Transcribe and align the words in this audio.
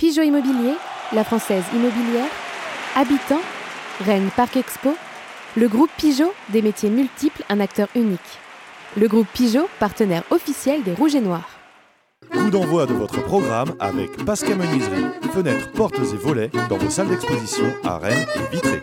Pigeot 0.00 0.22
Immobilier, 0.22 0.76
la 1.12 1.24
française 1.24 1.62
immobilière, 1.74 2.30
Habitant, 2.96 3.42
Rennes 4.06 4.30
Parc 4.34 4.56
Expo, 4.56 4.96
le 5.58 5.68
groupe 5.68 5.90
Pigeot, 5.98 6.32
des 6.48 6.62
métiers 6.62 6.88
multiples, 6.88 7.44
un 7.50 7.60
acteur 7.60 7.86
unique. 7.94 8.18
Le 8.96 9.08
groupe 9.08 9.26
Pigeot, 9.34 9.68
partenaire 9.78 10.22
officiel 10.30 10.82
des 10.84 10.94
Rouges 10.94 11.16
et 11.16 11.20
Noirs. 11.20 11.50
Coup 12.32 12.48
d'envoi 12.48 12.86
de 12.86 12.94
votre 12.94 13.22
programme 13.22 13.74
avec 13.78 14.24
Pascal 14.24 14.56
Menuiserie, 14.56 15.04
fenêtres, 15.34 15.70
portes 15.72 15.98
et 15.98 16.16
volets 16.16 16.50
dans 16.70 16.78
vos 16.78 16.88
salles 16.88 17.08
d'exposition 17.08 17.66
à 17.84 17.98
Rennes 17.98 18.26
et 18.36 18.54
Vitré. 18.54 18.82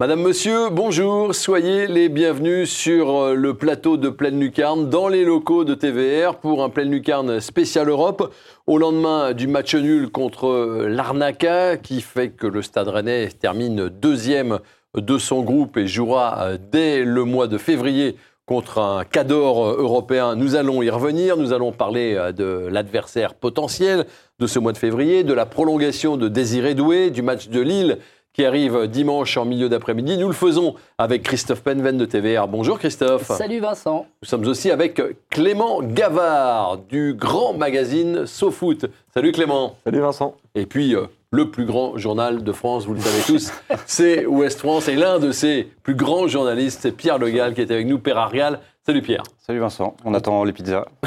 Madame, 0.00 0.22
Monsieur, 0.22 0.70
bonjour, 0.70 1.34
soyez 1.34 1.86
les 1.86 2.08
bienvenus 2.08 2.70
sur 2.70 3.14
euh, 3.14 3.34
le 3.34 3.52
plateau 3.52 3.98
de 3.98 4.08
Pleine 4.08 4.40
Lucarne, 4.40 4.88
dans 4.88 5.08
les 5.08 5.26
locaux 5.26 5.62
de 5.64 5.74
TVR 5.74 6.36
pour 6.36 6.64
un 6.64 6.70
Pleine 6.70 6.90
Lucarne 6.90 7.38
spécial 7.38 7.90
Europe, 7.90 8.32
au 8.66 8.78
lendemain 8.78 9.34
du 9.34 9.46
match 9.46 9.74
nul 9.74 10.08
contre 10.08 10.46
euh, 10.46 10.88
l'Arnaca, 10.88 11.76
qui 11.76 12.00
fait 12.00 12.30
que 12.30 12.46
le 12.46 12.62
Stade 12.62 12.88
Rennais 12.88 13.28
termine 13.28 13.90
deuxième 13.90 14.60
de 14.96 15.18
son 15.18 15.42
groupe 15.42 15.76
et 15.76 15.86
jouera 15.86 16.44
euh, 16.44 16.58
dès 16.72 17.04
le 17.04 17.24
mois 17.24 17.46
de 17.46 17.58
février 17.58 18.16
contre 18.46 18.78
un 18.78 19.04
cador 19.04 19.66
européen. 19.68 20.34
Nous 20.34 20.56
allons 20.56 20.80
y 20.80 20.88
revenir, 20.88 21.36
nous 21.36 21.52
allons 21.52 21.72
parler 21.72 22.32
de 22.34 22.66
l'adversaire 22.68 23.34
potentiel 23.34 24.06
de 24.40 24.46
ce 24.48 24.58
mois 24.58 24.72
de 24.72 24.78
février, 24.78 25.22
de 25.22 25.34
la 25.34 25.46
prolongation 25.46 26.16
de 26.16 26.26
Désiré 26.26 26.74
Doué, 26.74 27.10
du 27.10 27.22
match 27.22 27.48
de 27.48 27.60
Lille 27.60 27.98
qui 28.32 28.44
arrive 28.44 28.86
dimanche 28.86 29.36
en 29.36 29.44
milieu 29.44 29.68
d'après-midi. 29.68 30.16
Nous 30.16 30.28
le 30.28 30.34
faisons 30.34 30.74
avec 30.98 31.22
Christophe 31.22 31.62
Penven 31.62 31.98
de 31.98 32.04
TVR. 32.04 32.46
Bonjour 32.46 32.78
Christophe. 32.78 33.24
Salut 33.24 33.60
Vincent. 33.60 34.06
Nous 34.22 34.28
sommes 34.28 34.46
aussi 34.46 34.70
avec 34.70 35.00
Clément 35.30 35.82
Gavard 35.82 36.78
du 36.88 37.14
grand 37.14 37.54
magazine 37.54 38.26
SoFoot. 38.26 38.86
Salut 39.12 39.32
Clément. 39.32 39.76
Salut 39.84 40.00
Vincent. 40.00 40.36
Et 40.54 40.66
puis 40.66 40.94
euh, 40.94 41.06
le 41.32 41.50
plus 41.50 41.64
grand 41.64 41.96
journal 41.96 42.44
de 42.44 42.52
France, 42.52 42.86
vous 42.86 42.94
le 42.94 43.00
savez 43.00 43.22
tous, 43.26 43.52
c'est 43.86 44.26
Ouest 44.26 44.60
France. 44.60 44.88
Et 44.88 44.94
l'un 44.94 45.18
de 45.18 45.32
ses 45.32 45.68
plus 45.82 45.94
grands 45.94 46.28
journalistes, 46.28 46.80
c'est 46.82 46.92
Pierre 46.92 47.18
Le 47.18 47.30
Gall 47.30 47.54
qui 47.54 47.60
est 47.60 47.70
avec 47.70 47.86
nous, 47.86 47.98
Père 47.98 48.18
Arial. 48.18 48.60
Salut 48.86 49.02
Pierre. 49.02 49.22
Salut 49.38 49.58
Vincent, 49.58 49.96
on 50.04 50.14
attend 50.14 50.42
les 50.44 50.52
pizzas. 50.52 50.86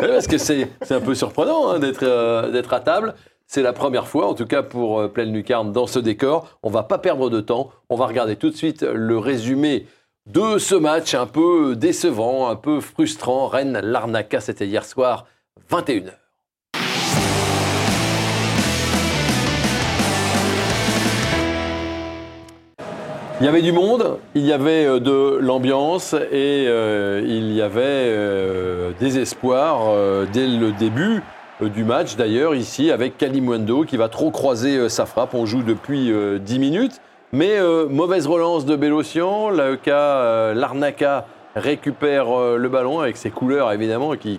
Parce 0.00 0.26
que 0.26 0.38
c'est 0.38 0.68
un 0.90 1.00
peu 1.00 1.14
surprenant 1.14 1.70
hein, 1.70 1.80
euh, 2.02 2.50
d'être 2.50 2.72
à 2.72 2.80
table. 2.80 3.14
C'est 3.46 3.62
la 3.62 3.72
première 3.72 4.08
fois, 4.08 4.26
en 4.26 4.34
tout 4.34 4.46
cas 4.46 4.62
pour 4.62 5.00
euh, 5.00 5.08
Pleine 5.08 5.32
Lucarne, 5.32 5.70
dans 5.72 5.86
ce 5.86 5.98
décor. 5.98 6.48
On 6.62 6.70
va 6.70 6.82
pas 6.82 6.98
perdre 6.98 7.30
de 7.30 7.40
temps. 7.40 7.70
On 7.90 7.96
va 7.96 8.06
regarder 8.06 8.36
tout 8.36 8.50
de 8.50 8.56
suite 8.56 8.82
le 8.82 9.18
résumé 9.18 9.86
de 10.26 10.58
ce 10.58 10.74
match 10.74 11.14
un 11.14 11.26
peu 11.26 11.76
décevant, 11.76 12.48
un 12.48 12.56
peu 12.56 12.80
frustrant. 12.80 13.46
Rennes-Larnaca, 13.46 14.40
c'était 14.40 14.66
hier 14.66 14.84
soir, 14.84 15.26
21h. 15.70 16.12
Il 23.40 23.46
y 23.46 23.48
avait 23.48 23.62
du 23.62 23.72
monde, 23.72 24.18
il 24.34 24.46
y 24.46 24.52
avait 24.52 24.86
euh, 24.86 25.00
de 25.00 25.38
l'ambiance 25.38 26.14
et 26.14 26.64
euh, 26.66 27.22
il 27.26 27.52
y 27.52 27.60
avait 27.60 28.94
des 28.98 29.18
espoirs 29.18 29.92
dès 30.32 30.46
le 30.46 30.72
début. 30.72 31.20
Euh, 31.62 31.68
du 31.68 31.84
match 31.84 32.16
d'ailleurs 32.16 32.54
ici 32.54 32.90
avec 32.90 33.16
Kalimwendo 33.16 33.84
qui 33.84 33.96
va 33.96 34.08
trop 34.08 34.30
croiser 34.30 34.76
euh, 34.76 34.88
sa 34.88 35.06
frappe. 35.06 35.34
On 35.34 35.46
joue 35.46 35.62
depuis 35.62 36.06
10 36.06 36.12
euh, 36.12 36.38
minutes. 36.58 37.00
Mais 37.32 37.58
mauvaise 37.90 38.28
relance 38.28 38.64
de 38.64 38.76
Bélocian. 38.76 39.50
L'AEK, 39.50 39.86
l'Arnaca 39.86 41.26
récupère 41.56 42.26
le 42.56 42.68
ballon 42.68 43.00
avec 43.00 43.16
ses 43.16 43.30
couleurs 43.30 43.72
évidemment 43.72 44.14
qui, 44.14 44.38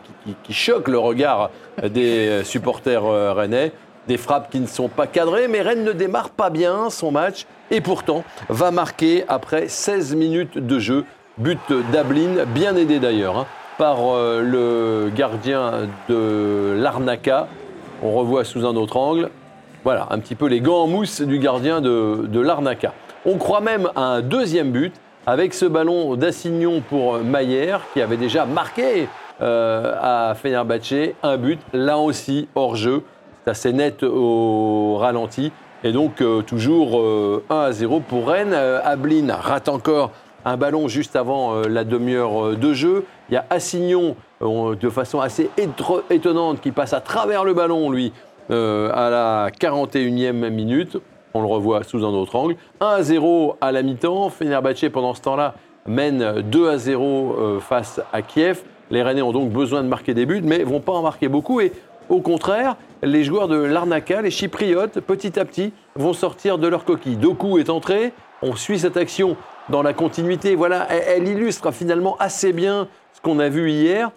choquent 0.50 0.88
le 0.88 0.98
regard 0.98 1.50
des 1.84 2.46
supporters 2.46 3.04
rennais. 3.36 3.74
Des 4.08 4.16
frappes 4.16 4.50
qui 4.50 4.62
ne 4.62 4.68
sont 4.68 4.88
pas 4.88 5.08
cadrées, 5.08 5.50
mais 5.50 5.62
Rennes 5.62 5.84
ne 5.84 5.92
démarre 5.92 6.30
pas 6.30 6.50
bien 6.50 6.90
son 6.90 7.12
match 7.12 7.46
et 7.70 7.82
pourtant 7.82 8.24
va 8.48 8.72
marquer 8.72 9.26
après 9.28 9.68
16 9.68 10.16
minutes 10.16 10.58
de 10.58 10.80
jeu. 10.80 11.04
But 11.38 11.60
d'Ablin, 11.92 12.46
bien 12.46 12.78
aidé 12.78 13.00
d'ailleurs. 13.00 13.40
Hein 13.40 13.46
par 13.78 13.98
euh, 14.02 14.42
le 14.42 15.12
gardien 15.16 15.88
de 16.10 16.76
l'Arnaca. 16.78 17.48
On 18.04 18.14
revoit 18.14 18.44
sous 18.44 18.66
un 18.66 18.76
autre 18.76 18.98
angle. 18.98 19.30
Voilà, 19.84 20.08
un 20.10 20.20
petit 20.20 20.36
peu 20.36 20.48
les 20.48 20.62
gants 20.62 20.84
en 20.84 20.88
mousse 20.88 21.22
du 21.22 21.40
gardien 21.40 21.82
de, 21.82 22.40
l'Arnaca. 22.40 22.94
On 23.26 23.38
croit 23.38 23.62
même 23.62 23.90
à 23.96 24.02
un 24.02 24.22
deuxième 24.22 24.72
but 24.72 24.94
avec 25.28 25.54
ce 25.54 25.66
ballon 25.66 26.16
d'Assignon 26.16 26.82
pour 26.88 27.20
Maillère 27.20 27.82
qui 27.94 28.02
avait 28.02 28.18
déjà 28.18 28.46
marqué 28.46 29.08
euh, 29.42 29.94
à 30.02 30.34
Fenerbahce 30.36 31.14
un 31.22 31.38
but, 31.38 31.60
là 31.74 31.98
aussi 31.98 32.48
hors 32.56 32.76
jeu. 32.76 33.04
C'est 33.44 33.52
assez 33.52 33.74
net 33.74 34.04
au 34.04 34.98
ralenti. 34.98 35.52
Et 35.84 35.92
donc 35.92 36.22
euh, 36.22 36.42
toujours 36.42 37.00
1 37.50 37.56
à 37.56 37.72
0 37.72 38.00
pour 38.00 38.30
Rennes. 38.30 38.56
Ablin 38.56 39.36
rate 39.36 39.70
encore 39.70 40.12
un 40.46 40.58
ballon 40.58 40.88
juste 40.88 41.16
avant 41.16 41.62
la 41.68 41.84
demi-heure 41.84 42.56
de 42.56 42.74
jeu. 42.74 43.06
Il 43.30 43.34
y 43.34 43.38
a 43.38 43.46
Assignon, 43.50 44.16
euh, 44.42 44.76
de 44.76 44.90
façon 44.90 45.20
assez 45.20 45.50
étonnante, 46.10 46.62
qui 46.62 46.72
passe 46.72 46.94
à 46.94 47.02
travers 47.02 47.44
le 47.44 47.54
ballon, 47.54 47.90
lui, 47.90 48.14
euh, 48.52 48.92
à 48.94 49.10
la 49.10 49.50
41e 49.50 50.50
minute. 50.50 50.98
On 51.34 51.42
le 51.42 51.48
revoit 51.48 51.84
sous 51.84 52.06
un 52.06 52.10
autre 52.10 52.36
angle. 52.36 52.56
1 52.80 52.86
à 52.86 53.02
0 53.02 53.58
à 53.62 53.72
la 53.72 53.82
mi-temps. 53.82 54.30
Fenerbahce, 54.30 54.90
pendant 54.92 55.14
ce 55.14 55.22
temps-là, 55.22 55.56
mène 55.88 56.42
2 56.42 56.70
à 56.70 56.78
0 56.78 57.36
euh, 57.38 57.60
face 57.60 58.00
à 58.14 58.22
Kiev. 58.22 58.64
Les 58.92 59.02
Rennais 59.02 59.22
ont 59.22 59.32
donc 59.32 59.50
besoin 59.50 59.82
de 59.82 59.88
marquer 59.88 60.14
des 60.14 60.26
buts, 60.26 60.42
mais 60.44 60.60
ne 60.60 60.66
vont 60.66 60.80
pas 60.80 60.94
en 60.94 61.02
marquer 61.02 61.28
beaucoup. 61.28 61.60
Et 61.60 61.74
au 62.08 62.22
contraire, 62.22 62.76
les 63.02 63.24
joueurs 63.24 63.48
de 63.48 63.58
l'Arnaca, 63.58 64.22
les 64.22 64.32
Chypriotes, 64.32 65.00
petit 65.00 65.40
à 65.40 65.46
petit, 65.46 65.74
vont 65.96 66.14
sortir 66.14 66.60
de 66.60 66.68
leur 66.68 66.86
coquille. 66.86 67.18
Doku 67.18 67.58
est 67.58 67.70
entré. 67.70 68.14
On 68.44 68.56
suit 68.56 68.80
cette 68.80 68.98
action 68.98 69.36
dans 69.70 69.82
la 69.82 69.94
continuité. 69.94 70.56
Voilà, 70.56 70.88
elle 70.90 71.28
illustre 71.28 71.72
finalement 71.72 72.16
assez 72.20 72.54
bien 72.54 72.88
qu'on 73.26 73.40
a 73.40 73.50
vu 73.50 73.72
hier, 73.72 74.12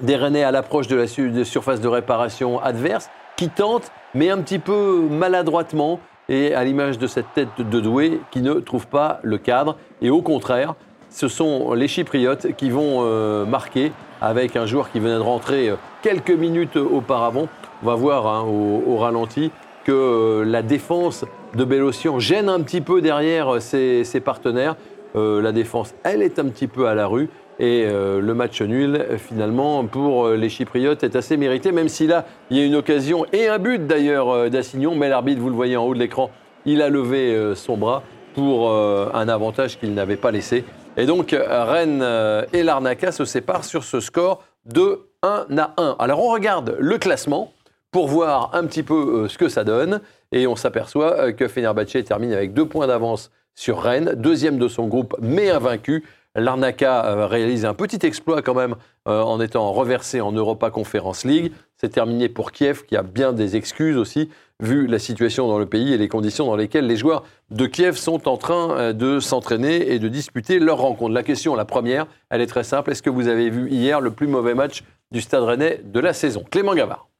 des 0.00 0.16
Rennais 0.16 0.42
à 0.42 0.50
l'approche 0.50 0.88
de 0.88 0.96
la 0.96 1.06
surface 1.44 1.82
de 1.82 1.88
réparation 1.88 2.58
adverse, 2.60 3.10
qui 3.36 3.50
tentent, 3.50 3.92
mais 4.14 4.30
un 4.30 4.38
petit 4.38 4.58
peu 4.58 5.06
maladroitement, 5.10 6.00
et 6.30 6.54
à 6.54 6.64
l'image 6.64 6.98
de 6.98 7.06
cette 7.06 7.30
tête 7.34 7.48
de 7.58 7.80
Doué, 7.80 8.20
qui 8.30 8.40
ne 8.40 8.54
trouve 8.54 8.86
pas 8.86 9.20
le 9.22 9.36
cadre. 9.36 9.76
Et 10.00 10.08
au 10.08 10.22
contraire, 10.22 10.74
ce 11.10 11.28
sont 11.28 11.74
les 11.74 11.88
Chypriotes 11.88 12.56
qui 12.56 12.70
vont 12.70 13.00
euh, 13.00 13.44
marquer 13.44 13.92
avec 14.22 14.56
un 14.56 14.64
joueur 14.64 14.90
qui 14.90 14.98
venait 14.98 15.16
de 15.16 15.20
rentrer 15.20 15.68
euh, 15.68 15.76
quelques 16.00 16.30
minutes 16.30 16.76
auparavant. 16.76 17.48
On 17.82 17.86
va 17.86 17.94
voir 17.96 18.26
hein, 18.26 18.46
au, 18.46 18.96
ralenti 18.96 19.50
que 19.84 19.92
euh, 19.92 20.44
la 20.44 20.62
défense 20.62 21.26
de 21.54 21.64
Bélocian 21.64 22.18
gêne 22.18 22.48
un 22.48 22.60
petit 22.60 22.80
peu 22.80 23.00
derrière 23.00 23.60
ses, 23.60 24.04
partenaires. 24.24 24.76
la 25.14 25.52
défense, 25.52 25.94
elle 26.04 26.22
est 26.22 26.38
un 26.38 26.46
petit 26.46 26.66
peu 26.66 26.86
à 26.86 26.94
la 26.94 27.06
rue. 27.06 27.28
Et 27.58 27.84
euh, 27.86 28.20
le 28.20 28.34
match 28.34 28.62
nul, 28.62 29.06
finalement, 29.18 29.84
pour 29.84 30.26
euh, 30.26 30.36
les 30.36 30.48
Chypriotes 30.48 31.04
est 31.04 31.14
assez 31.16 31.36
mérité, 31.36 31.70
même 31.70 31.88
si 31.88 32.06
là, 32.06 32.24
il 32.50 32.56
y 32.56 32.60
a 32.60 32.64
une 32.64 32.74
occasion 32.74 33.26
et 33.32 33.46
un 33.46 33.58
but 33.58 33.86
d'ailleurs 33.86 34.30
euh, 34.30 34.48
d'Assignon. 34.48 34.94
Mais 34.94 35.08
l'arbitre, 35.08 35.40
vous 35.40 35.50
le 35.50 35.54
voyez 35.54 35.76
en 35.76 35.84
haut 35.84 35.94
de 35.94 35.98
l'écran, 35.98 36.30
il 36.64 36.80
a 36.80 36.88
levé 36.88 37.54
son 37.56 37.76
bras 37.76 38.02
pour 38.34 38.70
un 38.70 39.28
avantage 39.28 39.80
qu'il 39.80 39.94
n'avait 39.94 40.16
pas 40.16 40.30
laissé. 40.30 40.64
Et 40.96 41.06
donc, 41.06 41.36
Rennes 41.36 42.06
et 42.52 42.62
l'Arnaca 42.62 43.10
se 43.10 43.24
séparent 43.24 43.64
sur 43.64 43.82
ce 43.82 43.98
score 43.98 44.44
de 44.64 45.00
1 45.24 45.46
à 45.58 45.74
1. 45.76 45.96
Alors, 45.98 46.24
on 46.24 46.30
regarde 46.30 46.76
le 46.78 46.98
classement 46.98 47.52
pour 47.92 48.08
voir 48.08 48.50
un 48.54 48.66
petit 48.66 48.82
peu 48.82 49.28
ce 49.28 49.38
que 49.38 49.48
ça 49.48 49.62
donne. 49.62 50.00
Et 50.32 50.48
on 50.48 50.56
s'aperçoit 50.56 51.32
que 51.32 51.46
Fenerbahce 51.46 52.04
termine 52.04 52.32
avec 52.32 52.52
deux 52.52 52.66
points 52.66 52.88
d'avance 52.88 53.30
sur 53.54 53.80
Rennes, 53.80 54.14
deuxième 54.16 54.58
de 54.58 54.66
son 54.66 54.88
groupe, 54.88 55.14
mais 55.20 55.50
invaincu. 55.50 56.04
L'Arnaca 56.34 57.04
euh, 57.04 57.26
réalise 57.26 57.66
un 57.66 57.74
petit 57.74 58.06
exploit 58.06 58.40
quand 58.40 58.54
même 58.54 58.76
euh, 59.06 59.20
en 59.20 59.38
étant 59.40 59.70
reversé 59.72 60.22
en 60.22 60.32
Europa 60.32 60.70
Conference 60.70 61.24
League. 61.24 61.52
C'est 61.76 61.90
terminé 61.90 62.30
pour 62.30 62.52
Kiev, 62.52 62.84
qui 62.86 62.96
a 62.96 63.02
bien 63.02 63.34
des 63.34 63.56
excuses 63.56 63.98
aussi, 63.98 64.30
vu 64.58 64.86
la 64.86 64.98
situation 64.98 65.46
dans 65.46 65.58
le 65.58 65.66
pays 65.66 65.92
et 65.92 65.98
les 65.98 66.08
conditions 66.08 66.46
dans 66.46 66.56
lesquelles 66.56 66.86
les 66.86 66.96
joueurs 66.96 67.24
de 67.50 67.66
Kiev 67.66 67.96
sont 67.96 68.28
en 68.28 68.38
train 68.38 68.70
euh, 68.78 68.92
de 68.94 69.20
s'entraîner 69.20 69.92
et 69.92 69.98
de 69.98 70.08
disputer 70.08 70.58
leur 70.58 70.78
rencontre. 70.78 71.12
La 71.12 71.22
question, 71.22 71.54
la 71.54 71.66
première, 71.66 72.06
elle 72.30 72.40
est 72.40 72.46
très 72.46 72.64
simple. 72.64 72.90
Est-ce 72.92 73.02
que 73.02 73.10
vous 73.10 73.28
avez 73.28 73.50
vu 73.50 73.68
hier 73.70 74.00
le 74.00 74.10
plus 74.10 74.26
mauvais 74.26 74.54
match 74.54 74.84
du 75.10 75.20
Stade 75.20 75.42
Rennais 75.42 75.82
de 75.84 76.00
la 76.00 76.14
saison? 76.14 76.44
Clément 76.50 76.74
Gavard. 76.74 77.11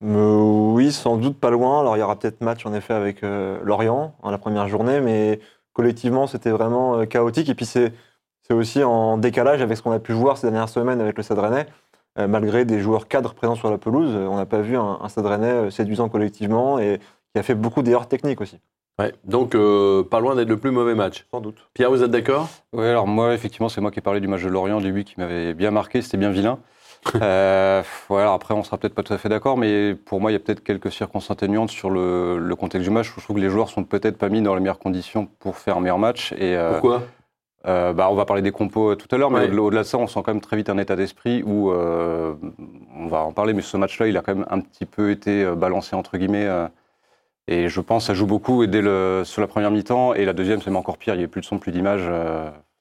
Oui, 0.00 0.92
sans 0.92 1.16
doute 1.16 1.38
pas 1.38 1.50
loin. 1.50 1.80
Alors 1.80 1.96
il 1.96 2.00
y 2.00 2.02
aura 2.02 2.18
peut-être 2.18 2.40
match 2.40 2.64
en 2.66 2.72
effet 2.72 2.94
avec 2.94 3.22
Lorient 3.22 4.14
en 4.22 4.30
la 4.30 4.38
première 4.38 4.68
journée, 4.68 5.00
mais 5.00 5.40
collectivement 5.72 6.26
c'était 6.26 6.50
vraiment 6.50 7.04
chaotique. 7.06 7.48
Et 7.48 7.54
puis 7.54 7.66
c'est 7.66 7.92
aussi 8.50 8.82
en 8.82 9.18
décalage 9.18 9.60
avec 9.60 9.76
ce 9.76 9.82
qu'on 9.82 9.92
a 9.92 9.98
pu 9.98 10.12
voir 10.12 10.38
ces 10.38 10.50
dernières 10.50 10.68
semaines 10.68 11.00
avec 11.00 11.16
le 11.16 11.22
Stade 11.22 11.38
Rennais. 11.38 11.66
Euh, 12.18 12.26
malgré 12.26 12.64
des 12.64 12.80
joueurs 12.80 13.06
cadres 13.06 13.34
présents 13.34 13.54
sur 13.54 13.70
la 13.70 13.78
pelouse, 13.78 14.12
on 14.12 14.36
n'a 14.36 14.46
pas 14.46 14.60
vu 14.60 14.76
un, 14.76 15.08
Stade 15.08 15.26
Rennais 15.26 15.46
euh, 15.46 15.70
séduisant 15.70 16.08
collectivement 16.08 16.78
et 16.78 16.98
qui 17.32 17.38
a 17.38 17.42
fait 17.42 17.54
beaucoup 17.54 17.82
d'erreurs 17.82 18.08
techniques 18.08 18.40
aussi. 18.40 18.58
Ouais, 18.98 19.12
donc 19.22 19.54
euh, 19.54 20.02
pas 20.02 20.18
loin 20.18 20.34
d'être 20.34 20.48
le 20.48 20.56
plus 20.56 20.72
mauvais 20.72 20.96
match. 20.96 21.26
Sans 21.30 21.40
doute. 21.40 21.68
Pierre, 21.74 21.90
vous 21.90 22.02
êtes 22.02 22.10
d'accord? 22.10 22.48
Oui, 22.72 22.86
alors 22.86 23.06
moi, 23.06 23.34
effectivement, 23.34 23.68
c'est 23.68 23.80
moi 23.80 23.92
qui 23.92 24.00
ai 24.00 24.02
parlé 24.02 24.18
du 24.18 24.26
match 24.26 24.42
de 24.42 24.48
Lorient 24.48 24.78
au 24.78 24.80
début 24.80 25.04
qui 25.04 25.14
m'avait 25.18 25.54
bien 25.54 25.70
marqué, 25.70 26.02
c'était 26.02 26.16
bien 26.16 26.30
vilain. 26.30 26.58
euh, 27.22 27.82
après, 28.10 28.54
on 28.54 28.62
sera 28.62 28.78
peut-être 28.78 28.94
pas 28.94 29.02
tout 29.02 29.12
à 29.12 29.18
fait 29.18 29.28
d'accord, 29.28 29.56
mais 29.56 29.94
pour 29.94 30.20
moi, 30.20 30.30
il 30.30 30.34
y 30.34 30.36
a 30.36 30.40
peut-être 30.40 30.62
quelques 30.62 30.92
circonstances 30.92 31.30
atténuantes 31.30 31.70
sur 31.70 31.90
le, 31.90 32.38
le 32.38 32.56
contexte 32.56 32.84
du 32.88 32.90
match. 32.94 33.12
Je 33.16 33.20
trouve 33.22 33.36
que 33.36 33.40
les 33.40 33.50
joueurs 33.50 33.68
sont 33.68 33.84
peut-être 33.84 34.18
pas 34.18 34.28
mis 34.28 34.42
dans 34.42 34.54
les 34.54 34.60
meilleures 34.60 34.78
conditions 34.78 35.26
pour 35.38 35.56
faire 35.56 35.76
un 35.76 35.80
meilleur 35.80 35.98
match. 35.98 36.32
Et, 36.32 36.56
euh, 36.56 36.72
Pourquoi? 36.72 37.02
euh, 37.66 37.92
bah, 37.92 38.08
on 38.10 38.14
va 38.14 38.24
parler 38.24 38.42
des 38.42 38.52
compos 38.52 38.94
tout 38.96 39.08
à 39.14 39.18
l'heure, 39.18 39.30
mais 39.30 39.48
Ouais. 39.50 39.58
au-delà- 39.58 39.82
de 39.82 39.86
ça, 39.86 39.98
on 39.98 40.06
sent 40.06 40.20
quand 40.24 40.32
même 40.32 40.40
très 40.40 40.56
vite 40.56 40.68
un 40.70 40.78
état 40.78 40.96
d'esprit 40.96 41.42
où, 41.44 41.70
on 41.72 43.06
va 43.08 43.20
en 43.20 43.32
parler, 43.32 43.52
mais 43.54 43.62
ce 43.62 43.76
match-là, 43.76 44.06
il 44.08 44.16
a 44.16 44.20
quand 44.22 44.34
même 44.34 44.46
un 44.50 44.60
petit 44.60 44.86
peu 44.86 45.10
été 45.10 45.44
balancé, 45.56 45.96
entre 45.96 46.16
guillemets. 46.18 46.48
et 47.50 47.68
je 47.68 47.80
pense 47.80 48.02
que 48.04 48.06
ça 48.08 48.14
joue 48.14 48.26
beaucoup 48.26 48.62
et 48.62 48.66
dès 48.66 48.82
le, 48.82 49.22
sur 49.24 49.40
la 49.40 49.46
première 49.46 49.70
mi-temps. 49.70 50.14
Et 50.14 50.24
la 50.26 50.34
deuxième, 50.34 50.60
c'est 50.60 50.70
même 50.70 50.76
encore 50.76 50.98
pire, 50.98 51.14
il 51.14 51.18
n'y 51.18 51.24
a 51.24 51.28
plus 51.28 51.40
de 51.40 51.46
son, 51.46 51.58
plus 51.58 51.72
d'image. 51.72 52.04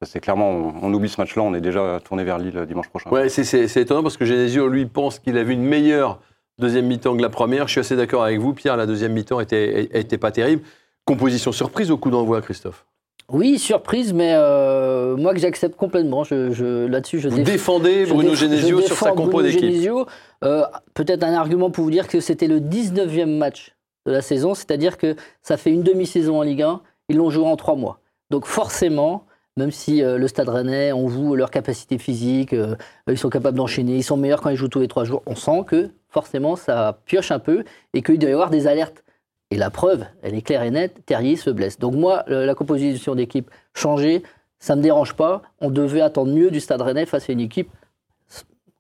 C'est 0.06 0.20
clairement, 0.20 0.50
on, 0.52 0.74
on 0.84 0.94
oublie 0.94 1.10
ce 1.10 1.20
match-là, 1.20 1.42
on 1.42 1.54
est 1.54 1.62
déjà 1.62 2.00
tourné 2.04 2.24
vers 2.24 2.38
Lille 2.38 2.58
euh, 2.58 2.66
dimanche 2.66 2.90
prochain. 2.90 3.10
Ouais, 3.10 3.30
c'est- 3.30 3.44
c'est 3.44 3.68
c'est 3.68 3.82
étonnant 3.82 4.04
parce 4.04 4.18
que 4.18 4.26
Genesio, 4.26 4.68
lui, 4.68 4.86
pense 4.86 5.20
qu'il 5.20 5.38
a 5.38 5.44
vu 5.44 5.54
une 5.54 5.64
meilleure 5.64 6.20
deuxième 6.60 6.86
mi-temps 6.88 7.16
que 7.18 7.22
la 7.22 7.30
première. 7.30 7.68
Je 7.68 7.72
suis 7.74 7.80
assez 7.82 7.96
d'accord 7.96 8.24
avec 8.24 8.40
vous, 8.40 8.54
Pierre. 8.54 8.78
La 8.78 8.86
deuxième 8.86 9.14
mi-temps 9.14 9.40
était, 9.40 9.90
était 9.98 10.18
pas 10.18 10.32
terrible. 10.32 10.62
Composition 11.06 11.52
surprise 11.52 11.90
au 11.92 11.98
coup 11.98 12.10
d'envoi, 12.12 12.42
Christophe. 12.42 12.86
Oui, 13.30 13.60
surprise, 13.60 14.14
mais 14.14 14.34
euh, 14.36 15.18
moi 15.18 15.34
que 15.34 15.40
j'accepte 15.40 15.76
complètement. 15.76 16.24
Je, 16.24 16.52
je- 16.52 16.86
Là-dessus, 16.88 17.20
je 17.20 17.28
Vous 17.28 17.40
déf- 17.40 17.44
défendez 17.44 18.06
je 18.06 18.14
Bruno 18.14 18.32
déf- 18.32 18.36
Genesio 18.40 18.80
je 18.82 18.86
sur 18.86 18.96
sa 18.96 19.10
compo 19.12 19.24
Bruno 19.32 19.42
d'équipe. 19.44 19.62
Genesio. 19.62 20.06
Euh, 20.46 20.64
Peut-être 20.94 21.24
un 21.24 21.34
argument 21.34 21.70
pour 21.70 21.84
vous 21.84 21.92
dire 21.92 22.08
que 22.08 22.20
c'était 22.22 22.48
le 22.48 22.60
19e 22.62 23.38
match 23.38 23.76
de 24.06 24.14
la 24.14 24.22
saison, 24.22 24.54
c'est-à-dire 24.54 24.98
que 24.98 25.16
ça 25.42 25.58
fait 25.58 25.72
une 25.72 25.84
demi-saison 25.84 26.40
en 26.40 26.44
Ligue 26.44 26.62
1, 26.62 26.82
ils 27.10 27.18
l'ont 27.18 27.30
joué 27.30 27.46
en 27.46 27.58
trois 27.58 27.76
mois. 27.76 28.00
Donc 28.30 28.46
forcément, 28.46 29.26
même 29.58 29.72
si 29.72 30.02
euh, 30.04 30.18
le 30.18 30.28
Stade 30.28 30.50
Rennais, 30.50 30.92
on 30.94 31.08
voue 31.08 31.36
leur 31.36 31.52
capacité 31.52 31.98
physique, 31.98 32.54
euh, 32.54 32.76
ils 33.10 33.18
sont 33.18 33.30
capables 33.30 33.58
d'enchaîner, 33.58 33.98
ils 33.98 34.04
sont 34.04 34.16
meilleurs 34.18 34.42
quand 34.42 34.50
ils 34.50 34.56
jouent 34.56 34.68
tous 34.70 34.80
les 34.80 34.88
trois 34.88 35.04
jours, 35.04 35.24
on 35.26 35.36
sent 35.36 35.64
que 35.68 35.90
forcément 36.10 36.56
ça 36.56 37.00
pioche 37.06 37.32
un 37.32 37.40
peu 37.40 37.64
et 37.94 38.02
qu'il 38.02 38.20
doit 38.20 38.30
y 38.30 38.34
avoir 38.34 38.50
des 38.50 38.68
alertes. 38.68 39.04
Et 39.52 39.58
la 39.58 39.70
preuve, 39.70 40.06
elle 40.22 40.36
est 40.36 40.42
claire 40.42 40.64
et 40.64 40.72
nette, 40.72 41.06
Terrier 41.06 41.36
se 41.38 41.50
blesse. 41.50 41.80
Donc 41.80 41.94
moi, 41.96 42.24
le- 42.28 42.46
la 42.46 42.54
composition 42.56 43.16
d'équipe 43.16 43.50
changée, 43.74 44.24
ça 44.60 44.74
ne 44.76 44.80
me 44.80 44.84
dérange 44.84 45.14
pas. 45.14 45.42
On 45.62 45.70
devait 45.70 46.02
attendre 46.02 46.34
mieux 46.34 46.52
du 46.52 46.60
Stade 46.60 46.82
Rennais 46.82 47.06
face 47.06 47.30
à 47.30 47.34
une 47.34 47.40
équipe 47.40 47.70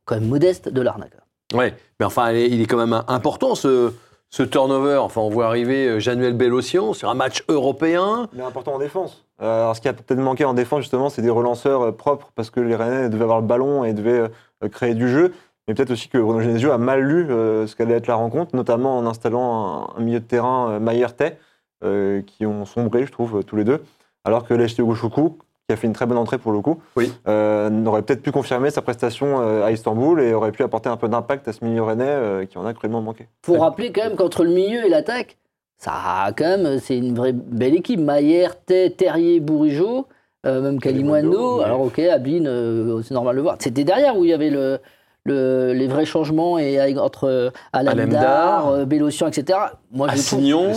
quand 0.06 0.16
même 0.16 0.28
modeste 0.28 0.70
de 0.70 0.82
l'Arnaque. 0.82 1.14
Ouais, 1.54 1.74
mais 2.00 2.06
enfin, 2.06 2.32
il 2.32 2.38
est- 2.38 2.50
il 2.50 2.62
est 2.62 2.66
quand 2.66 2.78
même 2.86 3.02
important 3.08 3.56
ce, 3.56 3.94
ce 4.30 4.44
turnover. 4.44 4.98
Enfin, 4.98 5.22
on 5.22 5.30
voit 5.30 5.46
arriver 5.48 5.88
euh, 5.88 6.00
Januel 6.00 6.34
Bellocian 6.34 6.94
sur 6.94 7.10
un 7.10 7.14
match 7.14 7.44
européen. 7.48 8.28
Il 8.34 8.40
est 8.40 8.44
important 8.44 8.74
en 8.76 8.80
défense. 8.80 9.26
Euh, 9.42 9.62
alors, 9.62 9.76
ce 9.76 9.82
qui 9.82 9.88
a 9.88 9.94
peut-être 9.94 10.20
manqué 10.20 10.46
en 10.46 10.54
défense, 10.54 10.82
justement, 10.82 11.10
c'est 11.10 11.22
des 11.22 11.30
relanceurs 11.30 11.82
euh, 11.82 11.92
propres 11.92 12.32
parce 12.36 12.50
que 12.50 12.60
les 12.60 12.76
Rennais 12.76 13.10
devaient 13.10 13.24
avoir 13.24 13.40
le 13.42 13.46
ballon 13.48 13.84
et 13.84 13.94
devaient 13.94 14.30
euh, 14.64 14.70
créer 14.70 14.96
du 14.96 15.08
jeu. 15.10 15.34
Mais 15.68 15.74
peut-être 15.74 15.92
aussi 15.92 16.08
que 16.10 16.18
Bruno 16.18 16.40
Genesio 16.40 16.72
a 16.72 16.78
mal 16.78 17.02
lu 17.02 17.28
euh, 17.30 17.68
ce 17.68 17.76
qu'allait 17.76 17.96
être 17.96 18.08
la 18.08 18.16
rencontre, 18.16 18.56
notamment 18.56 18.98
en 18.98 19.06
installant 19.06 19.90
un, 19.96 20.00
un 20.00 20.04
milieu 20.04 20.20
de 20.20 20.26
terrain 20.26 20.72
euh, 20.72 20.80
Maillertais, 20.80 21.38
euh, 21.84 22.22
qui 22.22 22.46
ont 22.46 22.66
sombré, 22.66 23.06
je 23.06 23.12
trouve, 23.12 23.38
euh, 23.40 23.44
tous 23.44 23.58
les 23.58 23.64
deux. 23.64 23.84
Alors 24.26 24.46
que 24.48 24.82
Gouchoukou, 24.82 25.38
qui 25.68 25.74
a 25.74 25.76
fait 25.76 25.88
une 25.88 25.94
très 25.94 26.06
bonne 26.06 26.18
entrée 26.18 26.38
pour 26.38 26.52
le 26.54 26.62
coup, 26.62 26.80
Oui. 26.96 27.14
euh, 27.28 27.70
n'aurait 27.70 28.02
peut-être 28.02 28.22
pu 28.22 28.32
confirmer 28.32 28.72
sa 28.72 28.82
prestation 28.82 29.42
euh, 29.42 29.66
à 29.66 29.72
Istanbul 29.72 30.22
et 30.22 30.34
aurait 30.34 30.52
pu 30.54 30.64
apporter 30.64 30.88
un 30.90 30.98
peu 30.98 31.10
d'impact 31.10 31.48
à 31.50 31.54
ce 31.54 31.64
milieu 31.66 31.84
rennais 31.84 32.06
euh, 32.08 32.46
qui 32.46 32.58
en 32.58 32.66
a 32.66 32.74
cruellement 32.74 33.02
manqué. 33.02 33.28
faut 33.46 33.58
rappeler 33.60 33.92
quand 33.92 34.04
même 34.04 34.16
qu'entre 34.16 34.44
le 34.46 34.52
milieu 34.52 34.86
et 34.86 34.90
l'attaque, 34.90 35.38
ça 35.78 35.92
a 35.94 36.32
quand 36.32 36.46
même, 36.58 36.80
c'est 36.80 36.98
une 36.98 37.14
vraie 37.16 37.34
belle 37.34 37.76
équipe. 37.76 38.00
Maillère, 38.00 38.56
Terrier, 38.66 39.40
Bourigeau, 39.40 40.08
euh, 40.46 40.62
même 40.62 40.80
ouais. 41.12 41.22
Alors 41.64 41.82
ok, 41.82 42.00
Ablin, 42.00 42.46
euh, 42.46 43.02
c'est 43.04 43.14
normal 43.14 43.36
de 43.36 43.38
le 43.38 43.44
voir. 43.44 43.56
C'était 43.60 43.84
derrière 43.84 44.18
où 44.18 44.24
il 44.26 44.30
y 44.30 44.34
avait 44.34 44.50
le, 44.50 44.80
le- 45.26 45.74
les 45.74 45.88
vrais 45.88 46.06
changements 46.06 46.58
et 46.58 46.80
entre 46.98 47.26
euh, 47.26 47.50
Alemdar, 47.74 48.68
euh, 48.70 48.86
Bélocian, 48.86 49.28
etc. 49.28 49.60
Moi, 49.92 50.08
je 50.08 50.14
trouve- 50.14 50.40
Assignon. 50.40 50.74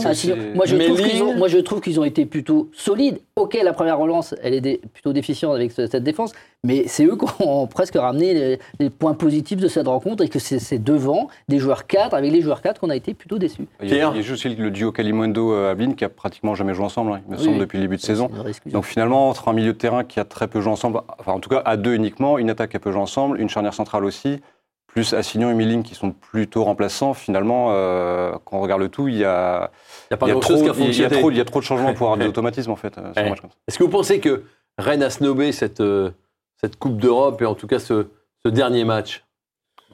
Moi, 0.54 0.66
je 0.66 0.76
trouve 0.76 0.96
Méline. 0.98 1.10
qu'ils 1.10 1.22
ont, 1.22 1.36
moi, 1.36 1.48
je 1.48 1.58
trouve 1.58 1.80
qu'ils 1.80 2.00
ont 2.00 2.04
été 2.04 2.26
plutôt 2.26 2.68
solides. 2.74 3.20
Ok, 3.36 3.56
la 3.62 3.72
première 3.72 3.98
relance, 3.98 4.34
elle 4.42 4.54
est 4.54 4.60
dé- 4.60 4.80
plutôt 4.92 5.12
déficiente 5.12 5.54
avec 5.54 5.72
ce- 5.72 5.86
cette 5.86 6.02
défense, 6.04 6.32
mais 6.64 6.84
c'est 6.88 7.04
eux 7.06 7.16
qui 7.16 7.24
ont 7.42 7.66
presque 7.66 7.94
ramené 7.96 8.34
les, 8.34 8.58
les 8.78 8.90
points 8.90 9.14
positifs 9.14 9.58
de 9.60 9.68
cette 9.68 9.86
rencontre 9.86 10.22
et 10.24 10.28
que 10.28 10.38
c'est 10.38 10.58
c'est 10.58 10.78
devant 10.78 11.28
des 11.48 11.58
joueurs 11.58 11.86
4, 11.86 12.14
avec 12.14 12.30
les 12.32 12.42
joueurs 12.42 12.60
4 12.62 12.80
qu'on 12.80 12.90
a 12.90 12.96
été 12.96 13.14
plutôt 13.14 13.38
déçus. 13.38 13.66
Il 13.82 13.88
y, 13.88 13.92
a, 14.00 14.10
il 14.10 14.16
y 14.16 14.18
a 14.18 14.22
juste 14.22 14.44
le 14.44 14.70
duo 14.70 14.92
Kalimundo-Ablin 14.92 15.94
qui 15.94 16.04
a 16.04 16.08
pratiquement 16.08 16.54
jamais 16.54 16.74
joué 16.74 16.84
ensemble, 16.84 17.12
hein, 17.12 17.20
il 17.26 17.32
me 17.32 17.36
Oui, 17.38 17.42
semble, 17.44 17.54
oui. 17.54 17.60
depuis 17.60 17.76
le 17.78 17.84
début 17.84 17.96
de 17.96 18.02
saison. 18.02 18.30
Donc 18.66 18.84
finalement, 18.84 19.28
entre 19.28 19.48
un 19.48 19.52
milieu 19.52 19.72
de 19.72 19.78
terrain 19.78 20.04
qui 20.04 20.20
a 20.20 20.24
très 20.24 20.48
peu 20.48 20.60
joué 20.60 20.72
ensemble, 20.72 21.00
enfin 21.18 21.32
en 21.32 21.40
tout 21.40 21.48
cas 21.50 21.62
à 21.64 21.76
deux 21.76 21.94
uniquement, 21.94 22.38
une 22.38 22.50
attaque 22.50 22.70
qui 22.70 22.76
a 22.76 22.80
peu 22.80 22.92
joué 22.92 23.00
ensemble, 23.00 23.40
une 23.40 23.48
charnière 23.48 23.74
centrale 23.74 24.04
aussi, 24.04 24.40
plus 24.86 25.14
Assignon 25.14 25.50
et 25.50 25.54
Miling 25.54 25.82
qui 25.84 25.94
sont 25.94 26.10
plutôt 26.10 26.64
remplaçants, 26.64 27.14
finalement, 27.14 27.68
euh, 27.70 28.32
quand 28.44 28.58
on 28.58 28.60
regarde 28.60 28.80
le 28.80 28.88
tout, 28.88 29.06
il 29.08 29.16
y 29.18 29.24
a, 29.24 29.70
Il 30.10 30.12
n'y 30.12 30.14
a 30.14 30.16
pas 30.18 30.26
il 30.26 30.28
y 30.28 30.32
a 30.32 30.34
grand-chose 30.34 30.62
trop, 30.64 30.72
qui 30.74 30.82
a 30.82 30.84
il 30.84 30.98
y 31.00 31.04
a 31.04 31.10
trop- 31.10 31.30
il 31.30 31.36
y 31.36 31.40
a 31.40 31.44
trop 31.44 31.60
de 31.60 31.64
changements 31.64 31.94
pour 31.94 32.08
avoir 32.08 32.18
des 32.18 32.26
automatismes 32.28 32.72
en 32.72 32.76
fait 32.76 32.98
euh, 32.98 33.12
sur 33.12 33.20
un 33.20 33.24
Ouais. 33.24 33.30
match 33.30 33.40
comme 33.40 33.50
ça. 33.50 33.56
Est-ce 33.68 33.78
que 33.78 33.84
vous 33.84 33.90
pensez 33.90 34.18
que 34.18 34.42
Rennes 34.78 35.02
a 35.04 35.10
snobé 35.10 35.52
cette, 35.52 35.80
euh, 35.80 36.10
cette 36.60 36.76
Coupe 36.78 36.96
d'Europe 36.98 37.40
et 37.42 37.46
en 37.46 37.54
tout 37.54 37.66
cas 37.66 37.78
ce, 37.78 38.06
ce 38.44 38.48
dernier 38.50 38.84
match 38.84 39.24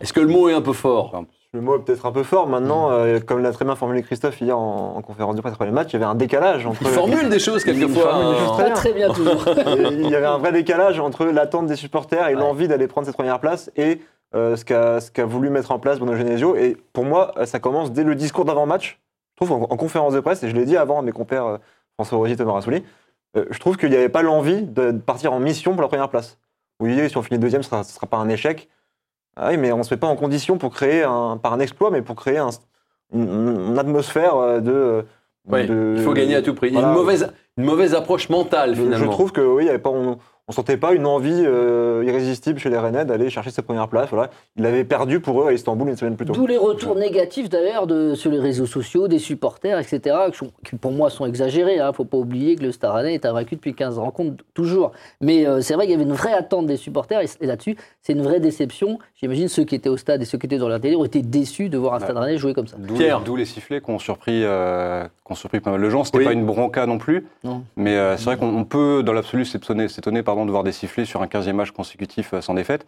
Est-ce 0.01 0.13
que 0.13 0.21
le 0.21 0.27
mot 0.29 0.49
est 0.49 0.55
un 0.55 0.63
peu 0.63 0.73
fort? 0.73 1.25
Le 1.53 1.61
mot 1.63 1.77
est 1.77 1.81
peut-être 1.83 2.05
un 2.05 2.13
peu 2.13 2.23
fort. 2.23 2.49
Maintenant, 2.49 2.91
euh, 2.91 3.19
comme 3.21 3.41
l'a 3.43 3.51
très 3.53 3.65
bien 3.65 3.77
formulé 3.77 4.03
Christophe 4.03 4.41
hier 4.43 4.59
en, 4.59 4.97
en 4.97 5.01
conférence 5.01 5.37
de 5.37 5.41
presse 5.41 5.55
après 5.55 5.65
le 5.67 5.73
match, 5.73 5.89
il 5.91 5.93
y 5.95 5.97
avait 5.97 6.05
un 6.05 6.15
décalage 6.15 6.67
entre. 6.67 6.83
Il 6.83 6.89
formule 6.89 7.29
des 7.31 7.39
choses 7.39 7.65
quelquefois. 7.65 8.15
hein. 8.15 8.35
très 8.57 8.65
bien. 8.65 8.75
très 8.75 8.93
bien 8.93 9.13
toujours. 9.13 9.43
Il 9.91 10.11
y 10.11 10.15
avait 10.15 10.27
un 10.27 10.37
vrai 10.39 10.53
décalage 10.53 11.01
entre 11.01 11.25
l'attente 11.27 11.67
des 11.67 11.77
supporters 11.77 12.29
et 12.29 12.35
Ouais. 12.35 12.41
l'envie 12.41 12.69
d'aller 12.69 12.89
prendre 12.89 13.07
cette 13.07 13.17
première 13.17 13.41
place 13.41 13.71
et 13.77 14.03
euh, 14.35 14.57
ce 14.57 14.65
qu'a 14.67 15.01
ce 15.01 15.11
qu'a 15.11 15.25
voulu 15.25 15.49
mettre 15.49 15.71
en 15.71 15.79
place 15.79 15.99
Bruno 15.99 16.15
Genesio. 16.15 16.57
Et 16.57 16.77
pour 16.93 17.05
moi, 17.05 17.33
euh, 17.39 17.47
ça 17.47 17.59
commence 17.59 17.91
dès 17.91 18.05
le 18.05 18.15
discours 18.17 18.45
d'avant-match. 18.45 19.01
Je 19.41 19.45
trouve 19.47 19.53
en, 19.53 19.67
en 19.71 19.77
conférence 19.79 20.13
de 20.13 20.21
presse, 20.21 20.43
et 20.43 20.51
je 20.51 20.55
l'ai 20.57 20.67
dit 20.67 20.77
avant 20.77 20.99
à 20.99 21.03
mes 21.03 21.13
compères 21.13 21.47
euh, 21.47 21.57
François 21.95 22.19
Rosier 22.19 22.35
et 22.35 22.37
Thomas 22.37 22.53
Rassouli, 22.53 22.83
euh, 23.39 23.45
je 23.51 23.59
trouve 23.61 23.79
qu'il 23.79 23.89
n'y 23.89 23.97
avait 23.97 24.11
pas 24.11 24.23
l'envie 24.23 24.63
de, 24.63 24.91
de 24.91 24.99
partir 24.99 25.33
en 25.33 25.41
mission 25.41 25.73
pour 25.73 25.81
la 25.83 25.89
première 25.89 26.11
place. 26.11 26.37
Oui, 26.81 27.09
si 27.09 27.17
on 27.17 27.23
finit 27.23 27.39
deuxième, 27.39 27.63
ce 27.63 27.75
ne 27.75 27.83
sera, 27.83 28.07
pas 28.07 28.17
un 28.19 28.29
échec. 28.29 28.69
Ah 29.37 29.49
oui, 29.51 29.57
mais 29.57 29.73
on 29.73 29.79
ne 29.79 29.83
se 29.83 29.95
met 29.95 29.99
pas 30.01 30.07
en 30.07 30.17
condition 30.17 30.59
pour 30.59 30.73
créer, 30.73 31.03
un, 31.03 31.37
par 31.37 31.53
un 31.53 31.61
exploit, 31.61 31.91
mais 31.91 32.03
pour 32.03 32.17
créer 32.17 32.39
un- 32.39 32.51
une, 33.13 33.69
une 33.71 33.79
atmosphère 33.79 34.37
euh, 34.37 34.61
de. 34.61 35.05
Il 35.53 36.03
faut 36.03 36.13
gagner 36.13 36.35
à 36.37 36.43
tout 36.43 36.55
prix. 36.55 36.69
Il 36.69 36.75
y 36.75 36.77
a 36.77 36.81
Voilà. 36.81 36.93
Une, 36.95 36.99
mauvaise, 36.99 37.33
une 37.57 37.65
mauvaise 37.65 37.95
approche 37.95 38.29
mentale 38.29 38.75
Je, 38.75 38.83
finalement. 38.83 39.05
je 39.07 39.11
trouve 39.11 39.31
que 39.33 39.41
oui, 39.41 39.65
il 39.65 39.67
y 39.67 39.69
avait 39.71 39.79
pas, 39.79 39.91
on, 39.91 40.19
on 40.49 40.53
sentait 40.53 40.77
pas 40.77 40.93
une 40.95 41.07
envie 41.07 41.43
euh, 41.45 42.05
irrésistible 42.07 42.61
chez 42.61 42.71
les 42.71 42.79
Rennais 42.79 43.05
d'aller 43.05 43.31
chercher 43.31 43.51
cette 43.51 43.65
première 43.65 43.89
place. 43.89 44.11
Voilà. 44.11 44.31
Ils 44.57 44.63
l'avaient 44.63 44.85
perdu 44.85 45.19
pour 45.19 45.43
eux 45.43 45.49
à 45.49 45.53
Istanbul 45.53 45.89
une 45.89 45.97
semaine 45.97 46.15
plus 46.17 46.25
tôt. 46.25 46.35
D'où 46.35 46.47
les 46.47 46.57
retours 46.57 46.95
négatifs 46.95 47.49
d'ailleurs 47.49 47.87
sur 48.15 48.31
les 48.31 48.39
réseaux 48.39 48.67
sociaux, 48.67 49.09
des 49.09 49.19
supporters, 49.19 49.77
etc., 49.81 50.17
qui, 50.31 50.39
sont- 50.39 50.53
qui, 50.65 50.77
pour 50.77 50.93
moi 50.93 51.11
sont 51.11 51.27
exagérés. 51.27 51.77
Il 51.77 51.83
ne 51.85 51.91
faut 51.91 52.05
pas 52.05 52.17
oublier 52.17 52.55
que 52.55 52.63
le 52.63 52.71
Stade 52.71 52.93
Rennais 52.93 53.15
est 53.15 53.27
invaincu 53.27 53.57
depuis 53.57 53.75
15 53.75 53.99
rencontres, 53.99 54.45
toujours. 54.55 54.93
Mais 55.21 55.47
euh, 55.47 55.61
c'est 55.63 55.75
vrai 55.75 55.87
qu'il 55.87 55.93
y 55.93 55.95
avait 55.97 56.05
une 56.05 56.13
vraie 56.13 56.33
attente 56.35 56.67
des 56.67 56.77
supporters, 56.77 57.21
et, 57.23 57.27
et 57.41 57.47
là-dessus, 57.47 57.77
c'est 58.03 58.13
une 58.13 58.23
vraie 58.23 58.39
déception. 58.39 59.01
J'imagine 59.21 59.49
ceux 59.49 59.65
qui 59.65 59.75
étaient 59.75 59.89
au 59.89 59.97
stade 59.97 60.23
et 60.23 60.25
ceux 60.27 60.39
qui 60.39 60.47
étaient 60.47 60.59
dans 60.59 60.69
la 60.69 60.79
télé 60.79 60.95
ont 60.95 61.05
été 61.05 61.23
déçus 61.23 61.69
de 61.71 61.77
voir 61.79 61.95
un 61.95 61.97
Ouais. 61.97 62.05
Stade 62.05 62.19
Rennais 62.19 62.39
jouer 62.39 62.55
comme 62.55 62.69
ça. 62.69 62.77
D'où 62.79 62.95
Pierre. 62.95 63.19
les, 63.19 63.25
d'où 63.25 63.35
les 63.35 63.47
sifflets 63.47 63.81
qui 63.81 63.91
ont 63.91 63.99
surpris, 63.99 64.45
euh, 64.45 65.05
surpris 65.35 65.59
pas 65.59 65.73
mal 65.73 65.81
de 65.83 65.91
gens. 65.91 66.05
C'était 66.05 66.19
Oui. 66.19 66.25
pas 66.25 66.33
une 66.33 66.47
bronca 66.47 66.87
non 66.87 66.99
plus, 66.99 67.27
Non. 67.43 67.65
mais 67.77 67.97
euh, 67.97 68.17
c'est 68.17 68.27
vrai 68.27 68.37
qu'on 68.37 68.55
on 68.57 68.65
peut, 68.65 69.03
dans 69.05 69.13
l'absolu, 69.13 69.45
s'étonner, 69.45 69.89
s'étonner 69.89 70.23
pardon, 70.37 70.47
de 70.47 70.51
voir 70.51 70.65
des 70.65 70.73
sifflets 70.73 71.05
sur 71.07 71.23
un 71.23 71.27
15e 71.27 71.53
match 71.55 71.71
consécutif 71.71 72.35
euh, 72.35 72.41
sans 72.41 72.55
défaite. 72.55 72.87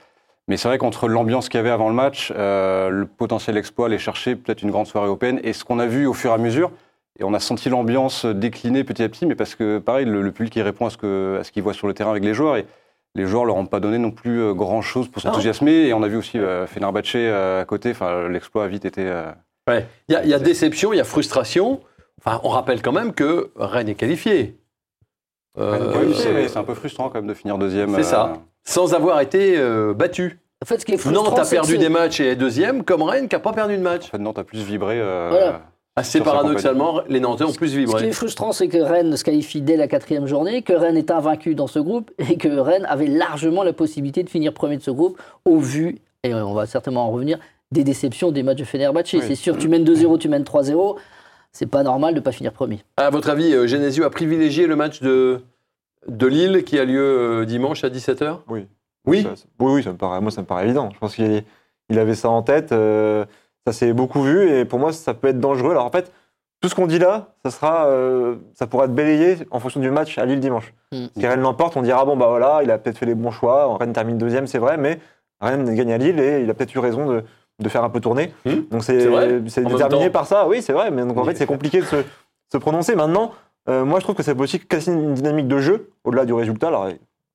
Mais 0.49 0.57
c'est 0.57 0.69
vrai 0.69 0.79
qu'entre 0.79 1.09
l'ambiance 1.09 1.49
qu'il 1.49 1.59
y 1.59 1.61
avait 1.61 1.71
avant 1.71 1.89
le 1.89 1.95
match, 1.95 2.33
euh, 2.37 2.89
le 2.91 3.07
potentiel 3.07 3.57
exploit, 3.57 3.87
aller 3.87 3.99
chercher 3.99 4.37
peut-être 4.37 4.63
une 4.63 4.71
grande 4.71 4.87
soirée 4.87 5.07
européenne, 5.07 5.41
et 5.43 5.53
ce 5.53 5.65
qu'on 5.65 5.79
a 5.79 5.87
vu 5.87 6.07
au 6.07 6.15
fur 6.15 6.31
et 6.31 6.35
à 6.35 6.39
mesure, 6.39 6.71
et 7.19 7.25
on 7.25 7.35
a 7.35 7.41
senti 7.41 7.69
l'ambiance 7.69 8.25
décliner 8.27 8.85
petit 8.85 9.03
à 9.03 9.09
petit, 9.09 9.27
mais 9.27 9.35
parce 9.35 9.55
que, 9.55 9.79
pareil, 9.79 10.07
le, 10.07 10.23
le 10.23 10.33
public 10.33 10.55
il 10.57 10.63
répond 10.63 10.87
à 10.87 10.91
ce 10.91 10.97
que- 10.97 11.39
à 11.41 11.45
ce 11.45 11.53
qu'il 11.53 11.63
voit 11.63 11.75
sur 11.75 11.87
le 11.87 11.93
terrain 11.95 12.11
avec 12.11 12.25
les 12.25 12.33
joueurs, 12.35 12.57
et 12.57 12.67
les 13.15 13.27
joueurs 13.27 13.45
leur 13.45 13.57
ont 13.57 13.67
pas 13.67 13.81
donné 13.81 13.99
non 13.99 14.11
plus 14.11 14.41
euh, 14.41 14.55
grand-chose 14.55 15.09
pour 15.09 15.21
s'enthousiasmer, 15.23 15.89
et 15.89 15.93
on 15.95 16.03
a 16.03 16.09
vu 16.09 16.17
aussi 16.17 16.39
euh, 16.39 16.67
Fenerbahçe 16.67 17.13
euh, 17.17 17.61
à 17.61 17.65
côté, 17.65 17.91
enfin, 17.91 18.29
l'exploit 18.29 18.65
a 18.65 18.69
vite 18.69 18.85
été... 18.85 19.03
euh, 19.07 19.31
Ouais. 19.69 19.87
Il 20.09 20.13
y, 20.13 20.17
a- 20.17 20.25
il 20.25 20.31
y 20.31 20.35
a 20.35 20.39
déception, 20.39 20.93
il 20.95 20.97
y 20.97 21.01
a 21.01 21.05
frustration. 21.05 21.81
Enfin, 22.25 22.41
on 22.43 22.49
rappelle 22.49 22.81
quand 22.81 22.93
même 22.93 23.13
que 23.13 23.51
Rennes 23.57 23.89
est 23.91 23.95
qualifié. 23.95 24.57
Euh, 25.59 25.93
Oui, 26.07 26.15
c'est 26.17 26.49
c'est 26.49 26.59
un 26.59 26.65
peu 26.65 26.75
frustrant 26.75 27.09
quand 27.09 27.19
même 27.19 27.27
de 27.27 27.35
finir 27.35 27.59
deuxième. 27.59 27.95
C'est 27.97 28.03
ça. 28.03 28.35
sans 28.65 28.95
avoir 28.95 29.21
été 29.21 29.57
euh, 29.57 29.93
battu. 29.95 30.39
En 30.63 30.67
fait, 30.67 30.81
ce 30.81 30.85
qui 30.85 30.93
est 30.93 30.97
frustrant, 30.97 31.25
Nantes 31.25 31.39
a 31.39 31.45
que 31.45 31.51
perdu 31.51 31.79
des 31.79 31.89
matchs 31.89 32.21
et 32.21 32.27
est 32.29 32.37
deuxième, 32.37 32.83
comme 32.85 33.03
Rennes 33.03 33.29
qui 33.29 33.37
n'a 33.37 33.41
pas 33.41 33.53
perdu 33.53 33.77
de 33.77 33.83
match. 33.83 34.07
En 34.07 34.11
fait, 34.11 34.19
Nantes 34.19 34.39
a 34.39 34.45
plus 34.45 34.61
vibré. 34.63 34.99
euh, 35.01 35.29
Voilà. 35.31 35.61
Assez 35.97 36.19
sa 36.19 36.25
paradoxalement, 36.25 37.01
les 37.09 37.19
Nantais 37.19 37.43
ont 37.43 37.53
plus 37.53 37.69
Ce 37.71 37.73
qui 37.75 37.79
vibré. 37.79 38.07
est 38.09 38.13
frustrant, 38.13 38.53
c'est 38.53 38.69
que 38.69 38.79
Rennes 38.79 39.17
se 39.17 39.25
qualifie 39.25 39.61
dès 39.63 39.77
la 39.77 39.89
quatrième 39.89 40.27
journée, 40.27 40.63
que 40.63 40.73
Rennes 40.73 40.97
est 40.97 41.11
invaincu 41.11 41.57
dans 41.57 41.67
ce 41.67 41.81
groupe 41.81 42.13
et 42.19 42.37
que 42.37 42.49
Rennes 42.49 42.87
avait 42.89 43.09
largement 43.09 43.65
la 43.65 43.73
possibilité 43.73 44.23
de 44.23 44.31
finir 44.31 44.53
premier 44.53 44.77
de 44.77 44.83
ce 44.83 44.93
groupe 44.93 45.21
au 45.45 45.59
vu, 45.59 45.99
et 46.23 46.33
on 46.35 46.55
va 46.55 46.67
certainement 46.67 47.07
en 47.07 47.11
revenir, 47.11 47.39
des 47.73 47.83
déceptions 47.83 48.31
des 48.31 48.45
matchs 48.45 48.59
de 48.59 48.65
Fenerbahçe. 48.65 49.13
Oui. 49.15 49.23
C'est 49.27 49.35
sûr, 49.35 49.59
tu 49.59 49.67
mènes 49.69 49.85
2-0, 49.85 50.19
tu 50.19 50.29
mènes 50.29 50.45
3-0. 50.45 50.97
C'est 51.53 51.67
pas 51.67 51.83
normal 51.83 52.15
de 52.15 52.21
pas 52.21 52.33
finir 52.33 52.53
premier. 52.53 52.83
À 52.97 53.11
votre 53.11 53.31
avis, 53.31 53.53
euh, 53.55 53.67
Genesio 53.67 54.05
a 54.05 54.11
privilégié 54.11 54.67
le 54.67 54.77
match 54.77 55.01
de, 55.01 55.41
de 56.07 56.27
Lille 56.27 56.65
qui 56.65 56.79
a 56.79 56.85
lieu 56.85 57.01
euh, 57.41 57.45
dimanche 57.45 57.85
à 57.85 57.89
17h 57.91 58.39
Oui. 58.49 58.67
Oui? 59.07 59.23
Ça- 59.23 59.37
ça- 59.37 59.45
oui, 59.61 59.73
oui, 59.75 59.83
ça 59.83 59.93
me 59.93 59.97
paraît, 59.97 60.21
moi 60.21 60.31
ça 60.31 60.43
me 60.43 60.47
paraît 60.47 60.65
évident. 60.65 60.91
Je 60.95 60.99
pense 60.99 61.15
qu'il 61.15 61.43
il 61.91 61.99
avait 61.99 62.15
ça 62.15 62.29
en 62.29 62.43
tête. 62.43 62.73
euh, 62.73 63.25
ça 63.67 63.73
s'est 63.73 63.93
beaucoup 63.93 64.23
vu 64.23 64.49
et 64.51 64.65
pour 64.65 64.79
moi 64.79 64.93
ça 64.93 65.15
peut 65.15 65.29
être 65.29 65.41
dangereux. 65.41 65.71
Alors 65.73 65.85
en 65.85 65.91
fait, 65.91 66.13
tout 66.61 66.69
ce 66.69 66.75
qu'on 66.75 66.87
dit 66.87 66.99
là, 66.99 67.35
ça 67.45 67.51
sera, 67.51 67.87
euh, 67.87 68.37
ça 68.55 68.67
pourra 68.67 68.85
être 68.87 68.95
balayé 68.95 69.37
en 69.51 69.61
fonction 69.61 69.81
du 69.81 69.91
match 69.91 70.19
à 70.19 70.27
Lille 70.27 70.41
dimanche. 70.41 70.75
Mm. 70.93 71.07
Si 71.17 71.27
Rennes 71.27 71.41
l'emporte, 71.41 71.77
on 71.77 71.83
dira 71.83 72.05
bon 72.05 72.17
bah 72.17 72.27
voilà, 72.29 72.61
il 72.63 72.71
a 72.71 72.79
peut-être 72.79 72.99
fait 72.99 73.07
les 73.07 73.15
bons 73.15 73.31
choix. 73.31 73.77
Rennes 73.79 73.93
termine 73.93 74.19
deuxième, 74.19 74.47
c'est 74.47 74.59
vrai, 74.59 74.77
mais 74.77 74.99
Rennes 75.41 75.75
gagne 75.75 75.93
à 75.93 75.99
Lille 75.99 76.19
et 76.19 76.43
il 76.43 76.51
a 76.51 76.55
peut-être 76.55 76.75
eu 76.75 76.79
raison 76.79 77.07
de, 77.07 77.23
de 77.59 77.69
faire 77.69 77.85
un 77.85 77.91
peu 77.91 78.01
tourner. 78.01 78.33
Mm. 78.45 78.51
Donc 78.71 78.85
C'est 78.85 78.99
déterminé 79.65 80.11
par 80.11 80.27
ça. 80.27 80.47
Oui, 80.49 80.63
c'est 80.63 80.73
vrai, 80.73 80.91
mais 80.91 81.05
donc 81.05 81.17
en 81.19 81.25
fait 81.25 81.37
c'est 81.37 81.47
compliqué 81.47 81.81
de 81.81 81.85
se, 81.87 81.97
se 82.53 82.59
prononcer. 82.59 82.95
Maintenant, 82.95 83.33
euh, 83.69 83.85
moi 83.85 83.99
je 83.99 84.05
trouve 84.05 84.15
que 84.17 84.23
ça 84.23 84.35
peut 84.35 84.43
aussi 84.43 84.61
casser 84.61 84.93
une 84.93 85.15
dynamique 85.15 85.49
de 85.49 85.59
jeu 85.59 85.91
au-delà 86.05 86.25
du 86.25 86.33
résultat. 86.33 86.69
Alors 86.69 86.89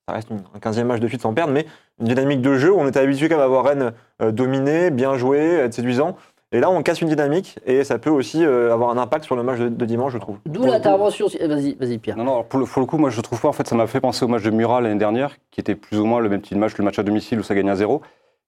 ça 0.07 0.13
reste 0.15 0.29
une- 0.29 0.43
un 0.53 0.59
15e 0.59 0.83
match 0.87 0.99
de 0.99 1.07
suite 1.07 1.21
sans 1.21 1.33
perdre, 1.33 1.53
mais 1.53 1.65
une 1.99 2.07
dynamique 2.07 2.41
de 2.41 2.55
jeu 2.55 2.71
où 2.73 2.79
on 2.79 2.87
était 2.87 2.99
habitué 2.99 3.29
quand 3.29 3.35
même 3.35 3.45
à 3.45 3.47
voir 3.47 3.65
Rennes 3.65 3.91
euh, 4.21 4.31
dominer, 4.31 4.89
bien 4.91 5.17
jouer, 5.17 5.39
être 5.39 5.73
séduisant. 5.73 6.15
Et 6.55 6.59
là, 6.59 6.69
on 6.69 6.83
casse 6.83 7.01
une 7.01 7.07
dynamique 7.09 7.57
et 7.65 7.83
ça 7.83 7.97
peut 7.97 8.11
aussi 8.11 8.45
euh, 8.45 8.71
avoir 8.71 8.91
un 8.91 8.97
impact 8.99 9.25
sur 9.25 9.35
le 9.35 9.41
match 9.41 9.57
de, 9.57 9.69
de 9.69 9.85
dimanche, 9.85 10.13
je 10.13 10.19
trouve. 10.19 10.37
D'où 10.45 10.63
l'intervention. 10.65 11.25
eh, 11.39 11.47
Vas-y, 11.47 11.73
vas-y 11.79 11.97
Pierre. 11.97 12.15
Non, 12.15 12.23
non, 12.25 12.43
pour 12.43 12.59
le, 12.59 12.65
pour 12.67 12.79
le 12.79 12.85
coup, 12.85 12.99
moi 12.99 13.09
je 13.09 13.19
trouve 13.21 13.41
pas, 13.41 13.47
en 13.47 13.53
fait, 13.53 13.67
ça 13.67 13.75
m'a 13.75 13.87
fait 13.87 13.99
penser 13.99 14.23
au 14.23 14.27
match 14.27 14.43
de 14.43 14.51
Murat 14.51 14.79
l'année 14.79 14.99
dernière, 14.99 15.35
qui 15.49 15.61
était 15.61 15.73
plus 15.73 15.99
ou 15.99 16.05
moins 16.05 16.19
le 16.19 16.29
même 16.29 16.41
petit 16.41 16.53
match, 16.55 16.77
le 16.77 16.83
match 16.83 16.99
à 16.99 17.03
domicile 17.03 17.39
où 17.39 17.43
ça 17.43 17.55
gagnait 17.55 17.71
à 17.71 17.75
zéro, 17.75 18.03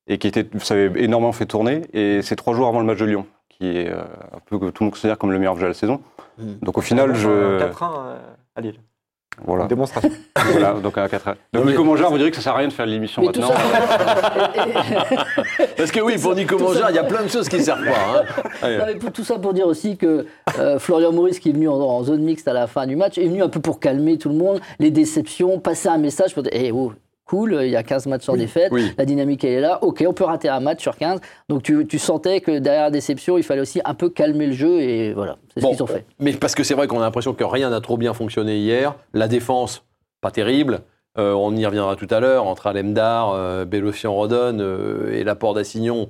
et 0.08 0.18
qui 0.18 0.28
était, 0.28 0.46
ça 0.60 0.74
avait 0.76 1.04
énormément 1.04 1.32
fait 1.32 1.46
tourner, 1.46 1.82
et 1.94 2.22
c'est 2.22 2.36
trois 2.36 2.54
jours 2.54 2.68
avant 2.68 2.80
le 2.80 2.86
match 2.86 3.00
de 3.00 3.06
Lyon, 3.06 3.26
qui 3.50 3.78
est 3.78 3.90
euh, 3.90 4.02
un 4.34 4.40
peu 4.46 4.60
que 4.60 4.66
tout 4.66 4.84
le 4.84 4.86
monde 4.86 4.94
considère 4.94 5.18
comme 5.18 5.32
le 5.32 5.40
meilleur 5.40 5.56
jeu 5.56 5.64
de 5.64 5.68
la 5.68 5.74
saison. 5.74 6.02
Mm. 6.38 6.54
Donc 6.62 6.78
au 6.78 6.82
final, 6.82 7.16
je. 7.16 7.28
4-1 7.28 7.32
euh, 7.32 8.18
à 8.56 8.62
Lille. 8.62 8.80
Voilà, 9.44 9.66
Démonstration. 9.66 10.10
voilà 10.54 10.76
donc 10.76 10.98
à 10.98 11.10
4 11.10 11.36
Donc 11.52 11.66
Nico 11.66 11.84
Mangard, 11.84 12.10
vous 12.10 12.18
direz 12.18 12.30
que 12.30 12.38
ça 12.38 12.42
sert 12.42 12.54
à 12.54 12.58
rien 12.60 12.70
de 12.70 12.74
faire 12.74 12.86
l'émission 12.86 13.22
maintenant. 13.22 13.50
ça. 13.50 13.58
Parce 15.78 15.92
que 15.92 16.00
oui, 16.00 16.18
pour 16.18 16.34
Nico 16.36 16.58
Mangard, 16.58 16.90
il 16.92 16.96
y 16.96 17.00
a 17.00 17.04
plein 17.04 17.22
de 17.24 17.28
choses 17.28 17.50
qui 17.50 17.58
ne 17.58 17.62
servent 17.62 17.84
pas. 17.84 18.20
hein. 18.20 18.24
Allez. 18.62 18.78
Non, 18.78 18.84
mais 18.88 18.96
pour- 18.96 19.12
tout 19.12 19.26
ça 19.26 19.38
pour 19.38 19.54
dire 19.54 19.68
aussi 19.68 19.98
que 19.98 20.26
euh, 20.58 20.80
Florian 20.80 21.12
Maurice, 21.12 21.40
qui 21.40 21.50
est 21.50 21.54
venu 21.54 21.68
en, 21.68 21.74
en 21.74 22.02
zone 22.04 22.22
mixte 22.22 22.48
à 22.48 22.54
la 22.54 22.68
fin 22.68 22.88
du 22.88 22.96
match, 22.96 23.18
est 23.18 23.28
venu 23.28 23.44
un 23.44 23.50
peu 23.50 23.60
pour 23.60 23.82
calmer 23.82 24.18
tout 24.18 24.30
le 24.30 24.36
monde, 24.36 24.62
les 24.80 24.92
déceptions, 24.92 25.60
passer 25.60 25.90
un 25.90 25.98
message 25.98 26.34
pour 26.34 26.44
dire 26.44 26.54
Eh 26.56 26.72
oh, 26.72 26.94
cool, 27.26 27.60
il 27.64 27.70
y 27.70 27.76
a 27.76 27.84
15 27.84 28.06
matchs 28.08 28.26
sans 28.26 28.36
défaite, 28.36 28.72
oui. 28.72 28.94
la 28.98 29.06
dynamique 29.06 29.44
elle 29.44 29.54
est 29.54 29.62
là, 29.62 29.84
ok, 29.84 30.04
on 30.08 30.14
peut 30.14 30.24
rater 30.24 30.48
un 30.48 30.60
match 30.60 30.82
sur 30.82 30.96
15. 30.96 31.20
Donc 31.50 31.64
tu, 31.64 31.86
tu 31.88 32.00
sentais 32.00 32.42
que 32.42 32.60
derrière 32.60 32.84
la 32.84 32.92
déception, 32.92 33.38
il 33.38 33.44
fallait 33.44 33.62
aussi 33.62 33.82
un 33.84 33.94
peu 33.94 34.10
calmer 34.10 34.48
le 34.48 34.54
jeu 34.54 34.82
et 34.82 35.14
voilà, 35.14 35.38
c'est 35.54 35.62
ce 35.62 35.68
qu'ils 35.68 35.84
ont 35.84 35.88
fait. 35.88 36.06
Mais 36.20 36.34
parce 36.34 36.56
que 36.56 36.64
c'est 36.64 36.76
vrai 36.76 36.88
qu'on 36.88 37.00
a 37.00 37.04
l'impression 37.04 37.34
que 37.34 37.44
rien 37.44 37.70
n'a 37.70 37.82
trop 37.82 37.98
bien 37.98 38.14
fonctionné 38.14 38.58
hier. 38.58 38.96
La 39.14 39.28
défense, 39.28 39.84
pas 40.22 40.32
terrible. 40.32 40.82
Euh, 41.18 41.34
on 41.34 41.56
y 41.56 41.66
reviendra 41.66 41.96
tout 41.96 42.08
à 42.10 42.20
l'heure, 42.20 42.46
entre 42.46 42.68
Alemdar, 42.68 43.32
euh, 43.32 43.64
Bélocian-Rodon 43.64 44.60
euh, 44.60 45.14
et 45.14 45.24
l'apport 45.24 45.54
d'Assignon 45.54 46.10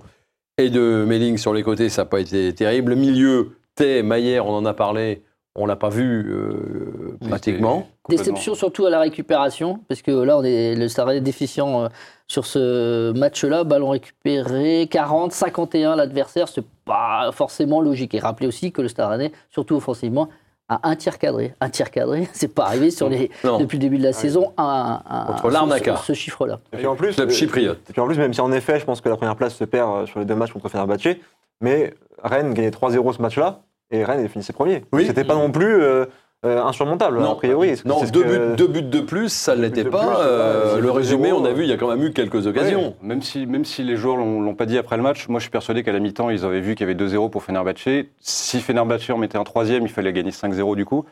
et 0.57 0.69
de 0.69 1.05
Melling 1.05 1.38
sur 1.38 1.53
les 1.53 1.63
côtés, 1.63 1.89
ça 1.89 2.03
n'a 2.03 2.05
pas 2.07 2.19
été 2.19 2.53
terrible. 2.53 2.91
Le 2.91 2.95
milieu, 2.95 3.51
Tay, 3.75 4.01
Maillère, 4.03 4.48
on 4.48 4.55
en 4.55 4.65
a 4.65 4.74
parlé, 4.74 5.22
on 5.55 5.65
l'a 5.65 5.75
pas 5.75 5.89
vu 5.89 6.25
euh, 6.31 7.17
pratiquement. 7.27 7.88
Déception 8.09 8.55
surtout 8.55 8.85
à 8.85 8.89
la 8.89 9.00
récupération, 9.00 9.79
parce 9.88 10.01
que 10.01 10.12
là, 10.12 10.38
on 10.38 10.43
est, 10.43 10.75
le 10.75 10.88
Stade 10.89 11.07
Rennais 11.07 11.17
est 11.19 11.21
déficient 11.21 11.83
euh, 11.85 11.88
sur 12.27 12.45
ce 12.45 13.12
match-là. 13.13 13.63
Ballon 13.63 13.89
récupéré, 13.89 14.88
40, 14.91 15.31
51 15.31 15.95
l'adversaire, 15.95 16.47
c'est 16.50 16.65
pas 16.85 17.29
forcément 17.31 17.79
logique. 17.81 18.13
Et 18.13 18.19
rappelez 18.19 18.47
aussi 18.47 18.71
que 18.71 18.81
le 18.81 18.88
Stade 18.89 19.07
Rennais, 19.09 19.31
surtout 19.50 19.75
offensivement, 19.75 20.27
a 20.67 20.79
un 20.89 20.95
tir 20.95 21.19
cadré. 21.19 21.53
Un 21.62 21.69
tir 21.69 21.89
cadré, 21.91 22.27
c'est 22.33 22.53
pas 22.53 22.65
arrivé 22.65 22.91
sur 22.91 23.07
les, 23.07 23.29
Non. 23.43 23.59
depuis 23.59 23.77
le 23.77 23.81
début 23.81 23.97
de 23.97 24.03
la 24.03 24.13
saison. 24.13 24.51
Un, 24.57 25.00
un- 25.09 25.25
Contre 25.27 25.47
ce- 25.47 25.53
Larnaca. 25.53 25.95
Ce, 25.97 26.05
ce 26.07 26.13
chiffre-là. 26.13 26.59
Et 26.74 26.77
puis 26.77 26.88
en 26.88 26.95
plus, 26.95 27.15
Club 27.15 27.29
euh, 27.29 27.31
chypriote. 27.31 27.79
Et 27.89 27.93
puis 27.93 28.01
en 28.01 28.07
plus, 28.07 28.17
même 28.17 28.33
si 28.33 28.41
en 28.41 28.51
effet, 28.51 28.79
je 28.79 28.85
pense 28.85 29.00
que 29.00 29.07
la 29.09 29.15
première 29.15 29.35
place 29.35 29.55
se 29.55 29.63
perd 29.63 30.07
sur 30.07 30.19
les 30.19 30.25
deux 30.25 30.35
matchs 30.35 30.51
contre 30.51 30.67
Fenerbahçe, 30.69 31.17
mais 31.62 31.93
Rennes 32.24 32.53
gagnait 32.53 32.71
3-0 32.71 33.13
ce 33.15 33.21
match-là, 33.21 33.62
et 33.95 34.03
Rennes 34.03 34.27
finissait 34.29 34.53
premier. 34.53 34.83
Oui. 34.93 35.05
C'était 35.07 35.23
pas 35.23 35.35
non 35.35 35.51
plus 35.51 35.81
euh, 35.81 36.05
euh, 36.45 36.61
insurmontable, 36.63 37.19
Non. 37.19 37.31
a 37.31 37.35
priori. 37.35 37.73
Non, 37.85 38.01
deux, 38.11 38.21
que- 38.23 38.27
buts, 38.51 38.55
deux 38.57 38.67
buts 38.67 38.81
de 38.83 38.99
plus, 38.99 39.29
ça 39.29 39.55
ne 39.55 39.61
l'était 39.63 39.83
pas. 39.83 40.05
plus, 40.05 40.15
Euh, 40.19 40.79
le 40.79 40.91
résumé, 40.91 41.31
on 41.31 41.43
a 41.45 41.51
vu, 41.51 41.63
il 41.63 41.69
y 41.69 41.73
a 41.73 41.77
quand 41.77 41.87
même 41.89 42.03
eu 42.03 42.11
quelques 42.13 42.45
occasions. 42.45 42.93
Même 43.01 43.21
si, 43.21 43.45
même 43.47 43.65
si 43.65 43.83
les 43.83 43.95
joueurs 43.95 44.17
l'ont 44.17 44.41
l'ont 44.41 44.53
pas 44.53 44.65
dit 44.67 44.77
après 44.77 44.97
le 44.97 45.03
match, 45.03 45.27
moi 45.27 45.39
je 45.39 45.43
suis 45.45 45.51
persuadé 45.51 45.81
qu'à 45.83 45.91
la 45.91 45.99
mi-temps, 45.99 46.29
ils 46.29 46.45
avaient 46.45 46.61
vu 46.61 46.75
qu'il 46.75 46.87
y 46.87 46.89
avait 46.91 46.93
2-0 46.99 47.29
pour 47.29 47.41
Fenerbahçe. 47.43 48.05
Si 48.19 48.59
Fenerbahçe 48.61 49.09
en 49.09 49.17
mettait 49.17 49.37
un 49.37 49.43
troisième, 49.43 49.83
il 49.83 49.89
fallait 49.89 50.13
gagner 50.13 50.31
5-0 50.31 50.75
du 50.75 50.85
coup. 50.85 51.05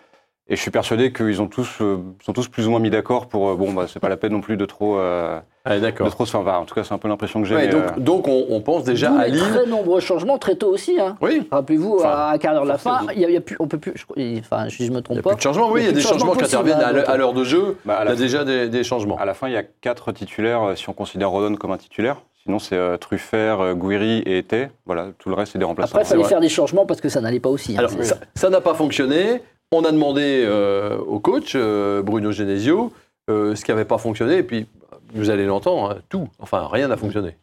Et 0.50 0.57
je 0.57 0.62
suis 0.62 0.71
persuadé 0.71 1.13
qu'ils 1.13 1.41
ont 1.41 1.47
tous, 1.47 1.77
euh, 1.79 2.00
sont 2.21 2.33
tous 2.33 2.50
plus 2.50 2.67
ou 2.67 2.71
moins 2.71 2.81
mis 2.81 2.89
d'accord 2.89 3.27
pour. 3.27 3.50
euh, 3.50 3.55
bon, 3.55 3.71
bah, 3.71 3.85
c'est 3.88 4.01
pas 4.01 4.09
la 4.09 4.17
peine 4.17 4.33
non 4.33 4.41
plus 4.41 4.57
de 4.57 4.65
trop. 4.65 4.97
euh, 4.97 5.39
de 5.65 5.79
d'accord. 5.79 6.09
trop 6.12 6.25
se 6.25 6.35
enfin, 6.35 6.57
en 6.57 6.65
tout 6.65 6.75
cas, 6.75 6.83
c'est 6.83 6.93
un 6.93 6.97
peu 6.97 7.07
l'impression 7.07 7.41
que 7.41 7.47
j'ai. 7.47 7.55
Ouais, 7.55 7.69
donc, 7.69 7.81
euh, 7.83 7.89
donc 8.00 8.27
on, 8.27 8.47
on 8.50 8.59
pense 8.59 8.83
déjà 8.83 9.07
D'où 9.09 9.19
à 9.19 9.27
Lille. 9.27 9.39
très 9.39 9.65
nombreux 9.65 10.01
changements 10.01 10.38
très 10.38 10.55
tôt 10.55 10.67
aussi. 10.67 11.00
hein. 11.00 11.15
Oui, 11.21 11.47
Rappelez-vous, 11.50 11.95
Enfin, 12.00 12.09
à 12.09 12.31
un 12.33 12.38
quart 12.38 12.53
d'heure 12.55 12.63
de 12.63 12.67
la 12.67 12.77
fin, 12.77 13.00
il 13.15 13.21
y 13.21 13.25
a, 13.25 13.29
y 13.29 13.39
plus, 13.39 13.55
on 13.62 13.67
peut 13.69 13.77
plus. 13.77 13.93
Je, 13.95 14.39
enfin, 14.39 14.67
si 14.69 14.85
je 14.85 14.91
me 14.91 14.97
il 14.97 15.03
trompe 15.03 15.15
n'y 15.15 15.19
a 15.19 15.23
pas. 15.23 15.29
plus 15.29 15.38
de 15.38 15.41
changement. 15.41 15.71
Oui, 15.71 15.79
il 15.81 15.85
y 15.85 15.88
a 15.88 15.91
des 15.93 16.00
de 16.00 16.01
changements 16.01 16.33
qui 16.35 16.43
interviennent 16.43 16.81
à 16.81 16.89
hein, 16.89 16.91
l'heure- 16.91 17.09
à 17.09 17.15
l'heure 17.15 17.33
de 17.33 17.45
jeu. 17.45 17.77
bah, 17.85 18.00
Il 18.03 18.09
y 18.09 18.12
a 18.12 18.15
déjà 18.15 18.43
des, 18.43 18.67
des 18.67 18.83
changements. 18.83 19.15
à 19.17 19.23
la 19.25 19.33
fin, 19.33 19.47
il 19.47 19.53
y 19.53 19.57
a 19.57 19.63
quatre 19.63 20.12
titulaires 20.12 20.73
si 20.75 20.89
on 20.89 20.93
considère 20.93 21.29
Rodon 21.29 21.55
comme 21.55 21.71
un 21.71 21.77
titulaire. 21.77 22.17
Sinon, 22.43 22.59
c'est 22.59 22.75
euh, 22.75 22.97
Truffert, 22.97 23.62
euh, 23.62 23.73
Gouiri 23.73 24.19
et 24.25 24.38
Été. 24.39 24.67
Voilà, 24.85 25.07
tout 25.17 25.29
le 25.29 25.35
reste, 25.35 25.53
c'est 25.53 25.59
des 25.59 25.63
remplaçants. 25.63 25.95
Après, 25.95 26.05
il 26.05 26.09
fallait 26.09 26.23
faire 26.25 26.41
des 26.41 26.50
changements 26.50 26.85
parce 26.85 27.00
que 27.00 27.07
ça 27.07 27.21
n'allait 27.21 27.39
pas 27.39 27.47
aussi. 27.47 27.75
hein. 27.77 27.79
Alors, 27.79 27.91
ça 28.35 28.50
n'a 28.50 28.59
pas 28.59 28.73
fonctionné. 28.73 29.41
On 29.75 29.83
a 29.85 29.91
demandé 29.91 30.43
euh, 30.45 30.99
au 30.99 31.19
coach, 31.19 31.53
euh, 31.55 32.03
Bruno 32.03 32.31
Genesio, 32.31 32.93
euh, 33.31 33.55
ce 33.55 33.65
qui 33.65 33.71
n'avait 33.71 33.85
pas 33.85 33.97
fonctionné. 33.97 34.37
Et 34.37 34.43
puis, 34.43 34.67
vous 35.15 35.31
allez 35.31 35.47
l'entendre, 35.47 35.89
hein, 35.89 36.01
tout. 36.09 36.29
Enfin, 36.37 36.69
rien 36.71 36.89
n'a 36.89 36.95
fonctionné. 36.95 37.37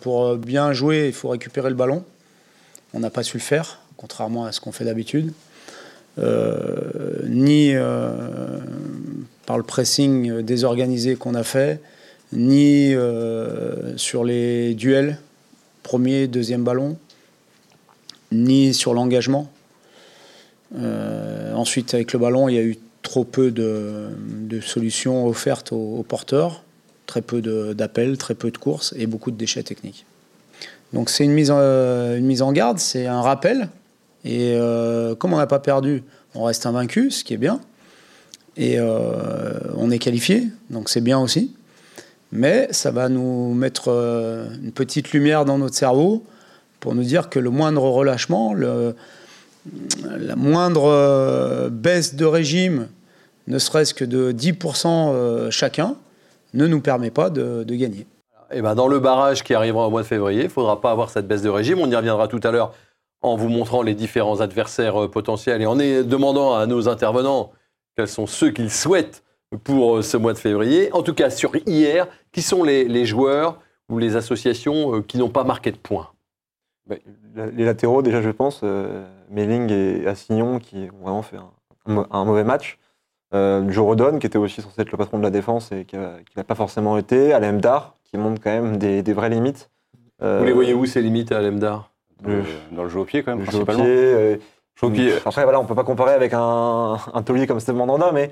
Pour 0.00 0.34
bien 0.34 0.72
jouer, 0.72 1.06
il 1.06 1.12
faut 1.12 1.28
récupérer 1.28 1.68
le 1.68 1.76
ballon. 1.76 2.04
On 2.92 2.98
n'a 2.98 3.10
pas 3.10 3.22
su 3.22 3.36
le 3.36 3.42
faire, 3.42 3.78
contrairement 3.96 4.46
à 4.46 4.52
ce 4.52 4.60
qu'on 4.60 4.72
fait 4.72 4.84
d'habitude. 4.84 5.32
Ni 6.18 7.72
par 9.46 9.56
le 9.56 9.62
pressing 9.62 10.42
désorganisé 10.42 11.14
qu'on 11.14 11.34
a 11.36 11.44
fait, 11.44 11.80
ni 12.32 12.94
sur 13.96 14.24
les 14.24 14.74
duels, 14.74 15.18
premier, 15.84 16.26
deuxième 16.26 16.64
ballon, 16.64 16.98
ni 18.32 18.74
sur 18.74 18.92
l'engagement. 18.92 19.50
Euh, 20.76 21.52
ensuite, 21.54 21.94
avec 21.94 22.12
le 22.12 22.18
ballon, 22.18 22.48
il 22.48 22.54
y 22.54 22.58
a 22.58 22.62
eu 22.62 22.78
trop 23.02 23.24
peu 23.24 23.50
de, 23.50 24.10
solutions 24.60 25.26
offertes 25.26 25.72
aux, 25.72 26.04
porteurs, 26.06 26.62
très 27.06 27.22
peu 27.22 27.40
d'appels, 27.74 28.18
très 28.18 28.34
peu 28.34 28.50
de 28.50 28.58
courses 28.58 28.94
et 28.96 29.06
beaucoup 29.06 29.30
de 29.30 29.36
déchets 29.36 29.62
techniques. 29.62 30.04
Donc 30.92 31.08
c'est 31.08 31.24
une, 31.24 31.32
mise 31.32 31.50
en- 31.50 31.58
en 31.60 32.52
garde, 32.52 32.78
c'est 32.78 33.06
un 33.06 33.22
rappel. 33.22 33.68
Et 34.24 34.52
euh, 34.54 35.14
comme 35.14 35.32
on 35.32 35.38
n'a 35.38 35.46
pas 35.46 35.60
perdu, 35.60 36.02
on 36.34 36.44
reste 36.44 36.66
invaincu, 36.66 37.10
ce 37.10 37.24
qui 37.24 37.34
est 37.34 37.38
bien. 37.38 37.60
Et 38.56 38.78
euh, 38.78 39.58
on 39.76 39.90
est 39.90 39.98
qualifié, 39.98 40.48
donc 40.68 40.88
c'est 40.88 41.00
bien 41.00 41.18
aussi. 41.18 41.54
Mais 42.32 42.68
ça 42.70 42.90
va 42.90 43.08
nous 43.08 43.54
mettre 43.54 43.84
euh, 43.88 44.48
une 44.62 44.72
petite 44.72 45.12
lumière 45.12 45.44
dans 45.44 45.58
notre 45.58 45.74
cerveau 45.74 46.24
pour 46.80 46.94
nous 46.94 47.02
dire 47.02 47.28
que 47.30 47.38
le 47.38 47.50
moindre 47.50 47.82
relâchement, 47.82 48.54
la 50.18 50.36
moindre 50.36 50.84
euh, 50.86 51.68
baisse 51.70 52.14
de 52.14 52.24
régime, 52.24 52.88
ne 53.46 53.58
serait-ce 53.58 53.94
que 53.94 54.04
de 54.04 54.32
10% 54.32 54.86
euh, 54.86 55.50
chacun, 55.50 55.96
ne 56.54 56.66
nous 56.66 56.80
permet 56.80 57.10
pas 57.10 57.30
de, 57.30 57.64
de 57.64 57.74
gagner. 57.74 58.06
Et 58.52 58.62
ben, 58.62 58.74
dans 58.74 58.88
le 58.88 58.98
barrage 58.98 59.44
qui 59.44 59.54
arrivera 59.54 59.86
au 59.86 59.90
mois 59.90 60.02
de 60.02 60.06
février, 60.06 60.40
il 60.40 60.44
ne 60.46 60.50
faudra 60.50 60.80
pas 60.80 60.90
avoir 60.90 61.10
cette 61.10 61.28
baisse 61.28 61.42
de 61.42 61.48
régime. 61.48 61.78
On 61.80 61.90
y 61.90 61.94
reviendra 61.94 62.26
tout 62.26 62.40
à 62.42 62.50
l'heure 62.50 62.72
en 63.22 63.36
vous 63.36 63.48
montrant 63.48 63.82
les 63.82 63.94
différents 63.94 64.40
adversaires 64.40 65.04
euh, 65.04 65.08
potentiels 65.08 65.62
et 65.62 65.66
en 65.66 65.76
demandant 65.76 66.54
à 66.54 66.66
nos 66.66 66.88
intervenants 66.88 67.52
quels 67.96 68.08
sont 68.08 68.26
ceux 68.26 68.50
qu'ils 68.50 68.70
souhaitent 68.70 69.22
pour 69.64 70.02
ce 70.02 70.16
mois 70.16 70.32
de 70.32 70.38
février. 70.38 70.92
En 70.92 71.02
tout 71.02 71.12
cas, 71.14 71.28
sur 71.28 71.50
hier, 71.66 72.06
qui 72.32 72.40
sont 72.40 72.62
les, 72.62 72.84
les 72.86 73.04
joueurs 73.04 73.58
ou 73.88 73.98
les 73.98 74.14
associations 74.16 75.02
qui 75.02 75.18
n'ont 75.18 75.28
pas 75.28 75.42
marqué 75.44 75.72
de 75.72 75.76
points? 75.76 76.08
La- 77.34 77.46
les 77.46 77.64
latéraux, 77.64 78.02
déjà, 78.02 78.22
je 78.22 78.30
pense, 78.30 78.60
euh, 78.62 79.04
Melling 79.30 79.70
et 79.70 80.06
Assignon, 80.06 80.58
qui 80.58 80.88
ont 81.00 81.02
vraiment 81.04 81.22
fait 81.22 81.36
un, 81.36 81.50
un 81.86 81.92
mau- 81.94 82.06
un 82.10 82.24
mauvais 82.24 82.44
match. 82.44 82.78
Euh, 83.32 83.64
Joe 83.70 83.84
Rodon, 83.84 84.18
qui 84.18 84.26
était 84.26 84.38
aussi 84.38 84.60
censé 84.60 84.80
être 84.82 84.90
le 84.90 84.98
patron 84.98 85.18
de 85.18 85.22
la 85.22 85.30
défense 85.30 85.70
et 85.72 85.84
qui 85.84 85.96
n'a 85.96 86.44
pas 86.44 86.54
forcément 86.56 86.98
été. 86.98 87.32
Alem 87.32 87.60
Dar, 87.60 87.94
qui 88.04 88.18
montre 88.18 88.40
quand 88.42 88.50
même 88.50 88.76
des, 88.76 89.02
des 89.02 89.12
vraies 89.12 89.28
limites. 89.30 89.70
Euh, 90.22 90.40
Vous 90.40 90.46
les 90.46 90.52
voyez 90.52 90.74
où 90.74 90.84
ces 90.84 91.00
limites 91.00 91.30
à 91.32 91.40
Lemdar 91.40 91.90
Dans 92.22 92.30
le, 92.30 92.42
dans 92.72 92.82
le 92.82 92.88
jeu 92.88 92.98
au 93.00 93.04
pied, 93.04 93.22
quand 93.22 93.30
même, 93.36 93.38
le 93.40 93.44
jeu 93.50 93.60
au 93.60 93.64
principalement. 93.64 93.84
pied, 93.84 93.94
euh, 93.96 94.36
Jeu 94.74 94.86
au 94.86 94.90
pied. 94.90 95.12
Après, 95.24 95.44
voilà, 95.44 95.60
on 95.60 95.64
peut 95.64 95.74
pas 95.76 95.84
comparer 95.84 96.12
avec 96.12 96.32
un, 96.34 96.96
un 97.14 97.22
taulier 97.22 97.46
comme 97.46 97.60
Steve 97.60 97.76
Mandanda, 97.76 98.10
mais 98.12 98.30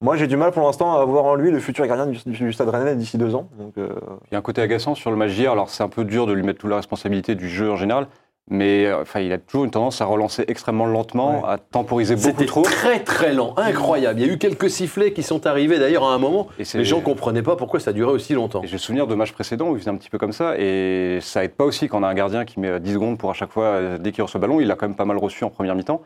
moi, 0.00 0.16
j'ai 0.16 0.28
du 0.28 0.36
mal 0.36 0.52
pour 0.52 0.62
l'instant 0.64 0.94
à 0.96 1.04
voir 1.04 1.24
en 1.24 1.34
lui 1.34 1.50
le 1.50 1.58
futur 1.58 1.84
gardien 1.86 2.06
du, 2.06 2.18
du 2.24 2.52
Stade 2.52 2.68
Rennais 2.68 2.94
d'ici 2.94 3.18
deux 3.18 3.34
ans. 3.34 3.48
Donc, 3.58 3.76
euh, 3.76 3.88
Il 4.30 4.32
y 4.32 4.36
a 4.36 4.38
un 4.38 4.42
côté 4.42 4.62
agaçant 4.62 4.94
sur 4.94 5.10
le 5.10 5.16
match 5.16 5.32
d'hier. 5.32 5.50
Alors, 5.50 5.68
c'est 5.68 5.82
un 5.82 5.88
peu 5.88 6.04
dur 6.04 6.26
de 6.26 6.32
lui 6.32 6.44
mettre 6.44 6.60
toute 6.60 6.70
la 6.70 6.76
responsabilité 6.76 7.34
du 7.34 7.48
jeu 7.48 7.70
en 7.72 7.76
général. 7.76 8.06
Mais 8.50 8.86
euh, 8.86 9.02
enfin, 9.02 9.20
il 9.20 9.30
a 9.32 9.36
toujours 9.38 9.64
une 9.64 9.70
tendance 9.70 10.00
à 10.00 10.06
relancer 10.06 10.44
extrêmement 10.48 10.86
lentement, 10.86 11.44
à 11.46 11.58
temporiser 11.58 12.14
beaucoup 12.14 12.28
C'était 12.28 12.46
trop. 12.46 12.62
très 12.62 13.00
très 13.00 13.34
lent, 13.34 13.52
incroyable. 13.58 14.20
Il 14.20 14.26
y 14.26 14.30
a 14.30 14.32
eu 14.32 14.38
quelques 14.38 14.70
sifflets 14.70 15.12
qui 15.12 15.22
sont 15.22 15.46
arrivés 15.46 15.78
d'ailleurs 15.78 16.04
à 16.04 16.14
un 16.14 16.18
moment. 16.18 16.48
Et 16.58 16.64
Les 16.78 16.84
gens 16.84 17.00
comprenaient 17.00 17.42
pas 17.42 17.56
pourquoi 17.56 17.78
ça 17.78 17.92
durait 17.92 18.12
aussi 18.12 18.32
longtemps. 18.32 18.62
Et 18.62 18.66
J'ai 18.66 18.72
le 18.72 18.78
souvenir 18.78 19.06
de 19.06 19.14
matchs 19.14 19.32
précédents 19.32 19.68
où 19.68 19.74
il 19.76 19.80
faisait 19.80 19.90
un 19.90 19.96
petit 19.96 20.08
peu 20.10 20.16
comme 20.18 20.32
ça, 20.32 20.54
et 20.58 21.18
ça 21.20 21.44
aide 21.44 21.52
pas 21.52 21.64
aussi 21.64 21.88
quand 21.88 22.00
on 22.00 22.02
a 22.04 22.08
un 22.08 22.14
gardien 22.14 22.44
qui 22.46 22.58
met 22.58 22.80
10 22.80 22.94
secondes 22.94 23.18
pour 23.18 23.30
à 23.30 23.34
chaque 23.34 23.52
fois, 23.52 23.64
euh, 23.64 23.98
dès 23.98 24.12
qu'il 24.12 24.22
reçoit 24.22 24.38
le 24.40 24.46
ballon, 24.46 24.60
il 24.60 24.70
a 24.70 24.76
quand 24.76 24.86
même 24.88 24.96
pas 24.96 25.04
mal 25.04 25.18
reçu 25.18 25.44
en 25.44 25.50
première 25.50 25.74
mi-temps. 25.74 26.00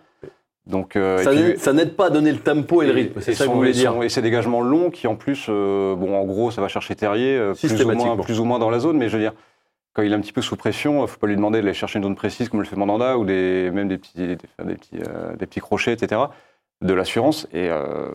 Donc, 0.66 0.94
euh, 0.94 1.18
Ça 1.58 1.72
n'aide- 1.72 1.94
pas 1.96 2.06
à 2.06 2.10
donner 2.10 2.30
le 2.30 2.38
tempo 2.38 2.82
et 2.82 2.86
le 2.86 2.92
rythme, 2.92 3.20
c'est 3.20 3.34
ça 3.34 3.44
que 3.46 3.50
vous 3.50 3.56
voulez 3.56 3.72
dire. 3.72 3.92
son- 3.94 4.02
Et 4.02 4.08
ses 4.08 4.22
dégagements 4.22 4.60
longs 4.60 4.90
qui 4.90 5.06
en 5.08 5.16
plus, 5.16 5.46
euh, 5.48 5.96
bon 5.96 6.16
en 6.16 6.24
gros 6.24 6.50
ça 6.52 6.60
va 6.60 6.68
chercher 6.68 6.94
Terrier, 6.94 7.36
euh, 7.36 7.52
plus, 7.54 7.64
ou 7.64 7.68
moins, 7.68 7.76
Systématiquement. 7.78 8.16
plus 8.18 8.38
ou 8.40 8.44
moins 8.44 8.58
dans 8.60 8.70
la 8.70 8.78
zone, 8.78 8.96
mais 8.96 9.08
je 9.08 9.16
veux 9.16 9.22
dire, 9.22 9.32
quand 9.92 10.02
il 10.02 10.12
est 10.12 10.14
un 10.14 10.20
petit 10.20 10.32
peu 10.32 10.42
sous 10.42 10.56
pression, 10.56 11.04
il 11.04 11.08
faut 11.08 11.18
pas 11.18 11.26
lui 11.26 11.36
demander 11.36 11.60
d'aller 11.60 11.74
chercher 11.74 11.98
une 11.98 12.04
zone 12.04 12.16
précise 12.16 12.48
comme 12.48 12.60
le 12.60 12.66
fait 12.66 12.76
Mandanda 12.76 13.18
ou 13.18 13.24
des, 13.24 13.70
même 13.72 13.88
des 13.88 13.98
petits, 13.98 14.26
des, 14.26 14.36
petits, 14.36 14.98
euh, 15.06 15.36
des 15.36 15.46
petits 15.46 15.60
crochets, 15.60 15.92
etc. 15.92 16.22
De 16.80 16.94
l'assurance. 16.94 17.46
Et 17.52 17.68
euh, 17.70 18.08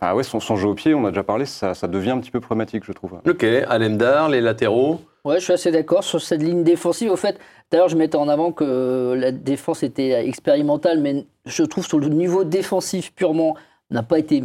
ouais, 0.00 0.22
son, 0.22 0.40
son 0.40 0.56
jeu 0.56 0.68
au 0.68 0.74
pied, 0.74 0.94
on 0.94 1.04
a 1.06 1.08
déjà 1.08 1.22
parlé, 1.22 1.46
ça, 1.46 1.74
ça 1.74 1.88
devient 1.88 2.10
un 2.10 2.18
petit 2.18 2.30
peu 2.30 2.40
problématique, 2.40 2.84
je 2.84 2.92
trouve. 2.92 3.18
Ok, 3.26 3.44
Alemdar, 3.44 4.28
les 4.28 4.40
latéraux. 4.40 5.00
Ouais, 5.24 5.38
je 5.38 5.44
suis 5.44 5.52
assez 5.52 5.70
d'accord 5.70 6.04
sur 6.04 6.20
cette 6.20 6.42
ligne 6.42 6.64
défensive. 6.64 7.10
Au 7.10 7.16
fait, 7.16 7.38
d'ailleurs, 7.70 7.88
je 7.88 7.96
mettais 7.96 8.16
en 8.16 8.28
avant 8.28 8.52
que 8.52 9.14
la 9.16 9.32
défense 9.32 9.82
était 9.82 10.26
expérimentale, 10.26 11.00
mais 11.00 11.26
je 11.46 11.62
trouve 11.62 11.86
sur 11.86 11.98
le 11.98 12.08
niveau 12.08 12.44
défensif 12.44 13.12
purement 13.14 13.56
n'a 13.90 14.02
pas 14.02 14.18
été 14.18 14.44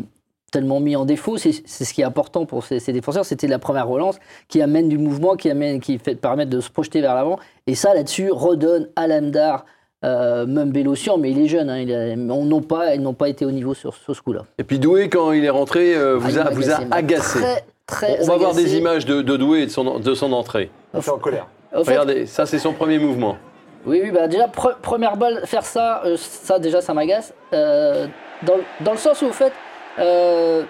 tellement 0.52 0.80
mis 0.80 0.96
en 0.96 1.06
défaut. 1.06 1.38
C'est 1.38 1.52
c'est 1.66 1.86
ce 1.86 1.94
qui 1.94 2.02
est 2.02 2.06
important 2.06 2.46
pour 2.46 2.64
ces, 2.64 2.80
ces 2.80 2.94
défenseurs. 2.94 3.26
C'était 3.26 3.48
la 3.48 3.60
première 3.60 3.88
relance 3.88 4.18
qui 4.48 4.62
amène 4.62 4.88
du 4.90 4.98
mouvement, 4.98 5.36
qui 5.36 5.50
amène, 5.50 5.80
qui 5.80 5.98
fait 5.98 6.16
permettre 6.16 6.50
de 6.50 6.60
se 6.62 6.70
projeter 6.70 7.02
vers 7.02 7.16
l'avant. 7.16 7.38
Et 7.68 7.76
ça, 7.76 7.94
là-dessus, 7.94 8.30
redonne 8.32 8.88
Alamdar, 8.96 9.66
euh, 10.06 10.46
même 10.46 10.72
Bélocian, 10.72 11.18
mais 11.18 11.32
il 11.32 11.40
est 11.42 11.48
jeune. 11.48 11.70
hein, 11.70 11.80
il 11.80 11.94
a- 11.94 12.34
on 12.34 12.46
n'ont 12.46 12.62
pas, 12.62 12.96
ils 12.96 13.02
n'ont 13.02 13.14
pas 13.14 13.30
été 13.30 13.46
au 13.46 13.52
niveau 13.52 13.74
sur, 13.74 13.94
sur 13.96 14.16
ce 14.16 14.22
coup-là. 14.22 14.42
Et 14.58 14.64
puis 14.64 14.80
Doué, 14.80 15.10
quand 15.10 15.32
il 15.32 15.44
est 15.44 15.50
rentré, 15.50 15.96
euh, 15.96 16.18
Ah, 16.22 16.28
vous, 16.28 16.38
a, 16.40 16.44
vous 16.52 16.70
a 16.72 16.80
agacé. 16.92 17.40
Très, 17.40 17.64
très 17.86 18.24
On 18.24 18.28
va 18.28 18.38
voir 18.38 18.54
des 18.54 18.78
images 18.78 19.06
de, 19.06 19.22
de 19.22 19.38
Doué 19.38 19.62
et 19.62 19.66
de 19.66 19.72
son, 19.72 20.00
de 20.00 20.14
son 20.14 20.32
entrée. 20.34 20.70
Il 20.94 21.00
était 21.00 21.10
en 21.10 21.18
colère. 21.18 21.48
Au 21.76 21.84
fait, 21.84 21.92
Regardez, 21.92 22.26
ça 22.26 22.46
c'est 22.46 22.60
son 22.60 22.74
premier 22.74 23.00
mouvement. 23.00 23.38
Oui, 23.86 24.00
oui, 24.04 24.12
bah 24.12 24.28
déjà, 24.28 24.48
pre- 24.48 24.78
première 24.82 25.18
balle, 25.18 25.42
faire 25.46 25.64
ça, 25.66 26.02
euh, 26.06 26.16
ça 26.18 26.60
déjà, 26.60 26.82
ça 26.82 26.94
m'agace. 26.94 27.34
Euh, 27.54 28.08
dans, 28.44 28.56
dans 28.82 28.92
le 28.92 28.98
sens 28.98 29.22
où, 29.22 29.26
au 29.28 29.32
fait, 29.32 29.52
euh, 30.00 30.64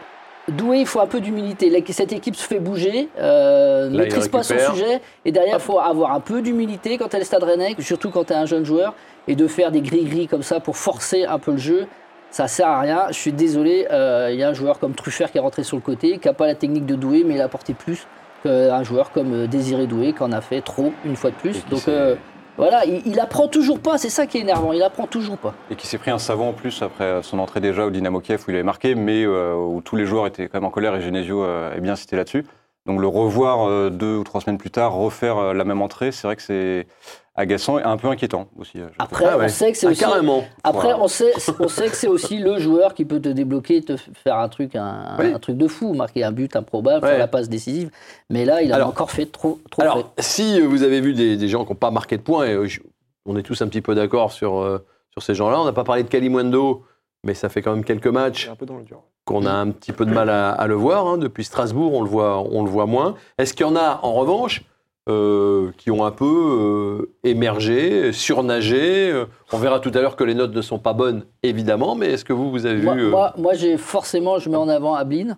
Doué, 0.48 0.80
il 0.80 0.86
faut 0.86 1.02
un 1.02 1.08
peu 1.08 1.20
d'humilité. 1.20 1.84
Cette 1.92 2.14
équipe 2.14 2.36
se 2.36 2.48
fait 2.48 2.60
bouger, 2.60 3.10
euh, 3.20 3.90
il 3.92 3.98
maîtrise 3.98 4.30
pas 4.30 4.44
son 4.44 4.58
sujet, 4.58 5.02
et 5.26 5.32
derrière, 5.32 5.58
il 5.58 5.62
faut 5.62 5.80
avoir 5.80 6.14
un 6.14 6.22
peu 6.22 6.42
d'humilité 6.42 6.98
quand 6.98 7.14
elle 7.14 7.22
est 7.22 7.26
Stade 7.26 7.44
Rennais, 7.44 7.76
surtout 7.80 8.12
quand 8.12 8.26
tu 8.26 8.34
es 8.34 8.36
un 8.38 8.46
jeune 8.46 8.64
joueur, 8.64 8.94
et 9.28 9.36
de 9.36 9.48
faire 9.48 9.72
des 9.72 9.82
gris-gris 9.82 10.28
comme 10.28 10.44
ça 10.44 10.60
pour 10.62 10.78
forcer 10.78 11.26
un 11.26 11.40
peu 11.40 11.52
le 11.52 11.58
jeu. 11.58 11.88
Ça 12.30 12.48
sert 12.48 12.68
à 12.68 12.80
rien. 12.82 13.06
Je 13.10 13.14
suis 13.16 13.32
désolé, 13.32 13.88
euh, 13.92 14.30
il 14.32 14.40
y 14.40 14.44
a 14.44 14.50
un 14.50 14.54
joueur 14.54 14.80
comme 14.80 14.94
Truffert 14.94 15.32
qui 15.32 15.38
est 15.38 15.42
rentré 15.42 15.64
sur 15.64 15.78
le 15.78 15.82
côté, 15.82 16.18
qui 16.18 16.28
n'a 16.28 16.34
pas 16.34 16.46
la 16.46 16.56
technique 16.56 16.86
de 16.86 16.96
Doué, 16.96 17.24
mais 17.26 17.36
il 17.36 17.42
a 17.42 17.46
apporté 17.46 17.74
plus 17.74 18.06
qu'un 18.44 18.84
joueur 18.84 19.12
comme 19.12 19.34
euh, 19.34 19.48
Désiré 19.48 19.88
Doué, 19.88 20.14
qui 20.14 20.24
en 20.24 20.32
a 20.32 20.42
fait 20.42 20.62
trop 20.62 20.94
une 21.06 21.16
fois 21.16 21.32
de 21.32 21.36
plus. 21.36 21.66
Donc 21.68 21.88
euh, 21.88 22.16
voilà, 22.58 22.86
il, 22.86 23.20
apprend 23.20 23.48
toujours 23.48 23.80
pas, 23.80 24.00
c'est 24.00 24.10
ça 24.10 24.26
qui 24.26 24.40
est 24.40 24.42
énervant, 24.42 24.74
il 24.74 24.82
apprend 24.82 25.06
toujours 25.06 25.38
pas. 25.38 25.54
Et 25.70 25.76
qui 25.76 25.86
s'est 25.86 26.00
pris 26.00 26.10
un 26.10 26.18
savant 26.18 26.50
en 26.50 26.54
plus 26.54 26.82
après 26.82 27.22
son 27.22 27.38
entrée 27.38 27.60
déjà 27.60 27.86
au 27.86 27.92
Dynamo 27.92 28.20
Kiev 28.20 28.44
où 28.48 28.52
il 28.52 28.56
avait 28.56 28.64
marqué, 28.64 28.96
mais 28.96 29.24
euh, 29.24 29.54
où 29.54 29.82
tous 29.82 29.96
les 29.96 30.06
joueurs 30.06 30.26
étaient 30.26 30.48
quand 30.48 30.58
même 30.58 30.66
en 30.66 30.72
colère 30.72 30.96
et 30.96 31.02
Genesio 31.02 31.44
euh, 31.44 31.76
est 31.76 31.82
bien 31.82 31.96
cité 31.96 32.16
là-dessus. 32.16 32.46
Donc 32.88 33.00
le 33.02 33.08
revoir 33.08 33.68
euh, 33.70 33.90
deux 33.90 34.16
ou 34.18 34.24
trois 34.24 34.42
semaines 34.42 34.58
plus 34.58 34.72
tard, 34.72 34.94
refaire 34.94 35.38
euh, 35.38 35.54
la 35.54 35.64
même 35.66 35.82
entrée, 35.82 36.12
c'est 36.12 36.26
vrai 36.28 36.36
que 36.38 36.42
c'est 36.42 36.88
agaçant 37.36 37.78
et 37.78 37.84
un 37.84 37.98
peu 37.98 38.08
inquiétant 38.08 38.48
aussi. 38.58 38.80
euh. 38.80 38.88
Après, 38.98 39.26
Ah 39.30 39.38
ouais. 39.38 39.46
on 39.46 39.50
sait 39.50 39.72
que 39.72 39.78
c'est 39.78 39.86
Ah, 39.88 39.92
aussi. 39.92 40.00
carrément. 40.00 40.44
Après, 40.64 40.88
Voilà. 40.88 41.02
on 41.04 41.08
sait, 41.08 41.32
on 41.60 41.68
sait 41.68 41.88
que 41.90 41.96
c'est 41.96 42.08
aussi 42.08 42.38
le 42.40 42.58
joueur 42.60 42.94
qui 42.96 43.06
peut 43.06 43.20
te 43.20 43.30
débloquer, 43.30 43.82
te 43.84 43.96
faire 43.98 44.38
un 44.38 44.50
truc, 44.50 44.76
un, 44.76 45.18
Oui. 45.20 45.34
un 45.34 45.38
truc 45.38 45.58
de 45.58 45.68
fou, 45.68 45.94
marquer 45.94 46.24
un 46.24 46.32
but 46.32 46.56
improbable, 46.56 47.04
Ouais. 47.06 47.12
faire 47.12 47.20
la 47.20 47.28
passe 47.28 47.50
décisive. 47.50 47.92
Mais 48.32 48.46
là, 48.46 48.62
il 48.64 48.72
a 48.72 48.76
Alors- 48.78 48.88
encore 48.88 49.12
fait 49.12 49.28
trop, 49.28 49.60
trop 49.70 49.82
fait. 49.84 49.88
Alors, 49.88 50.14
si 50.18 50.60
vous 50.62 50.82
avez 50.82 51.00
vu 51.02 51.14
des, 51.14 51.38
des 51.38 51.48
gens 51.48 51.64
qui 51.66 51.72
n'ont 51.72 51.76
pas 51.76 51.92
marqué 51.92 52.18
de 52.18 52.24
points, 52.24 52.46
et 52.48 52.68
je- 52.68 52.82
on 53.26 53.36
est 53.38 53.44
tous 53.44 53.62
un 53.62 53.68
petit 53.68 53.82
peu 53.82 53.94
d'accord 53.94 54.32
sur, 54.32 54.60
euh, 54.60 54.84
sur 55.12 55.22
ces 55.22 55.36
gens-là, 55.36 55.60
on 55.62 55.66
n'a 55.66 55.74
pas 55.74 55.84
parlé 55.84 56.02
de 56.04 56.08
Kalimundo, 56.08 56.86
mais 57.26 57.34
ça 57.34 57.50
fait 57.50 57.62
quand 57.62 57.74
même 57.74 57.84
quelques 57.84 58.08
matchs 58.08 58.46
C'est 58.46 58.52
un 58.52 58.56
peu 58.56 58.66
dans 58.66 58.78
le 58.78 58.84
dur. 58.84 59.04
Qu'on 59.28 59.46
a 59.46 59.52
un 59.52 59.70
petit 59.72 59.92
peu 59.92 60.06
de 60.06 60.12
mal 60.14 60.30
à, 60.30 60.52
à 60.52 60.66
le 60.68 60.74
voir. 60.74 61.06
hein. 61.06 61.18
Depuis 61.18 61.44
Strasbourg, 61.44 61.94
on 61.94 62.02
le 62.02 62.10
voit, 62.10 62.40
on 62.50 62.64
le 62.64 62.70
voit 62.70 62.86
moins. 62.88 63.16
Est-ce 63.38 63.54
qu'il 63.54 63.66
y 63.66 63.70
en 63.70 63.76
a, 63.76 64.00
en 64.02 64.14
revanche, 64.14 64.64
euh, 65.10 65.72
qui 65.78 65.92
ont 65.92 66.06
un 66.06 66.12
peu 66.12 66.26
euh, 66.26 67.14
émergé, 67.24 68.12
surnagé 68.14 69.12
euh, 69.12 69.26
On 69.52 69.58
verra 69.58 69.80
tout 69.80 69.92
à 69.94 70.02
l'heure 70.02 70.16
que 70.16 70.24
les 70.24 70.34
notes 70.34 70.56
ne 70.56 70.62
sont 70.62 70.80
pas 70.80 70.94
bonnes, 70.94 71.24
évidemment, 71.44 71.96
mais 71.96 72.08
est-ce 72.14 72.26
que 72.26 72.34
vous, 72.34 72.50
vous 72.52 72.66
avez 72.66 72.82
moi, 72.82 72.94
vu 72.96 73.06
euh, 73.06 73.10
moi, 73.10 73.34
moi, 73.38 73.54
j'ai 73.54 73.78
forcément, 73.78 74.40
je 74.40 74.50
mets 74.50 74.58
en 74.58 74.70
avant 74.70 74.96
Ablin. 74.96 75.38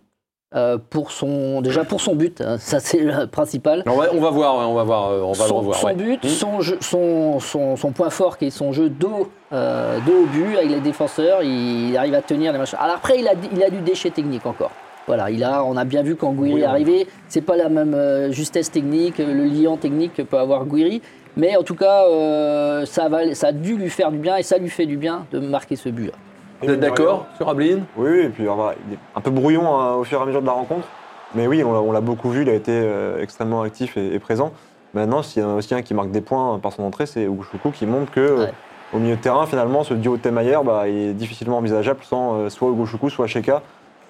Euh, 0.55 0.77
pour 0.89 1.11
son, 1.11 1.61
déjà 1.61 1.83
pour 1.83 2.01
son 2.01 2.15
but, 2.15 2.41
hein, 2.41 2.57
ça 2.57 2.79
c'est 2.79 2.99
le 2.99 3.27
principal. 3.27 3.83
on, 3.85 3.91
va, 3.95 4.07
on 4.13 4.19
va 4.19 4.29
voir, 4.31 4.57
ouais, 4.57 4.63
on 4.65 4.73
va 4.73 4.83
voir, 4.83 5.09
euh, 5.11 5.21
on 5.21 5.31
va 5.33 5.45
le 5.45 5.53
revoir. 5.53 5.77
son 5.77 5.87
ouais. 5.87 5.93
but, 5.95 6.23
Hmm. 6.23 6.27
son, 6.27 6.61
jeu- 6.61 6.77
son, 6.81 7.39
son, 7.39 7.75
son 7.75 7.91
point 7.91 8.09
fort 8.09 8.37
qui 8.37 8.45
est 8.47 8.49
son 8.49 8.71
jeu 8.73 8.89
dos, 8.89 9.29
euh, 9.53 9.99
dos 10.07 10.23
au 10.23 10.25
but 10.25 10.57
avec 10.57 10.69
les 10.69 10.79
défenseurs, 10.79 11.43
il, 11.43 11.95
arrive 11.95 12.15
à 12.15 12.21
tenir 12.23 12.51
les 12.51 12.57
machins. 12.57 12.79
Alors 12.81 12.95
après, 12.95 13.19
il 13.19 13.27
a, 13.27 13.33
il 13.53 13.63
a 13.63 13.69
du 13.69 13.81
déchet 13.81 14.09
technique 14.09 14.45
encore. 14.47 14.71
Voilà, 15.05 15.29
il 15.29 15.43
a, 15.43 15.63
on 15.63 15.77
a 15.77 15.85
bien 15.85 16.01
vu 16.03 16.15
quand 16.15 16.31
Guiri 16.33 16.53
Oui, 16.55 16.61
est 16.61 16.65
arrivé, 16.65 17.07
c'est 17.27 17.41
pas 17.41 17.55
la 17.55 17.69
même 17.69 17.93
euh, 17.93 18.31
justesse 18.31 18.71
technique, 18.71 19.17
le 19.19 19.43
liant 19.45 19.77
technique 19.77 20.13
que 20.15 20.21
peut 20.23 20.37
avoir 20.37 20.65
Guiri, 20.65 21.01
mais 21.35 21.55
en 21.57 21.63
tout 21.63 21.75
cas, 21.75 22.05
euh, 22.05 22.85
ça, 22.85 23.07
va, 23.09 23.33
ça 23.35 23.47
a 23.47 23.51
dû 23.51 23.75
lui 23.75 23.89
faire 23.89 24.11
du 24.11 24.17
bien 24.17 24.37
et 24.37 24.43
ça 24.43 24.57
lui 24.57 24.69
fait 24.69 24.85
du 24.87 24.97
bien 24.97 25.25
de 25.31 25.39
marquer 25.39 25.75
ce 25.75 25.89
but. 25.89 26.11
Vous 26.61 26.69
êtes 26.69 26.79
d'accord 26.79 27.25
sur 27.37 27.47
Ablin? 27.47 27.79
Oui, 27.95 28.19
et 28.19 28.29
puis 28.29 28.43
il 28.43 28.93
est 28.93 28.97
un 29.15 29.21
peu 29.21 29.31
brouillon 29.31 29.67
hein, 29.73 29.95
au 29.95 30.03
fur 30.03 30.19
et 30.19 30.23
à 30.23 30.25
mesure 30.25 30.41
de 30.41 30.45
la 30.47 30.51
rencontre. 30.53 30.87
Mais 31.35 31.47
oui, 31.47 31.63
on 31.63 31.91
l'a- 31.91 32.01
beaucoup 32.01 32.29
vu, 32.29 32.41
il 32.41 32.49
a 32.49 32.53
été 32.53 32.71
euh, 32.73 33.21
extrêmement 33.21 33.61
actif 33.61 33.97
et, 33.97 34.13
et 34.15 34.19
présent. 34.19 34.51
Maintenant, 34.93 35.21
s'il 35.21 35.43
y 35.43 35.45
en 35.45 35.51
a 35.51 35.55
aussi 35.55 35.73
un 35.75 35.81
qui 35.83 35.93
marque 35.93 36.11
des 36.11 36.21
points 36.21 36.57
par 36.59 36.73
son 36.73 36.83
entrée, 36.83 37.05
c'est 37.05 37.27
Ouchoukou 37.27 37.69
qui 37.69 37.85
montre 37.85 38.11
que 38.11 38.19
euh, 38.19 38.37
Ouais. 38.45 38.53
au 38.93 38.97
milieu 38.97 39.15
de 39.15 39.21
terrain, 39.21 39.45
finalement, 39.45 39.83
ce 39.83 39.93
duo 39.93 40.17
Temayer, 40.17 40.57
bah, 40.65 40.89
est 40.89 41.13
difficilement 41.13 41.59
envisageable 41.59 41.99
sans 42.03 42.35
euh, 42.39 42.49
soit 42.49 42.69
Ouchoukou, 42.69 43.09
soit 43.09 43.27
Sheka 43.27 43.61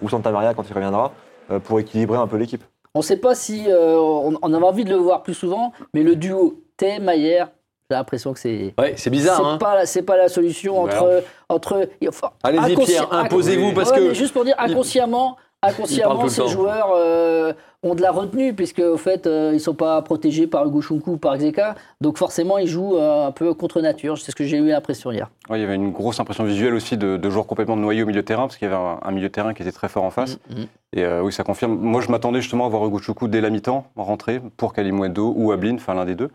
ou 0.02 0.08
Santa 0.08 0.32
Maria 0.32 0.54
quand 0.54 0.64
il 0.70 0.74
reviendra, 0.74 1.12
euh, 1.52 1.60
pour 1.60 1.80
équilibrer 1.82 2.18
un 2.18 2.28
peu 2.28 2.38
l'équipe. 2.38 2.64
On 2.96 3.00
ne 3.00 3.04
sait 3.04 3.18
pas 3.18 3.36
si 3.36 3.66
euh, 3.68 3.98
on, 4.00 4.38
on 4.42 4.54
avait 4.54 4.66
envie 4.66 4.86
de 4.86 4.90
le 4.90 4.96
voir 4.96 5.22
plus 5.22 5.34
souvent, 5.34 5.74
mais 5.94 6.02
le 6.04 6.16
duo 6.16 6.62
T-Maillère, 6.78 7.50
j'ai 7.90 7.96
l'impression 7.98 8.34
que 8.34 8.40
c'est. 8.40 8.74
Ouais, 8.78 8.94
c'est 8.98 9.10
bizarre. 9.10 9.38
C'est 9.38 9.44
hein. 9.46 9.58
pas, 9.58 9.76
la- 9.76 9.86
c'est 9.88 10.04
pas 10.04 10.16
la 10.18 10.30
solution 10.30 10.80
entre. 10.82 11.24
entre 11.50 11.90
enfin, 12.08 12.30
Allez-y, 12.44 12.76
inconsci- 12.76 12.86
Pierre, 12.86 13.12
imposez-vous 13.12 13.74
parce 13.74 13.90
Ouais, 13.92 13.98
que. 13.98 14.14
juste 14.14 14.32
pour 14.34 14.46
dire, 14.46 14.54
inconsciemment, 14.60 15.38
inconsciemment 15.64 16.22
le 16.22 16.30
ces 16.30 16.48
joueurs 16.48 16.92
euh, 16.96 17.52
ont 17.82 17.96
de 17.96 18.02
la 18.04 18.12
retenue, 18.12 18.54
puisque 18.54 18.78
au 18.78 18.98
fait, 18.98 19.26
euh, 19.26 19.52
ils 19.56 19.60
sont 19.60 19.74
pas 19.74 20.00
protégés 20.04 20.46
par 20.46 20.68
Hugo 20.68 20.82
Chunkou 20.84 21.14
ou 21.14 21.18
par 21.18 21.36
Xeka. 21.38 21.74
Donc 22.00 22.20
forcément, 22.20 22.60
ils 22.60 22.68
jouent 22.68 22.96
euh, 22.98 23.26
un 23.26 23.32
peu 23.32 23.56
contre 23.56 23.82
nature. 23.82 24.20
C'est 24.20 24.30
ce 24.30 24.36
que 24.36 24.44
j'ai 24.44 24.58
eu 24.58 24.68
l'impression 24.68 25.12
hier. 25.12 25.28
Ouais, 25.50 25.58
il 25.58 25.62
y 25.62 25.66
avait 25.66 25.74
une 25.76 25.92
grosse 25.92 26.20
impression 26.20 26.44
visuelle 26.44 26.76
aussi 26.76 26.96
de, 26.96 27.18
de 27.18 27.30
joueurs 27.32 27.48
complètement 27.48 27.76
noyés 27.76 28.04
au 28.04 28.06
milieu 28.06 28.22
de 28.22 28.26
terrain, 28.28 28.44
parce 28.44 28.58
qu'il 28.58 28.68
y 28.70 28.72
avait 28.72 28.80
un, 28.80 29.00
un 29.02 29.12
milieu 29.12 29.30
de 29.30 29.34
terrain 29.34 29.56
qui 29.56 29.64
était 29.64 29.72
très 29.72 29.90
fort 29.90 30.04
en 30.04 30.12
face. 30.12 30.38
Mhm. 30.52 30.68
Et 30.94 31.04
euh, 31.06 31.24
oui, 31.24 31.34
ça 31.34 31.44
confirme. 31.44 31.76
Moi, 31.76 32.02
je 32.02 32.12
m'attendais 32.12 32.42
justement 32.42 32.68
à 32.68 32.70
voir 32.70 32.86
Hugo 32.86 33.00
Choukou 33.00 33.28
dès 33.28 33.42
la 33.42 33.50
mi-temps, 33.50 33.86
en 33.96 34.04
rentrée, 34.04 34.42
pour 34.58 34.74
Kalimundo 34.74 35.34
ou 35.36 35.52
Ablin, 35.52 35.74
enfin 35.76 35.96
l'un 35.96 36.06
des 36.06 36.14
deux. 36.16 36.30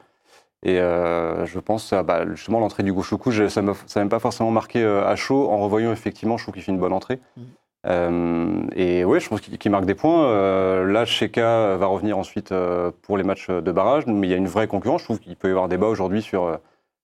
Et 0.66 0.80
euh, 0.80 1.44
je 1.44 1.58
pense, 1.58 1.92
ah, 1.92 2.02
bah, 2.02 2.24
justement, 2.34 2.58
l'entrée 2.58 2.82
d'Hugo 2.82 3.02
Choukou, 3.02 3.30
je- 3.30 3.48
ça 3.48 3.60
ne 3.62 3.66
m'a 3.68 3.74
ça 3.86 4.02
m'a 4.02 4.08
pas 4.08 4.18
forcément 4.18 4.50
marqué 4.50 4.82
euh, 4.82 5.06
à 5.06 5.14
chaud. 5.14 5.50
En 5.50 5.58
revoyant, 5.58 5.92
effectivement, 5.92 6.38
je 6.38 6.44
trouve 6.44 6.54
qu'il 6.54 6.62
fait 6.62 6.72
une 6.72 6.78
bonne 6.78 6.92
entrée. 6.94 7.20
Mhm. 7.36 7.44
Euh, 7.86 8.62
et 8.74 9.04
ouais, 9.04 9.20
je 9.20 9.28
pense 9.28 9.42
qu'il 9.42 9.70
marque 9.70 9.84
des 9.84 9.94
points. 9.94 10.24
Euh, 10.24 10.90
là, 10.90 11.04
Sheka 11.04 11.76
va 11.76 11.86
revenir 11.86 12.16
ensuite 12.16 12.50
euh, 12.52 12.90
pour 13.02 13.18
les 13.18 13.24
matchs 13.24 13.50
de 13.50 13.72
barrage, 13.72 14.06
mais 14.06 14.26
il 14.26 14.30
y 14.30 14.34
a 14.34 14.38
une 14.38 14.48
vraie 14.48 14.66
concurrence. 14.66 15.02
Je 15.02 15.06
trouve 15.06 15.20
qu'il 15.20 15.36
peut 15.36 15.48
y 15.48 15.50
avoir 15.50 15.68
débat 15.68 15.86
aujourd'hui 15.88 16.22
sur, 16.22 16.58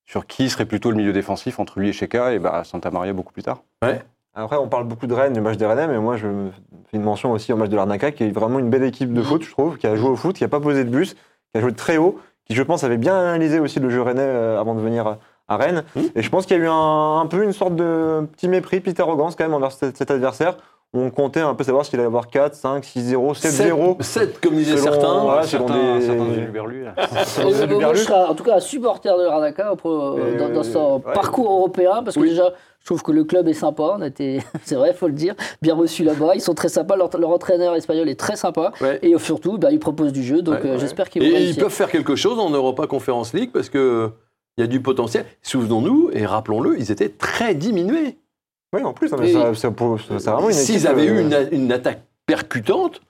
sur 0.07 0.27
qui 0.27 0.49
serait 0.49 0.65
plutôt 0.65 0.91
le 0.91 0.97
milieu 0.97 1.13
défensif 1.13 1.59
entre 1.61 1.81
lui 1.81 1.91
et 1.91 1.93
Sheka, 1.93 2.33
et 2.33 2.39
bah, 2.39 2.63
Santa 2.65 2.91
Maria 2.91 3.13
beaucoup 3.13 3.33
plus 3.35 3.43
tard. 3.43 3.63
Après, 4.33 4.57
on 4.57 4.69
parle 4.69 4.85
beaucoup 4.85 5.07
de 5.07 5.13
Rennes, 5.13 5.33
du 5.35 5.41
match 5.43 5.59
des 5.59 5.67
Rennais, 5.67 5.87
mais 5.89 5.99
moi, 5.99 6.17
je 6.17 6.29
fais 6.91 6.97
une 6.97 7.03
mention 7.03 7.33
aussi 7.33 7.53
au 7.53 7.57
match 7.57 7.69
de 7.69 7.77
l'Arnaca, 7.77 8.11
qui 8.13 8.25
est 8.25 8.31
vraiment 8.31 8.59
une 8.59 8.71
belle 8.71 8.85
équipe 8.85 9.13
de 9.13 9.21
foot, 9.23 9.43
je 9.43 9.51
trouve, 9.51 9.77
qui 9.77 9.87
a 9.87 9.97
joué 9.97 10.09
au 10.09 10.17
foot, 10.17 10.37
qui 10.37 10.45
n'a 10.45 10.49
pas 10.49 10.61
posé 10.61 10.85
de 10.85 10.89
bus, 10.89 11.15
qui 11.15 11.59
a 11.59 11.61
joué 11.61 11.75
très 11.75 11.99
haut, 11.99 12.19
qui, 12.51 12.57
je 12.57 12.63
pense, 12.65 12.83
avait 12.83 12.97
bien 12.97 13.17
analysé 13.17 13.61
aussi 13.61 13.79
le 13.79 13.91
jeu 13.91 14.03
rennais 14.03 14.23
euh, 14.23 14.59
avant 14.61 14.75
de 14.75 14.81
venir 14.81 15.07
à- 15.07 15.19
à 15.47 15.57
Rennes. 15.57 15.85
Mmh. 15.95 16.01
Et 16.17 16.23
je 16.23 16.31
pense 16.31 16.47
qu'il 16.47 16.57
y 16.57 16.61
a 16.61 16.65
eu 16.65 16.69
un, 16.69 17.21
un 17.21 17.27
peu 17.27 17.45
une 17.45 17.53
sorte 17.53 17.77
de 17.77 18.27
petit 18.33 18.49
mépris, 18.49 18.81
petite 18.81 18.99
arrogance 18.99 19.37
quand 19.37 19.45
même 19.45 19.55
envers 19.55 19.71
cet, 19.71 19.97
cet 19.97 20.11
adversaire. 20.11 20.57
On 20.93 21.09
comptait 21.11 21.39
un 21.41 21.55
peu 21.55 21.63
savoir 21.63 21.85
s'il 21.87 22.01
allait 22.01 22.07
avoir 22.07 22.27
4, 22.29 22.53
5, 22.53 22.83
6-0, 22.85 23.35
7-0. 23.39 24.03
7, 24.03 24.41
comme 24.41 24.55
disaient 24.57 24.73
Selon- 24.77 24.83
certains. 24.93 25.21
voilà, 25.21 25.43
selon 25.45 25.69
certains, 25.69 25.95
des- 25.99 26.01
certains 26.05 26.19
selon 26.25 26.33
des 26.33 26.39
euh, 26.41 27.67
moi, 27.69 27.79
Berlus. 27.79 27.99
je 28.01 28.05
serais 28.05 28.25
en 28.25 28.35
tout 28.35 28.43
cas 28.43 28.57
un 28.57 28.61
supporter 28.61 29.17
de 29.17 29.23
Radaka 29.25 29.73
dans, 29.85 30.17
Et, 30.19 30.53
dans 30.53 30.63
son 30.65 30.97
ouais. 30.97 31.13
parcours 31.15 31.49
européen, 31.53 32.03
parce 32.03 32.17
que 32.17 32.21
Oui. 32.23 32.31
déjà, 32.31 32.53
je 32.81 32.87
trouve 32.87 33.03
que 33.05 33.13
le 33.13 33.23
club 33.23 33.47
est 33.47 33.53
sympa. 33.53 33.85
On 33.99 34.01
a 34.01 34.09
été, 34.09 34.41
c'est 34.65 34.75
vrai, 34.75 34.93
faut 34.93 35.07
le 35.07 35.13
dire, 35.13 35.37
bien 35.63 35.77
reçu 35.77 36.03
là-bas. 36.03 36.33
Ils 36.35 36.41
sont 36.41 36.55
très 36.55 36.69
sympas. 36.69 36.97
Leur, 36.97 37.17
leur 37.17 37.31
entraîneur 37.31 37.77
espagnol 37.77 38.09
est 38.09 38.19
très 38.19 38.35
sympa. 38.35 38.73
Ouais. 38.81 38.99
Et 39.03 39.17
surtout, 39.19 39.59
bah, 39.59 39.71
ils 39.71 39.79
proposent 39.79 40.13
du 40.13 40.25
jeu. 40.25 40.43
Donc 40.43 40.65
Ouais, 40.65 40.71
euh, 40.71 40.79
j'espère 40.79 41.09
qu'ils 41.09 41.23
vont 41.23 41.29
Et 41.29 41.31
ils 41.31 41.37
réussir. 41.37 41.63
peuvent 41.63 41.73
faire 41.73 41.91
quelque 41.91 42.17
chose 42.17 42.41
en 42.41 42.51
Europa 42.51 42.89
Conference 42.89 43.33
League 43.33 43.51
parce 43.53 43.69
que 43.69 44.11
il 44.59 44.63
y 44.63 44.65
a 44.65 44.67
du 44.67 44.81
potentiel. 44.81 45.25
Souvenons-nous, 45.43 46.11
et 46.13 46.27
rappelons-le, 46.27 46.77
ils 46.81 46.91
étaient 46.91 47.09
très 47.11 47.55
diminués. 47.55 48.19
Oui, 48.75 48.83
en 48.85 48.93
plus, 48.93 49.09
ça- 49.09 49.17
ça- 49.17 49.55
ça- 49.55 49.55
c'est 49.55 50.31
vraiment 50.31 50.49
une 50.49 50.53
S'ils 50.55 50.87
avaient 50.87 51.05
eu 51.07 51.17
euh, 51.19 51.49
une, 51.51 51.63
une 51.65 51.73
attaque 51.73 52.03
percutante, 52.27 53.01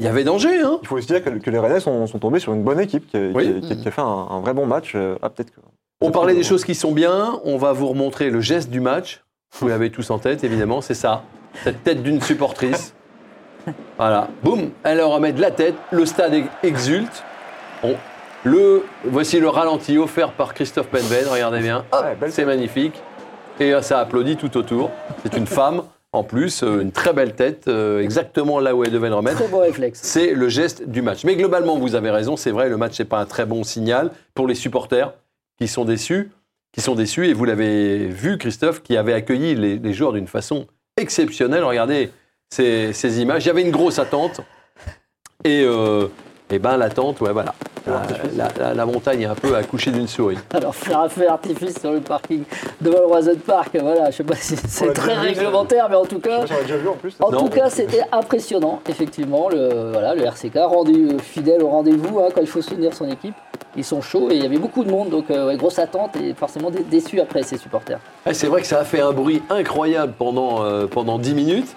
il 0.00 0.06
y 0.06 0.08
avait 0.08 0.24
danger. 0.24 0.60
Hein 0.62 0.78
Il 0.82 0.88
faut 0.88 0.96
aussi 0.96 1.06
dire 1.06 1.22
que, 1.22 1.30
que 1.30 1.50
les 1.50 1.58
Rennais 1.58 1.78
sont, 1.80 2.06
sont 2.06 2.18
tombés 2.18 2.40
sur 2.40 2.52
une 2.54 2.62
bonne 2.64 2.80
équipe 2.80 3.06
qui 3.06 3.16
a, 3.16 3.20
Oui. 3.32 3.60
qui 3.60 3.72
a- 3.72 3.76
qui 3.76 3.88
a 3.88 3.90
fait 3.90 4.00
un, 4.00 4.04
un 4.30 4.40
vrai 4.40 4.52
bon 4.54 4.66
match. 4.66 4.92
Euh, 4.96 5.16
Ah, 5.22 5.30
peut-être 5.30 5.50
que. 5.52 5.60
On 6.00 6.10
parlait 6.10 6.34
des 6.34 6.42
choses 6.42 6.64
qui 6.64 6.74
sont 6.74 6.92
bien. 6.92 7.38
On 7.44 7.56
va 7.58 7.72
vous 7.72 7.86
remontrer 7.88 8.30
le 8.30 8.40
geste 8.40 8.70
du 8.70 8.80
match. 8.80 9.22
Vous 9.58 9.68
l'avez 9.68 9.90
tous 9.90 10.10
en 10.10 10.18
tête, 10.18 10.42
évidemment. 10.44 10.80
C'est 10.80 10.94
ça. 10.94 11.22
Cette 11.62 11.84
tête 11.84 12.02
d'une 12.02 12.20
supportrice. 12.22 12.94
Voilà. 13.98 14.28
Boum. 14.42 14.70
Elle 14.84 14.96
leur 14.98 15.10
remet 15.10 15.32
de 15.32 15.40
la 15.40 15.50
tête. 15.50 15.74
Le 15.90 16.06
stade 16.06 16.32
ex- 16.34 16.48
exulte. 16.62 17.22
On- 17.82 17.96
le, 18.44 18.84
voici 19.04 19.38
le 19.38 19.48
ralenti 19.50 19.98
offert 19.98 20.32
par 20.32 20.54
Christophe 20.54 20.86
Penven. 20.86 21.26
Regardez 21.30 21.60
bien. 21.60 21.84
Hop, 21.92 22.02
Ouais, 22.02 22.16
belle 22.18 22.32
c'est 22.32 22.46
magnifique. 22.46 22.94
Et 23.60 23.74
euh, 23.74 23.82
ça 23.82 24.00
applaudit 24.00 24.36
tout 24.36 24.56
autour. 24.56 24.90
C'est 25.22 25.36
une 25.36 25.46
femme, 25.46 25.82
en 26.12 26.24
plus, 26.24 26.62
euh, 26.62 26.80
une 26.80 26.92
très 26.92 27.12
belle 27.12 27.34
tête, 27.34 27.68
euh, 27.68 28.00
exactement 28.00 28.58
là 28.58 28.74
où 28.74 28.82
elle 28.84 28.90
devait 28.90 29.10
le 29.10 29.14
remettre. 29.14 29.36
Très 29.36 29.48
bon 29.48 29.60
réflexe. 29.60 30.00
C'est 30.02 30.32
le 30.32 30.48
geste 30.48 30.88
du 30.88 31.02
match. 31.02 31.24
Mais 31.24 31.36
globalement, 31.36 31.78
vous 31.78 31.94
avez 31.94 32.10
raison, 32.10 32.36
c'est 32.36 32.50
vrai, 32.50 32.68
le 32.68 32.78
match 32.78 32.98
n'est 32.98 33.04
pas 33.04 33.20
un 33.20 33.26
très 33.26 33.46
bon 33.46 33.62
signal 33.62 34.10
pour 34.34 34.48
les 34.48 34.54
supporters 34.54 35.12
qui 35.58 35.68
sont 35.68 35.84
déçus, 35.84 36.30
qui 36.72 36.80
sont 36.80 36.94
déçus. 36.94 37.28
Et 37.28 37.34
vous 37.34 37.44
l'avez 37.44 38.08
vu, 38.08 38.38
Christophe, 38.38 38.82
qui 38.82 38.96
avait 38.96 39.12
accueilli 39.12 39.54
les, 39.54 39.76
les 39.78 39.92
joueurs 39.92 40.14
d'une 40.14 40.26
façon 40.26 40.66
exceptionnelle. 40.96 41.62
Regardez 41.62 42.10
ces, 42.48 42.94
ces 42.94 43.20
images. 43.20 43.44
Il 43.44 43.48
y 43.48 43.50
avait 43.50 43.62
une 43.62 43.70
grosse 43.70 43.98
attente. 43.98 44.40
Et, 45.44 45.62
euh, 45.64 46.08
et 46.50 46.58
ben 46.58 46.76
l'attente, 46.76 47.20
ouais, 47.20 47.32
voilà. 47.32 47.54
La, 47.86 48.02
la- 48.36 48.48
la- 48.68 48.74
la 48.74 48.86
montagne 48.86 49.22
est 49.22 49.26
un 49.26 49.34
peu 49.34 49.54
accouchée 49.56 49.90
d'une 49.90 50.06
souris. 50.06 50.38
Alors, 50.54 50.74
faire 50.74 51.00
un 51.00 51.08
feu 51.08 51.22
d'artifice 51.22 51.78
sur 51.80 51.92
le 51.92 52.00
parking 52.00 52.42
devant 52.80 52.98
le 53.00 53.06
Roison 53.06 53.32
Park, 53.46 53.70
voilà, 53.80 54.10
je 54.10 54.16
sais 54.16 54.24
pas 54.24 54.36
si 54.36 54.56
c'est 54.56 54.92
très 54.92 55.14
vu, 55.14 55.20
réglementaire, 55.20 55.88
mais 55.88 55.96
en 55.96 56.04
tout 56.04 56.18
cas, 56.20 56.40
en 56.42 56.92
plus. 56.96 57.14
en 57.20 57.30
Non. 57.30 57.38
tout 57.40 57.48
cas, 57.48 57.70
c'était 57.70 58.02
impressionnant, 58.12 58.80
effectivement. 58.88 59.48
Le, 59.48 59.90
voilà, 59.92 60.14
le 60.14 60.24
RCK, 60.24 60.56
rendu 60.56 61.08
fidèle 61.22 61.62
au 61.62 61.68
rendez-vous 61.68 62.20
hein, 62.20 62.28
quand 62.34 62.40
il 62.40 62.46
faut 62.46 62.62
soutenir 62.62 62.92
son 62.94 63.08
équipe. 63.10 63.34
Ils 63.76 63.84
sont 63.84 64.02
chauds 64.02 64.30
et 64.30 64.34
il 64.34 64.42
y 64.42 64.46
avait 64.46 64.58
beaucoup 64.58 64.82
de 64.84 64.90
monde, 64.90 65.10
donc 65.10 65.30
euh, 65.30 65.46
ouais, 65.46 65.56
grosse 65.56 65.78
attente 65.78 66.16
et 66.16 66.34
forcément 66.34 66.70
dé- 66.70 66.82
déçu 66.90 67.20
après 67.20 67.44
ces 67.44 67.56
supporters. 67.56 68.00
C'est 68.32 68.48
vrai 68.48 68.62
que 68.62 68.66
ça 68.66 68.80
a 68.80 68.84
fait 68.84 69.00
un 69.00 69.12
bruit 69.12 69.42
incroyable 69.48 70.12
pendant, 70.18 70.64
euh, 70.64 70.86
pendant 70.88 71.18
10 71.20 71.34
minutes. 71.34 71.68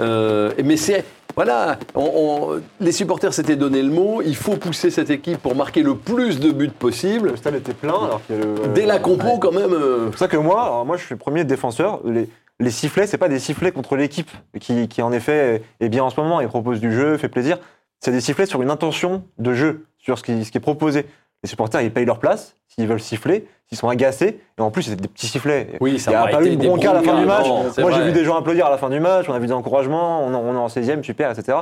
Euh, 0.00 0.52
mais 0.62 0.76
c'est. 0.76 1.04
Voilà, 1.36 1.78
on- 1.94 2.10
on- 2.54 2.60
les 2.80 2.92
supporters 2.92 3.32
s'étaient 3.34 3.56
donné 3.56 3.82
le 3.82 3.90
mot. 3.90 4.22
Il 4.22 4.36
faut 4.36 4.56
pousser 4.56 4.90
cette 4.90 5.10
équipe 5.10 5.38
pour 5.38 5.56
marquer 5.56 5.82
le 5.82 5.96
plus 5.96 6.38
de 6.40 6.50
buts 6.52 6.68
possible. 6.68 7.30
Le 7.30 7.36
stade 7.36 7.56
était 7.56 7.74
plein. 7.74 7.94
Alors 8.04 8.20
Dès 8.74 8.86
la 8.86 8.98
compo, 8.98 9.38
quand 9.38 9.52
même. 9.52 9.72
euh, 9.72 10.04
C'est 10.04 10.10
pour 10.10 10.18
ça 10.18 10.28
que 10.28 10.36
moi, 10.36 10.62
alors 10.62 10.86
moi, 10.86 10.96
je 10.96 11.04
suis 11.04 11.14
le 11.14 11.18
premier 11.18 11.44
défenseur. 11.44 12.00
Les, 12.04 12.28
les 12.60 12.70
sifflets, 12.70 13.06
c'est 13.08 13.18
pas 13.18 13.28
des 13.28 13.40
sifflets 13.40 13.72
contre 13.72 13.96
l'équipe 13.96 14.30
qui, 14.60 14.86
qui, 14.88 15.02
en 15.02 15.10
effet, 15.12 15.62
est 15.80 15.88
bien 15.88 16.04
en 16.04 16.10
ce 16.10 16.20
moment 16.20 16.40
et 16.40 16.46
propose 16.46 16.78
du 16.80 16.92
jeu, 16.92 17.16
fait 17.16 17.28
plaisir. 17.28 17.58
C'est 18.00 18.12
des 18.12 18.20
sifflets 18.20 18.46
sur 18.46 18.62
une 18.62 18.70
intention 18.70 19.24
de 19.38 19.54
jeu, 19.54 19.86
sur 19.98 20.18
ce 20.18 20.22
qui, 20.22 20.44
ce 20.44 20.52
qui 20.52 20.58
est 20.58 20.60
proposé. 20.60 21.06
Les 21.44 21.48
supporters, 21.48 21.82
ils 21.82 21.92
payent 21.92 22.06
leur 22.06 22.18
place 22.18 22.56
s'ils 22.68 22.86
veulent 22.88 22.98
siffler, 23.00 23.46
s'ils 23.68 23.76
sont 23.78 23.88
agacés. 23.88 24.40
Et 24.58 24.62
en 24.62 24.70
plus, 24.70 24.82
c'est 24.82 24.96
des 24.96 25.06
petits 25.08 25.26
sifflets. 25.28 25.76
Oui, 25.80 26.00
ça 26.00 26.10
Il 26.10 26.14
n'y 26.14 26.20
a 26.22 26.26
pas 26.26 26.42
eu 26.42 26.50
de 26.50 26.54
des 26.56 26.66
bronca 26.66 26.90
à 26.90 26.94
la 26.94 27.02
fin 27.02 27.20
du 27.20 27.26
match. 27.26 27.46
non, 27.46 27.64
Moi, 27.78 27.90
j'ai 27.92 28.02
vu 28.02 28.12
des 28.12 28.24
gens 28.24 28.36
applaudir 28.36 28.64
à 28.66 28.70
la 28.70 28.78
fin 28.78 28.88
du 28.90 28.98
match, 28.98 29.26
on 29.28 29.34
a 29.34 29.38
vu 29.38 29.46
des 29.46 29.52
encouragements, 29.52 30.24
on, 30.26 30.32
est 30.32 30.56
en 30.58 30.66
16e, 30.68 31.02
super, 31.02 31.30
etc. 31.30 31.58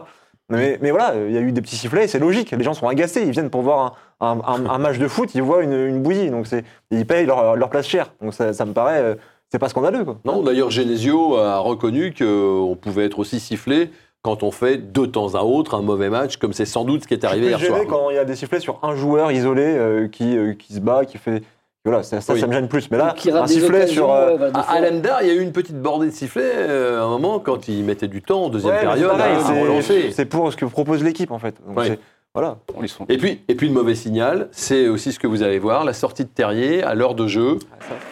Mais, 0.49 0.79
mais 0.81 0.91
voilà, 0.93 1.15
il 1.27 1.33
y 1.33 1.37
a 1.37 1.41
eu 1.41 1.51
des 1.53 1.61
petits 1.61 1.77
sifflets, 1.77 2.07
c'est 2.07 2.19
logique. 2.21 2.53
Les 2.53 2.63
gens 2.65 2.75
sont 2.75 2.87
agacés, 2.87 3.23
ils 3.23 3.31
viennent 3.33 3.51
pour 3.51 3.63
voir 3.63 3.97
un, 4.21 4.27
un- 4.29 4.41
un- 4.47 4.67
un 4.71 4.79
match 4.79 4.99
de 4.99 5.09
foot, 5.09 5.35
ils 5.35 5.43
voient 5.43 5.63
une, 5.65 5.73
une 5.73 6.01
bouillie, 6.01 6.31
donc 6.31 6.47
ils 6.93 7.07
payent 7.07 7.27
leur, 7.27 7.57
leur 7.57 7.69
place 7.69 7.87
chère. 7.89 8.13
Donc 8.23 8.35
ça, 8.35 8.53
ça 8.53 8.65
me 8.65 8.73
paraît, 8.73 9.01
euh, 9.01 9.15
c'est 9.51 9.59
pas 9.59 9.69
scandaleux. 9.69 10.05
Quoi. 10.05 10.19
Non, 10.25 10.43
d'ailleurs, 10.43 10.71
Genesio 10.71 11.37
a 11.39 11.59
reconnu 11.59 12.15
qu'on 12.17 12.77
pouvait 12.81 13.07
être 13.07 13.19
aussi 13.19 13.41
sifflé 13.41 13.91
quand 14.23 14.43
on 14.45 14.51
fait 14.53 14.77
de 14.93 15.05
temps 15.07 15.35
à 15.35 15.43
autre 15.43 15.75
un 15.75 15.83
mauvais 15.83 16.09
match, 16.09 16.37
comme 16.37 16.53
c'est 16.53 16.65
sans 16.65 16.85
doute 16.85 17.03
ce 17.03 17.09
qui 17.09 17.15
est 17.15 17.25
arrivé 17.25 17.47
Je 17.47 17.51
hier 17.51 17.59
suis 17.59 17.67
soir. 17.69 17.81
quand 17.89 18.11
il 18.11 18.15
y 18.17 18.19
a 18.19 18.25
des 18.25 18.37
sifflets 18.37 18.61
sur 18.61 18.79
un 18.83 18.95
joueur 18.95 19.33
isolé 19.33 19.65
euh, 19.65 20.07
qui, 20.09 20.37
euh, 20.37 20.55
qui 20.55 20.75
se 20.75 20.81
bat, 20.81 21.05
qui 21.05 21.19
fait. 21.19 21.43
Voilà, 21.85 22.05
ça, 22.05 22.21
ça, 22.21 22.33
Oui. 22.35 22.39
ça 22.41 22.47
me 22.47 22.53
gêne 22.53 22.69
plus. 22.69 22.89
Mais 22.93 22.99
là, 22.99 23.17
un 23.35 23.47
sifflet 23.49 23.89
sur. 23.89 24.13
euh, 24.13 24.37
ouais, 24.39 24.51
des 24.53 24.57
À. 24.59 24.61
Alemdar, 24.75 25.23
il 25.23 25.29
y 25.29 25.31
a 25.33 25.35
eu 25.35 25.41
une 25.41 25.51
petite 25.51 25.81
bordée 25.83 26.07
de 26.07 26.13
sifflets 26.13 26.43
euh, 26.45 27.01
à 27.01 27.05
un 27.05 27.09
moment 27.09 27.41
quand 27.41 27.67
il 27.67 27.83
mettait 27.83 28.07
du 28.07 28.23
temps 28.23 28.45
en 28.45 28.49
deuxième 28.49 28.75
ouais, 28.75 28.81
période 28.81 29.11
c'est- 29.45 29.61
relancer. 29.63 30.11
C'est 30.13 30.27
pour 30.27 30.53
ce 30.53 30.57
que 30.57 30.67
propose 30.67 31.03
l'équipe 31.03 31.33
en 31.33 31.41
fait. 31.41 31.57
Donc 31.67 31.79
Ouais. 31.79 31.89
c'est- 31.89 31.99
Voilà. 32.35 32.57
Ils 32.81 32.89
sont- 32.89 33.05
Et 33.11 33.19
puis, 33.19 33.43
et 33.49 33.55
puis 33.57 33.67
le 33.69 33.75
mauvais 33.75 33.95
signal, 33.97 34.49
c'est 34.53 34.87
aussi 34.89 35.13
ce 35.13 35.19
que 35.19 35.27
vous 35.27 35.43
allez 35.43 35.59
voir, 35.59 35.85
la 35.85 35.93
sortie 35.93 36.23
de 36.25 36.31
Terrier 36.31 36.83
à 36.83 36.95
l'heure 36.95 37.15
de 37.15 37.27
jeu. 37.27 37.59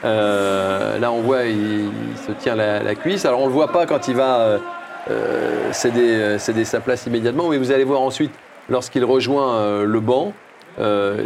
Euh, 0.05 0.99
là, 0.99 1.11
on 1.13 1.21
voit, 1.21 1.45
il, 1.45 1.57
il 1.85 2.17
se 2.27 2.33
tient 2.33 2.55
la, 2.55 2.83
la 2.83 2.95
cuisse. 2.97 3.25
Alors, 3.25 3.39
on 3.41 3.45
ne 3.45 3.49
le 3.49 3.55
voit 3.55 3.69
pas 3.73 3.87
quand 3.87 4.09
il 4.09 4.15
va 4.17 4.59
euh, 5.09 5.69
euh, 5.69 5.73
céder, 5.73 6.39
céder 6.39 6.65
sa 6.65 6.81
place 6.81 7.07
immédiatement, 7.07 7.49
mais 7.49 7.59
vous 7.59 7.73
allez 7.73 7.85
voir 7.85 8.01
ensuite, 8.01 8.33
lorsqu'il 8.69 9.05
rejoint 9.05 9.55
euh, 9.57 9.85
le 9.85 10.01
banc, 10.01 10.33
euh, 10.79 11.17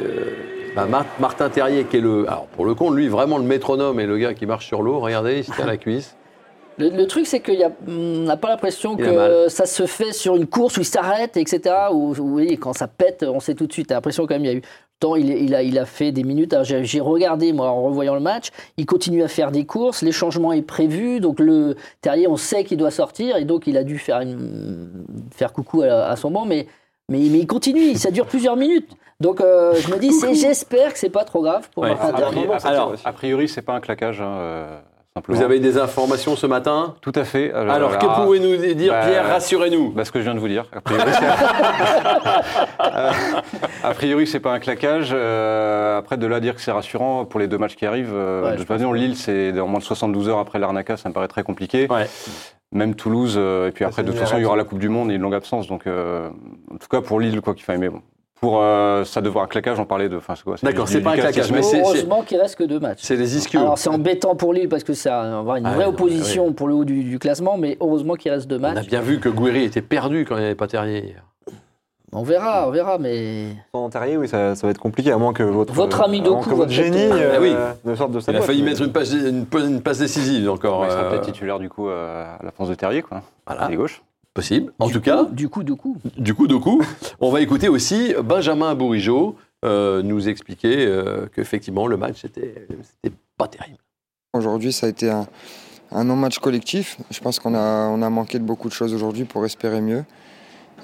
bah, 0.76 0.86
Mar- 0.86 1.06
Martin 1.20 1.48
Terrier, 1.48 1.84
qui 1.84 1.98
est 1.98 2.00
le. 2.00 2.26
Alors, 2.28 2.46
pour 2.46 2.64
le 2.66 2.74
compte, 2.74 2.94
lui, 2.94 3.08
vraiment 3.08 3.38
le 3.38 3.44
métronome 3.44 4.00
et 4.00 4.06
le 4.06 4.18
gars 4.18 4.34
qui 4.34 4.46
marche 4.46 4.66
sur 4.66 4.82
l'eau, 4.82 5.00
regardez, 5.00 5.38
il 5.38 5.44
se 5.44 5.52
tient 5.52 5.66
la 5.66 5.76
cuisse. 5.76 6.16
Le, 6.76 6.88
le 6.88 7.06
truc, 7.06 7.24
c'est 7.24 7.38
qu'on 7.38 7.70
n'a 8.24 8.36
pas 8.36 8.48
l'impression 8.48 8.96
que 8.96 9.48
ça 9.48 9.64
se 9.64 9.86
fait 9.86 10.12
sur 10.12 10.34
une 10.34 10.48
course 10.48 10.76
où 10.76 10.80
il 10.80 10.84
s'arrête, 10.84 11.36
etc. 11.36 11.72
Où, 11.92 12.16
où, 12.18 12.34
oui, 12.34 12.58
quand 12.58 12.72
ça 12.72 12.88
pète, 12.88 13.24
on 13.28 13.38
sait 13.38 13.54
tout 13.54 13.68
de 13.68 13.72
suite. 13.72 13.86
T'as 13.90 13.94
l'impression 13.94 14.26
quand 14.26 14.34
même 14.34 14.44
il 14.44 14.50
y 14.50 14.54
a 14.54 14.56
eu. 14.56 14.62
Il, 15.16 15.28
il, 15.30 15.54
a, 15.54 15.62
il 15.62 15.78
a 15.78 15.84
fait 15.84 16.10
des 16.12 16.24
minutes. 16.24 16.52
Alors, 16.54 16.64
J'ai 16.64 16.84
j'ai 16.84 17.00
regardé, 17.00 17.52
moi, 17.52 17.68
en 17.68 17.82
revoyant 17.82 18.14
le 18.14 18.20
match. 18.20 18.48
Il 18.78 18.86
continue 18.86 19.22
à 19.22 19.28
faire 19.28 19.50
des 19.50 19.64
courses. 19.66 20.00
Les 20.02 20.12
changements 20.12 20.52
est 20.52 20.62
prévu. 20.62 21.20
Donc, 21.20 21.38
le 21.40 21.76
Terrier, 22.00 22.26
on 22.28 22.36
sait 22.36 22.64
qu'il 22.64 22.78
doit 22.78 22.90
sortir. 22.90 23.36
Et 23.36 23.44
donc, 23.44 23.66
il 23.66 23.76
a 23.76 23.84
dû 23.84 23.98
faire, 23.98 24.20
une, 24.20 25.04
faire 25.34 25.52
coucou 25.52 25.82
à, 25.82 26.06
à 26.06 26.16
son 26.16 26.30
banc. 26.30 26.44
Mais, 26.46 26.66
mais, 27.10 27.18
mais 27.30 27.38
il 27.40 27.46
continue. 27.46 27.94
Ça 27.96 28.10
dure 28.10 28.26
plusieurs 28.26 28.56
minutes. 28.56 28.90
Donc, 29.20 29.40
euh, 29.40 29.74
je 29.78 29.92
me 29.92 29.98
dis, 29.98 30.12
c'est- 30.12 30.34
j'espère 30.34 30.92
que 30.92 30.98
c'est 30.98 31.08
pas 31.10 31.24
trop 31.24 31.42
grave 31.42 31.68
pour 31.72 31.82
Ouais. 31.84 31.90
Martin. 31.90 32.92
A 33.04 33.12
priori, 33.12 33.48
c'est 33.48 33.62
pas 33.62 33.74
un 33.74 33.80
claquage, 33.80 34.20
hein, 34.20 34.34
euh, 34.38 34.78
simplement. 35.16 35.38
Vous 35.38 35.44
avez 35.44 35.60
des 35.60 35.78
informations 35.78 36.34
ce 36.34 36.46
matin 36.46 36.96
Tout 37.00 37.12
à 37.14 37.24
fait. 37.24 37.52
Alors, 37.52 37.98
que 37.98 38.06
ah, 38.08 38.22
pouvez-nous 38.24 38.56
dire, 38.74 38.92
bah, 38.92 39.06
Pierre 39.06 39.28
Rassurez-nous. 39.28 39.90
bah, 39.92 40.04
Ce 40.04 40.10
que 40.10 40.18
je 40.18 40.24
viens 40.24 40.34
de 40.34 40.40
vous 40.40 40.48
dire. 40.48 40.64
A 40.72 40.80
priori, 40.80 41.10
c'est- 41.12 41.24
Euh, 43.84 44.26
c'est 44.26 44.40
pas 44.40 44.52
un 44.52 44.58
claquage. 44.58 45.10
Euh, 45.12 45.98
après, 45.98 46.16
de 46.16 46.26
là 46.26 46.36
à 46.36 46.40
dire 46.40 46.54
que 46.54 46.60
c'est 46.60 46.72
rassurant 46.72 47.24
pour 47.24 47.38
les 47.38 47.46
deux 47.46 47.58
matchs 47.58 47.76
qui 47.76 47.86
arrivent. 47.86 48.12
euh, 48.14 48.42
Ouais, 48.44 48.52
de 48.52 48.56
toute 48.58 48.66
façon, 48.66 48.92
Lille, 48.92 49.16
c'est 49.16 49.58
en 49.60 49.68
moins 49.68 49.78
de 49.78 49.84
72 49.84 50.28
heures 50.28 50.38
après 50.38 50.58
l'Arnaca, 50.58 50.96
ça 50.96 51.08
me 51.08 51.14
paraît 51.14 51.28
très 51.28 51.42
compliqué. 51.44 51.86
Ouais. 51.90 52.06
Même 52.72 52.94
Toulouse, 52.96 53.34
euh, 53.36 53.68
et 53.68 53.70
puis 53.70 53.84
après, 53.84 54.02
de 54.02 54.10
toute 54.10 54.18
façon, 54.18 54.36
il 54.38 54.42
y 54.42 54.46
aura 54.46 54.56
la 54.56 54.64
Coupe 54.64 54.78
du 54.80 54.88
Monde 54.88 55.10
et 55.12 55.14
une 55.14 55.22
longue 55.22 55.34
absence. 55.34 55.68
Donc, 55.68 55.86
euh, 55.86 56.28
en 56.72 56.76
tout 56.76 56.88
cas, 56.90 57.00
pour 57.00 57.20
Lille, 57.20 57.40
quoi 57.40 57.54
qu'il 57.54 57.62
faille. 57.64 57.78
Mais 57.78 57.88
bon, 57.88 58.02
pour 58.40 58.60
euh, 58.60 59.04
ça 59.04 59.20
devoir 59.22 59.44
un 59.44 59.48
claquage, 59.48 59.78
on 59.80 59.84
parlait 59.86 60.08
de. 60.08 60.16
Enfin, 60.16 60.34
c'est 60.36 60.44
quoi 60.44 60.56
D'accord, 60.62 60.86
c'est 60.88 61.00
pas 61.00 61.12
un 61.12 61.16
claquage, 61.16 61.50
mais 61.52 61.62
c'est- 61.62 61.80
Heureusement 61.80 62.22
qu'il 62.22 62.38
reste 62.38 62.56
que 62.56 62.64
deux 62.64 62.80
matchs. 62.80 62.98
C'est 63.02 63.16
les 63.16 63.36
ischios. 63.36 63.60
Alors 63.60 63.78
c'est 63.78 63.88
embêtant 63.88 64.34
pour 64.36 64.52
Lille 64.52 64.68
parce 64.68 64.84
que 64.84 64.92
ça 64.92 65.10
va 65.22 65.38
avoir 65.38 65.56
une 65.56 65.66
Ah, 65.66 65.72
vraie 65.74 65.86
opposition 65.86 66.52
pour 66.52 66.68
le 66.68 66.74
haut 66.74 66.84
du, 66.84 67.04
du 67.04 67.18
classement, 67.18 67.56
mais 67.56 67.76
heureusement 67.80 68.14
qu'il 68.14 68.30
reste 68.32 68.46
deux 68.48 68.58
On 68.60 68.64
a 68.64 68.74
matchs. 68.74 68.86
bien 68.86 69.00
vu 69.00 69.18
que 69.20 69.28
Guéry 69.28 69.64
était 69.64 69.82
perdu 69.82 70.24
quand 70.28 70.36
il 70.36 70.40
n'y 70.40 70.44
avait 70.46 70.54
pas 70.54 70.66
Terrier 70.66 71.00
hier. 71.04 71.22
On 72.16 72.22
verra, 72.22 72.68
on 72.68 72.70
verra, 72.70 72.96
mais 72.98 73.46
Sans 73.72 73.88
Terrier, 73.90 74.16
oui, 74.16 74.28
ça, 74.28 74.54
ça 74.54 74.66
va 74.66 74.70
être 74.70 74.78
compliqué, 74.78 75.10
à 75.10 75.16
moins 75.18 75.32
que 75.32 75.42
votre, 75.42 75.74
Votre 75.74 76.02
ami 76.02 76.20
à 76.20 76.22
moins 76.30 76.40
Doku 76.42 76.54
votre 76.54 76.70
génie 76.70 77.08
Ah 77.10 77.40
oui. 77.40 77.52
euh, 77.52 77.72
ne 77.84 77.94
sorte 77.96 78.12
de 78.12 78.20
sa 78.20 78.30
Il 78.30 78.36
a 78.36 78.40
failli 78.42 78.62
mais- 78.62 78.70
mettre 78.70 78.82
une 78.82 78.92
passe, 78.92 79.12
une, 79.12 79.46
une 79.52 79.82
passe 79.82 79.98
décisive 79.98 80.48
encore. 80.48 80.80
Ouais, 80.80 80.86
il 80.88 80.90
sera 80.92 81.02
euh, 81.04 81.10
peut-être 81.10 81.24
titulaire 81.26 81.58
du 81.58 81.68
coup 81.68 81.88
euh, 81.88 82.24
à 82.38 82.44
la 82.44 82.52
France 82.52 82.68
de 82.68 82.74
Terrier, 82.76 83.02
quoi. 83.02 83.22
voilà, 83.48 83.62
Côté 83.62 83.76
gauche. 83.76 84.00
Possible. 84.34 84.72
En 84.80 84.86
du 84.88 84.92
tout 84.92 84.98
coup- 84.98 85.04
cas, 85.04 85.24
du 85.30 85.48
coup, 85.48 85.62
du 85.62 85.74
coup. 85.76 85.96
du 86.18 86.34
coup, 86.34 86.46
de 86.46 86.56
coup, 86.56 86.82
on 87.20 87.30
va 87.30 87.40
écouter 87.40 87.68
aussi 87.68 88.14
Benjamin 88.22 88.74
Bourigeau 88.74 89.36
euh, 89.64 90.02
nous 90.02 90.28
expliquer 90.28 90.84
euh, 90.84 91.26
qu'effectivement 91.34 91.86
le 91.86 91.96
match 91.96 92.18
c'était 92.22 92.66
pas 93.38 93.48
terrible. 93.48 93.78
Aujourd'hui, 94.34 94.72
ça 94.72 94.86
a 94.86 94.88
été 94.90 95.08
un, 95.10 95.26
un 95.92 96.04
non-match 96.04 96.38
collectif. 96.40 96.98
Je 97.10 97.20
pense 97.20 97.38
qu'on 97.38 97.54
a, 97.54 97.86
on 97.88 98.02
a 98.02 98.10
manqué 98.10 98.38
de 98.38 98.44
beaucoup 98.44 98.68
de 98.68 98.74
choses 98.74 98.92
aujourd'hui 98.92 99.24
pour 99.24 99.44
espérer 99.46 99.80
mieux. 99.80 100.04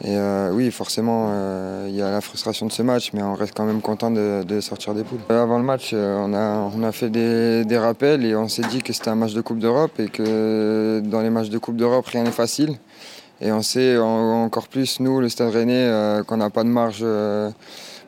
Et 0.03 0.17
euh, 0.17 0.51
oui, 0.55 0.71
forcément, 0.71 1.27
euh, 1.31 1.87
il 1.89 1.95
y 1.95 2.01
a 2.01 2.11
la 2.11 2.23
frustration 2.23 2.65
de 2.67 2.73
ce 2.73 2.81
match, 2.83 3.13
mais 3.13 3.23
on 3.23 3.35
reste 3.35 3.53
quand 3.55 3.67
même 3.67 3.83
content 3.83 4.11
de, 4.11 4.45
de 4.45 4.61
sortir 4.63 4.95
des 4.95 5.03
poules. 5.05 5.19
Euh, 5.31 5.43
Avant 5.43 5.59
le 5.59 5.65
match, 5.65 5.91
euh, 5.93 6.17
on 6.25 6.33
a, 6.33 6.71
on 6.75 6.83
a 6.85 6.93
fait 6.93 7.11
des, 7.11 7.67
des 7.67 7.77
rappels 7.77 8.25
et 8.25 8.35
on 8.35 8.49
s'est 8.49 8.63
dit 8.71 8.81
que 8.83 8.95
c'était 8.95 9.11
un 9.11 9.15
match 9.17 9.35
de 9.35 9.43
Coupe 9.43 9.59
d'Europe 9.59 9.99
et 9.99 10.09
que 10.09 11.03
dans 11.05 11.21
les 11.21 11.29
matchs 11.29 11.51
de 11.51 11.59
Coupe 11.59 11.77
d'Europe, 11.77 12.07
rien 12.07 12.23
n'est 12.23 12.31
facile. 12.31 12.77
Et 13.41 13.53
on 13.53 13.63
sait 13.63 13.97
en- 13.99 14.43
encore 14.45 14.69
plus, 14.69 15.01
nous, 15.01 15.21
le 15.21 15.29
Stade 15.29 15.51
Rennais, 15.53 15.87
euh, 15.87 16.23
qu'on 16.23 16.37
n'a 16.37 16.51
pas 16.51 16.63
de 16.65 16.69
marge 16.69 17.01
euh, 17.03 17.51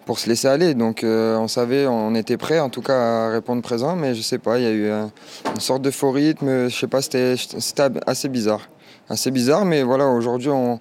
pour 0.05 0.19
se 0.19 0.29
laisser 0.29 0.49
aller. 0.49 0.75
Donc 0.75 1.05
euh, 1.05 1.37
on 1.39 1.49
savait, 1.49 1.87
on 1.87 2.15
était 2.15 2.37
prêt 2.37 2.61
en 2.61 2.69
tout 2.69 2.83
cas 2.83 3.27
à 3.29 3.31
répondre 3.31 3.63
présent, 3.63 3.97
mais 3.97 4.15
je 4.15 4.21
sais 4.23 4.39
pas, 4.39 4.59
il 4.59 4.65
y 4.65 4.67
a 4.67 4.71
eu 4.73 4.91
un- 4.91 5.11
une 5.55 5.61
sorte 5.61 5.83
de 5.83 5.91
faux 5.91 6.11
rythme, 6.11 6.69
je 6.69 6.77
sais 6.77 6.87
pas, 6.87 7.01
c'était 7.03 7.35
assez 8.07 8.29
bizarre. 8.29 8.69
Assez 9.09 9.31
bizarre, 9.31 9.65
mais 9.65 9.83
voilà, 9.83 10.07
aujourd'hui 10.09 10.51
on, 10.51 10.81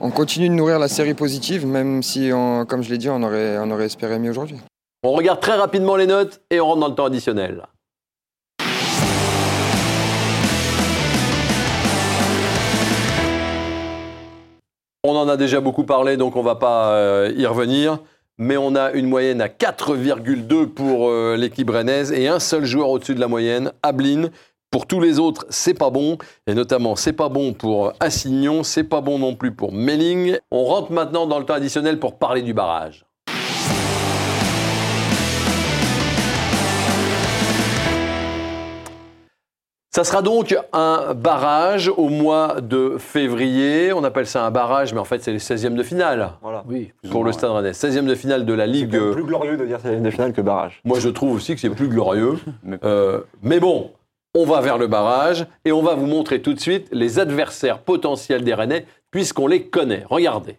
on 0.00 0.10
continue 0.10 0.48
de 0.48 0.54
nourrir 0.54 0.78
la 0.78 0.88
série 0.88 1.14
positive, 1.14 1.66
même 1.66 2.02
si, 2.02 2.30
comme 2.68 2.82
je 2.82 2.90
l'ai 2.90 2.98
dit, 2.98 3.08
on 3.08 3.22
aurait, 3.22 3.58
on 3.58 3.70
aurait 3.70 3.86
espéré 3.86 4.18
mieux 4.18 4.30
aujourd'hui. 4.30 4.58
On 5.02 5.12
regarde 5.12 5.40
très 5.40 5.54
rapidement 5.56 5.96
les 5.96 6.06
notes 6.06 6.40
et 6.50 6.60
on 6.60 6.66
rentre 6.66 6.80
dans 6.80 6.88
le 6.88 6.94
temps 6.94 7.04
additionnel. 7.06 7.62
On 15.06 15.16
en 15.16 15.28
a 15.28 15.36
déjà 15.36 15.60
beaucoup 15.60 15.84
parlé, 15.84 16.16
donc 16.16 16.34
on 16.34 16.38
ne 16.38 16.46
va 16.46 16.54
pas 16.54 16.92
euh, 16.92 17.30
y 17.36 17.44
revenir. 17.44 17.98
Mais 18.38 18.56
on 18.56 18.74
a 18.74 18.90
une 18.92 19.06
moyenne 19.06 19.42
à 19.42 19.48
4,2 19.48 20.66
pour 20.66 21.10
euh, 21.10 21.36
l'équipe 21.36 21.68
rennaise 21.68 22.10
et 22.10 22.26
un 22.26 22.40
seul 22.40 22.64
joueur 22.64 22.88
au-dessus 22.88 23.14
de 23.14 23.20
la 23.20 23.28
moyenne, 23.28 23.70
Ablin. 23.82 24.30
Pour 24.70 24.86
tous 24.86 25.00
les 25.00 25.18
autres, 25.18 25.44
c'est 25.50 25.74
pas 25.74 25.90
bon. 25.90 26.16
Et 26.46 26.54
notamment, 26.54 26.96
c'est 26.96 27.12
pas 27.12 27.28
bon 27.28 27.52
pour 27.52 27.92
Assignon, 28.00 28.62
c'est 28.62 28.82
pas 28.82 29.02
bon 29.02 29.18
non 29.18 29.36
plus 29.36 29.52
pour 29.52 29.72
Melling. 29.72 30.38
On 30.50 30.64
rentre 30.64 30.90
maintenant 30.90 31.26
dans 31.26 31.38
le 31.38 31.44
temps 31.44 31.54
additionnel 31.54 32.00
pour 32.00 32.18
parler 32.18 32.40
du 32.40 32.54
barrage. 32.54 33.04
Ça 39.94 40.02
sera 40.02 40.22
donc 40.22 40.56
un 40.72 41.14
barrage 41.14 41.86
au 41.88 42.08
mois 42.08 42.60
de 42.60 42.96
février. 42.98 43.92
On 43.92 44.02
appelle 44.02 44.26
ça 44.26 44.44
un 44.44 44.50
barrage, 44.50 44.92
mais 44.92 44.98
en 44.98 45.04
fait, 45.04 45.22
c'est 45.22 45.30
les 45.30 45.38
16e 45.38 45.76
de 45.76 45.84
finale 45.84 46.32
Voilà. 46.42 46.64
Oui. 46.68 46.92
pour 47.12 47.22
le 47.22 47.30
Stade 47.30 47.52
Rennais. 47.52 47.70
16e 47.70 48.04
de 48.06 48.16
finale 48.16 48.44
de 48.44 48.52
la 48.54 48.64
C'est 48.64 48.72
Ligue. 48.72 48.90
quand 48.98 49.04
même 49.04 49.12
plus 49.14 49.22
glorieux 49.22 49.56
de 49.56 49.64
dire 49.64 49.78
c'est 49.80 49.94
une 49.96 50.10
finale 50.10 50.32
que 50.32 50.40
barrage. 50.40 50.80
Moi, 50.84 50.98
je 50.98 51.08
trouve 51.08 51.36
aussi 51.36 51.54
que 51.54 51.60
c'est 51.60 51.70
plus 51.70 51.86
glorieux. 51.86 52.38
Mais- 52.64 52.78
Euh, 52.82 53.20
mais 53.40 53.60
bon, 53.60 53.92
on 54.34 54.44
va 54.44 54.60
vers 54.60 54.78
le 54.78 54.88
barrage 54.88 55.46
et 55.64 55.70
on 55.70 55.80
va 55.82 55.94
vous 55.94 56.06
montrer 56.06 56.42
tout 56.42 56.54
de 56.54 56.60
suite 56.60 56.88
les 56.90 57.20
adversaires 57.20 57.78
potentiels 57.78 58.42
des 58.42 58.52
Rennais, 58.54 58.86
puisqu'on 59.12 59.46
les 59.46 59.66
connaît. 59.68 60.02
Regardez. 60.10 60.56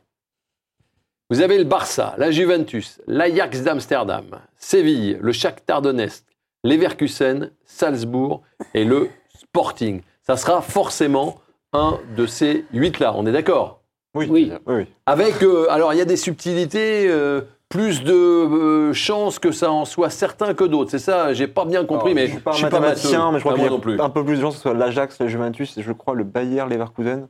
Vous 1.29 1.41
avez 1.41 1.57
le 1.57 1.65
Barça, 1.65 2.13
la 2.17 2.31
Juventus, 2.31 3.01
l'Ajax 3.05 3.63
d'Amsterdam, 3.63 4.27
Séville, 4.57 5.17
le 5.19 5.33
Shakhtar 5.33 5.81
Donetsk, 5.81 6.23
l'Everkusen, 6.63 7.51
Salzbourg 7.65 8.43
et 8.73 8.85
le 8.85 9.09
Sporting. 9.35 10.01
Ça 10.23 10.37
sera 10.37 10.61
forcément 10.61 11.35
un 11.73 11.97
de 12.15 12.25
ces 12.25 12.65
huit-là. 12.73 13.13
On 13.15 13.25
est 13.25 13.31
d'accord? 13.31 13.81
Oui. 14.15 14.27
Oui. 14.65 14.87
Avec, 15.05 15.43
euh, 15.43 15.67
alors 15.69 15.93
il 15.93 15.97
y 15.97 16.01
a 16.01 16.05
des 16.05 16.15
subtilités, 16.17 17.07
euh, 17.09 17.41
plus 17.67 18.03
de 18.03 18.13
euh, 18.13 18.93
chances 18.93 19.39
que 19.39 19.51
ça 19.51 19.71
en 19.71 19.83
soit 19.85 20.09
certain 20.09 20.53
que 20.53 20.63
d'autres. 20.63 20.91
C'est 20.91 20.99
ça, 20.99 21.33
j'ai 21.33 21.47
pas 21.47 21.65
bien 21.65 21.83
compris, 21.83 22.11
Alors, 22.11 22.15
mais 22.15 22.27
je 22.27 22.31
suis 22.33 22.39
pas 22.41 22.51
mathématicien, 22.61 23.19
matheux. 23.19 23.31
mais 23.33 23.39
je 23.39 23.43
crois 23.43 23.53
qu'il 23.53 23.61
y 23.63 23.65
moi 23.65 23.73
a 23.73 23.75
non 23.75 23.79
plus. 23.81 23.99
un 23.99 24.09
peu 24.09 24.23
plus 24.23 24.37
de 24.37 24.41
gens 24.41 24.49
que 24.49 24.55
ce 24.55 24.61
soit 24.61 24.73
l'Ajax, 24.73 25.19
la 25.19 25.27
Juventus 25.27 25.77
et 25.77 25.81
je 25.81 25.91
crois 25.91 26.13
le 26.15 26.23
Bayer 26.23 26.63
Leverkusen, 26.69 27.27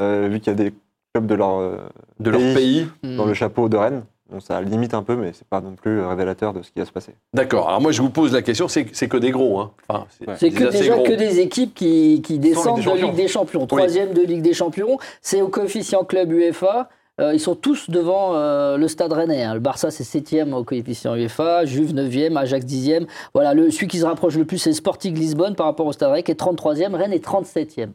euh, 0.00 0.28
vu 0.30 0.40
qu'il 0.40 0.48
y 0.48 0.50
a 0.50 0.54
des 0.54 0.74
clubs 1.14 1.26
de 1.26 1.34
leur 1.34 1.58
euh, 1.60 1.78
De 2.20 2.30
leur 2.30 2.40
pays. 2.40 2.54
pays. 2.54 2.88
Hmm. 3.02 3.16
dans 3.16 3.24
le 3.24 3.32
chapeau 3.34 3.68
de 3.70 3.76
Rennes. 3.78 4.04
Ça 4.40 4.60
limite 4.60 4.92
un 4.94 5.02
peu, 5.02 5.14
mais 5.16 5.32
c'est 5.32 5.46
pas 5.46 5.60
non 5.60 5.74
plus 5.76 6.00
révélateur 6.04 6.52
de 6.52 6.62
ce 6.62 6.70
qui 6.72 6.78
va 6.80 6.84
se 6.84 6.90
passer. 6.92 7.14
D'accord. 7.32 7.68
Alors 7.68 7.80
moi 7.80 7.92
je 7.92 8.02
vous 8.02 8.10
pose 8.10 8.32
la 8.32 8.42
question, 8.42 8.66
c'est 8.68 8.84
que 8.84 9.16
des 9.16 9.30
gros. 9.30 9.60
Hein. 9.60 9.70
Enfin, 9.88 10.06
Ouais. 10.26 10.34
C'est 10.38 10.50
que 10.50 10.70
déjà 10.70 10.94
gros. 10.94 11.04
que 11.04 11.12
des 11.12 11.38
équipes 11.40 11.74
qui, 11.74 12.22
qui 12.22 12.38
descendent 12.38 12.80
des 12.80 12.84
de. 12.84 13.06
Ligue 13.06 13.14
des 13.14 13.28
Champions. 13.28 13.66
Troisième 13.66 14.12
de 14.12 14.22
Ligue 14.22 14.42
des 14.42 14.52
Champions. 14.54 14.98
C'est 15.22 15.42
au 15.42 15.48
coefficient 15.48 16.04
club 16.04 16.32
UEFA. 16.32 16.88
Euh, 17.18 17.32
ils 17.32 17.40
sont 17.40 17.54
tous 17.54 17.88
devant 17.88 18.34
euh, 18.34 18.76
le 18.76 18.88
Stade 18.88 19.12
Rennais. 19.12 19.42
hein. 19.42 19.54
Le 19.54 19.60
Barça, 19.60 19.90
c'est 19.90 20.04
septième 20.04 20.52
au 20.52 20.64
coefficient 20.64 21.14
UEFA. 21.14 21.64
Juve, 21.64 21.94
9e. 21.94 22.36
Ajax, 22.36 22.66
10e. 22.66 23.06
Voilà, 23.32 23.54
le, 23.54 23.70
celui 23.70 23.86
qui 23.88 23.98
se 24.00 24.04
rapproche 24.04 24.36
le 24.36 24.44
plus, 24.44 24.58
c'est 24.58 24.72
Sporting 24.74 25.14
Lisbonne 25.16 25.54
par 25.54 25.64
rapport 25.66 25.86
au 25.86 25.92
Stade 25.92 26.10
Rennais, 26.10 26.22
qui 26.24 26.32
est 26.32 26.38
33e. 26.40 26.94
Rennes 26.94 27.12
est 27.14 27.24
37e. 27.24 27.88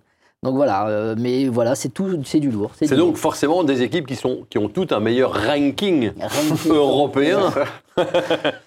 Donc 0.44 0.56
voilà, 0.56 0.88
euh, 0.88 1.16
mais 1.20 1.46
voilà, 1.48 1.76
c'est 1.76 1.90
tout, 1.90 2.20
c'est 2.26 2.40
du 2.40 2.50
lourd. 2.50 2.72
C'est 2.76 2.88
donc 2.90 2.98
lourd. 3.10 3.18
forcément 3.20 3.64
des 3.64 3.84
équipes 3.84 4.08
qui, 4.08 4.16
sont, 4.16 4.40
qui 4.50 4.58
ont 4.58 4.70
toutes 4.70 4.92
un 4.92 5.00
meilleur 5.00 5.34
ranking 5.34 6.12
Ranking. 6.20 6.72
européen. 6.72 7.52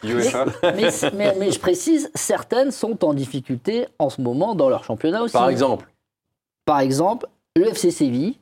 UEFA. 0.04 0.44
mais, 0.76 0.88
mais- 1.14 1.34
mais 1.38 1.50
je 1.50 1.58
précise, 1.58 2.10
certaines 2.14 2.70
sont 2.70 3.04
en 3.04 3.12
difficulté 3.12 3.88
en 3.98 4.08
ce 4.08 4.20
moment 4.20 4.54
dans 4.54 4.68
leur 4.68 4.84
championnat 4.84 5.22
aussi. 5.22 5.32
Par 5.32 5.48
exemple. 5.48 5.88
Par 6.64 6.78
exemple, 6.78 7.26
le 7.56 7.66
FC 7.68 7.90
Séville, 7.90 8.36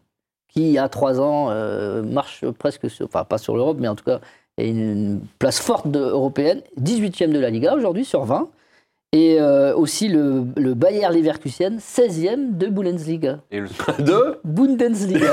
qui 0.48 0.60
il 0.64 0.72
y 0.72 0.78
a 0.78 0.90
trois 0.90 1.18
ans 1.18 1.48
euh, 1.50 2.02
marche 2.02 2.44
presque 2.58 2.90
sur, 2.90 3.06
enfin 3.06 3.24
pas 3.24 3.38
sur 3.38 3.56
l'Europe, 3.56 3.78
mais 3.80 3.88
en 3.88 3.94
tout 3.94 4.04
cas 4.04 4.20
est 4.58 4.68
une 4.68 5.20
place 5.38 5.58
forte 5.58 5.90
de- 5.90 5.98
européenne, 5.98 6.60
18e 6.78 7.32
de 7.32 7.38
la 7.38 7.48
Liga 7.48 7.74
aujourd'hui 7.74 8.04
sur 8.04 8.24
20. 8.26 8.48
Et 9.14 9.38
euh, 9.38 9.74
aussi 9.76 10.08
le, 10.08 10.44
le 10.56 10.72
Bayer 10.72 11.06
Leverkusen, 11.12 11.76
16e 11.76 12.56
de 12.56 12.68
Bundesliga. 12.68 13.40
Et 13.50 13.60
le, 13.60 13.68
De 14.02 14.38
Bundesliga. 14.42 15.26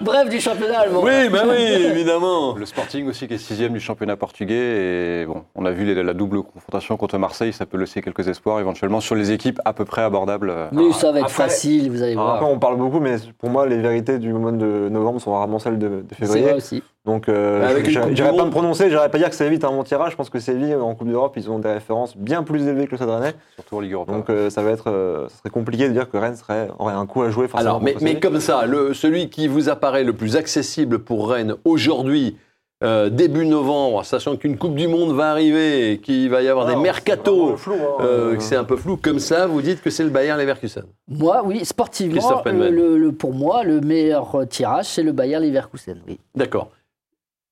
Bref, 0.00 0.28
du 0.28 0.38
championnat 0.40 0.78
allemand. 0.80 1.00
Oui, 1.02 1.28
bah 1.32 1.42
oui, 1.48 1.56
évidemment. 1.60 2.54
le 2.54 2.64
Sporting 2.66 3.08
aussi 3.08 3.26
qui 3.26 3.34
est 3.34 3.38
sixième 3.38 3.72
du 3.72 3.80
championnat 3.80 4.16
portugais. 4.16 5.22
Et 5.22 5.26
bon, 5.26 5.42
on 5.56 5.66
a 5.66 5.72
vu 5.72 5.84
les- 5.84 6.04
la 6.04 6.14
double 6.14 6.44
confrontation 6.44 6.96
contre 6.96 7.18
Marseille, 7.18 7.52
ça 7.52 7.66
peut 7.66 7.78
laisser 7.78 8.00
quelques 8.00 8.28
espoirs 8.28 8.60
éventuellement 8.60 9.00
sur 9.00 9.16
les 9.16 9.32
équipes 9.32 9.60
à 9.64 9.72
peu 9.72 9.84
près 9.84 10.02
abordables. 10.02 10.54
Mais 10.70 10.92
ça 10.92 11.10
va 11.10 11.18
être 11.18 11.24
Après- 11.26 11.44
facile, 11.44 11.90
vous 11.90 12.02
allez 12.04 12.14
voir. 12.14 12.34
après, 12.36 12.46
on 12.46 12.60
parle 12.60 12.76
beaucoup, 12.76 13.00
mais 13.00 13.16
pour 13.38 13.50
moi, 13.50 13.66
les 13.66 13.78
vérités 13.78 14.20
du 14.20 14.32
mois 14.32 14.52
de 14.52 14.88
novembre 14.88 15.20
sont 15.20 15.32
rarement 15.32 15.58
celles 15.58 15.80
de, 15.80 15.88
de 15.88 16.04
C'est 16.10 16.14
février. 16.26 16.44
vrai 16.44 16.54
aussi. 16.54 16.80
Donc, 17.04 17.28
euh, 17.28 17.78
une 17.80 18.16
j'irai 18.16 18.34
pas 18.34 18.44
me 18.46 18.50
prononcer, 18.50 18.88
j'irai 18.88 19.10
pas 19.10 19.18
dire 19.18 19.28
que 19.28 19.34
Séville 19.36 19.58
est 19.58 19.64
un 19.64 19.70
bon 19.70 19.82
tirage. 19.82 20.12
Je 20.12 20.16
pense 20.16 20.30
que 20.30 20.38
Séville, 20.38 20.74
en 20.74 20.94
Coupe 20.94 21.08
d'Europe, 21.08 21.34
ils 21.36 21.50
ont 21.50 21.58
des 21.58 21.70
références 21.70 22.16
bien 22.16 22.42
plus 22.42 22.66
élevées 22.66 22.86
que 22.86 22.92
le 22.92 22.96
Stade 22.96 23.10
Rennais. 23.10 23.34
surtout 23.56 23.76
en 23.76 23.80
Ligue 23.80 23.92
Europa. 23.92 24.12
Donc, 24.12 24.30
euh, 24.30 24.48
ça 24.48 24.62
va 24.62 24.70
être, 24.70 24.88
euh, 24.90 25.28
ça 25.28 25.36
serait 25.38 25.50
compliqué 25.50 25.86
de 25.88 25.92
dire 25.92 26.08
que 26.08 26.16
Rennes 26.16 26.36
serait, 26.36 26.68
aurait 26.78 26.94
un 26.94 27.04
coup 27.04 27.20
à 27.22 27.28
jouer 27.30 27.46
forcément. 27.46 27.76
Alors, 27.78 27.82
mais, 28.00 28.18
comme 28.20 28.40
ça, 28.40 28.64
le, 28.64 28.94
celui 28.94 29.28
qui 29.28 29.48
vous 29.48 29.68
apparaît 29.68 30.02
le 30.04 30.14
plus 30.14 30.36
accessible 30.36 30.98
pour 30.98 31.28
Rennes 31.28 31.56
aujourd'hui, 31.66 32.38
euh, 32.82 33.10
début 33.10 33.44
novembre, 33.46 34.02
sachant 34.04 34.36
qu'une 34.36 34.56
Coupe 34.56 34.74
du 34.74 34.88
Monde 34.88 35.14
va 35.14 35.30
arriver 35.30 35.92
et 35.92 35.98
qu'il 35.98 36.30
va 36.30 36.40
y 36.40 36.48
avoir 36.48 36.66
Alors, 36.66 36.78
des 36.78 36.82
c'est 36.82 36.90
mercatos, 36.90 37.52
hein. 37.66 37.72
euh, 38.00 38.36
que 38.36 38.42
c'est 38.42 38.56
un 38.56 38.64
peu 38.64 38.76
flou, 38.76 38.96
comme 38.96 39.18
ça, 39.18 39.46
vous 39.46 39.60
dites 39.60 39.82
que 39.82 39.90
c'est 39.90 40.04
le 40.04 40.10
Bayer 40.10 40.34
Leverkusen. 40.38 40.84
Moi, 41.08 41.42
oui, 41.44 41.66
sportivement, 41.66 42.42
le, 42.46 42.96
le- 42.98 43.12
pour 43.12 43.34
moi, 43.34 43.62
le 43.62 43.80
meilleur 43.82 44.38
tirage, 44.48 44.86
c'est 44.86 45.02
le 45.02 45.12
Bayer 45.12 45.38
Leverkusen. 45.38 46.00
Oui. 46.08 46.18
D'accord. 46.34 46.70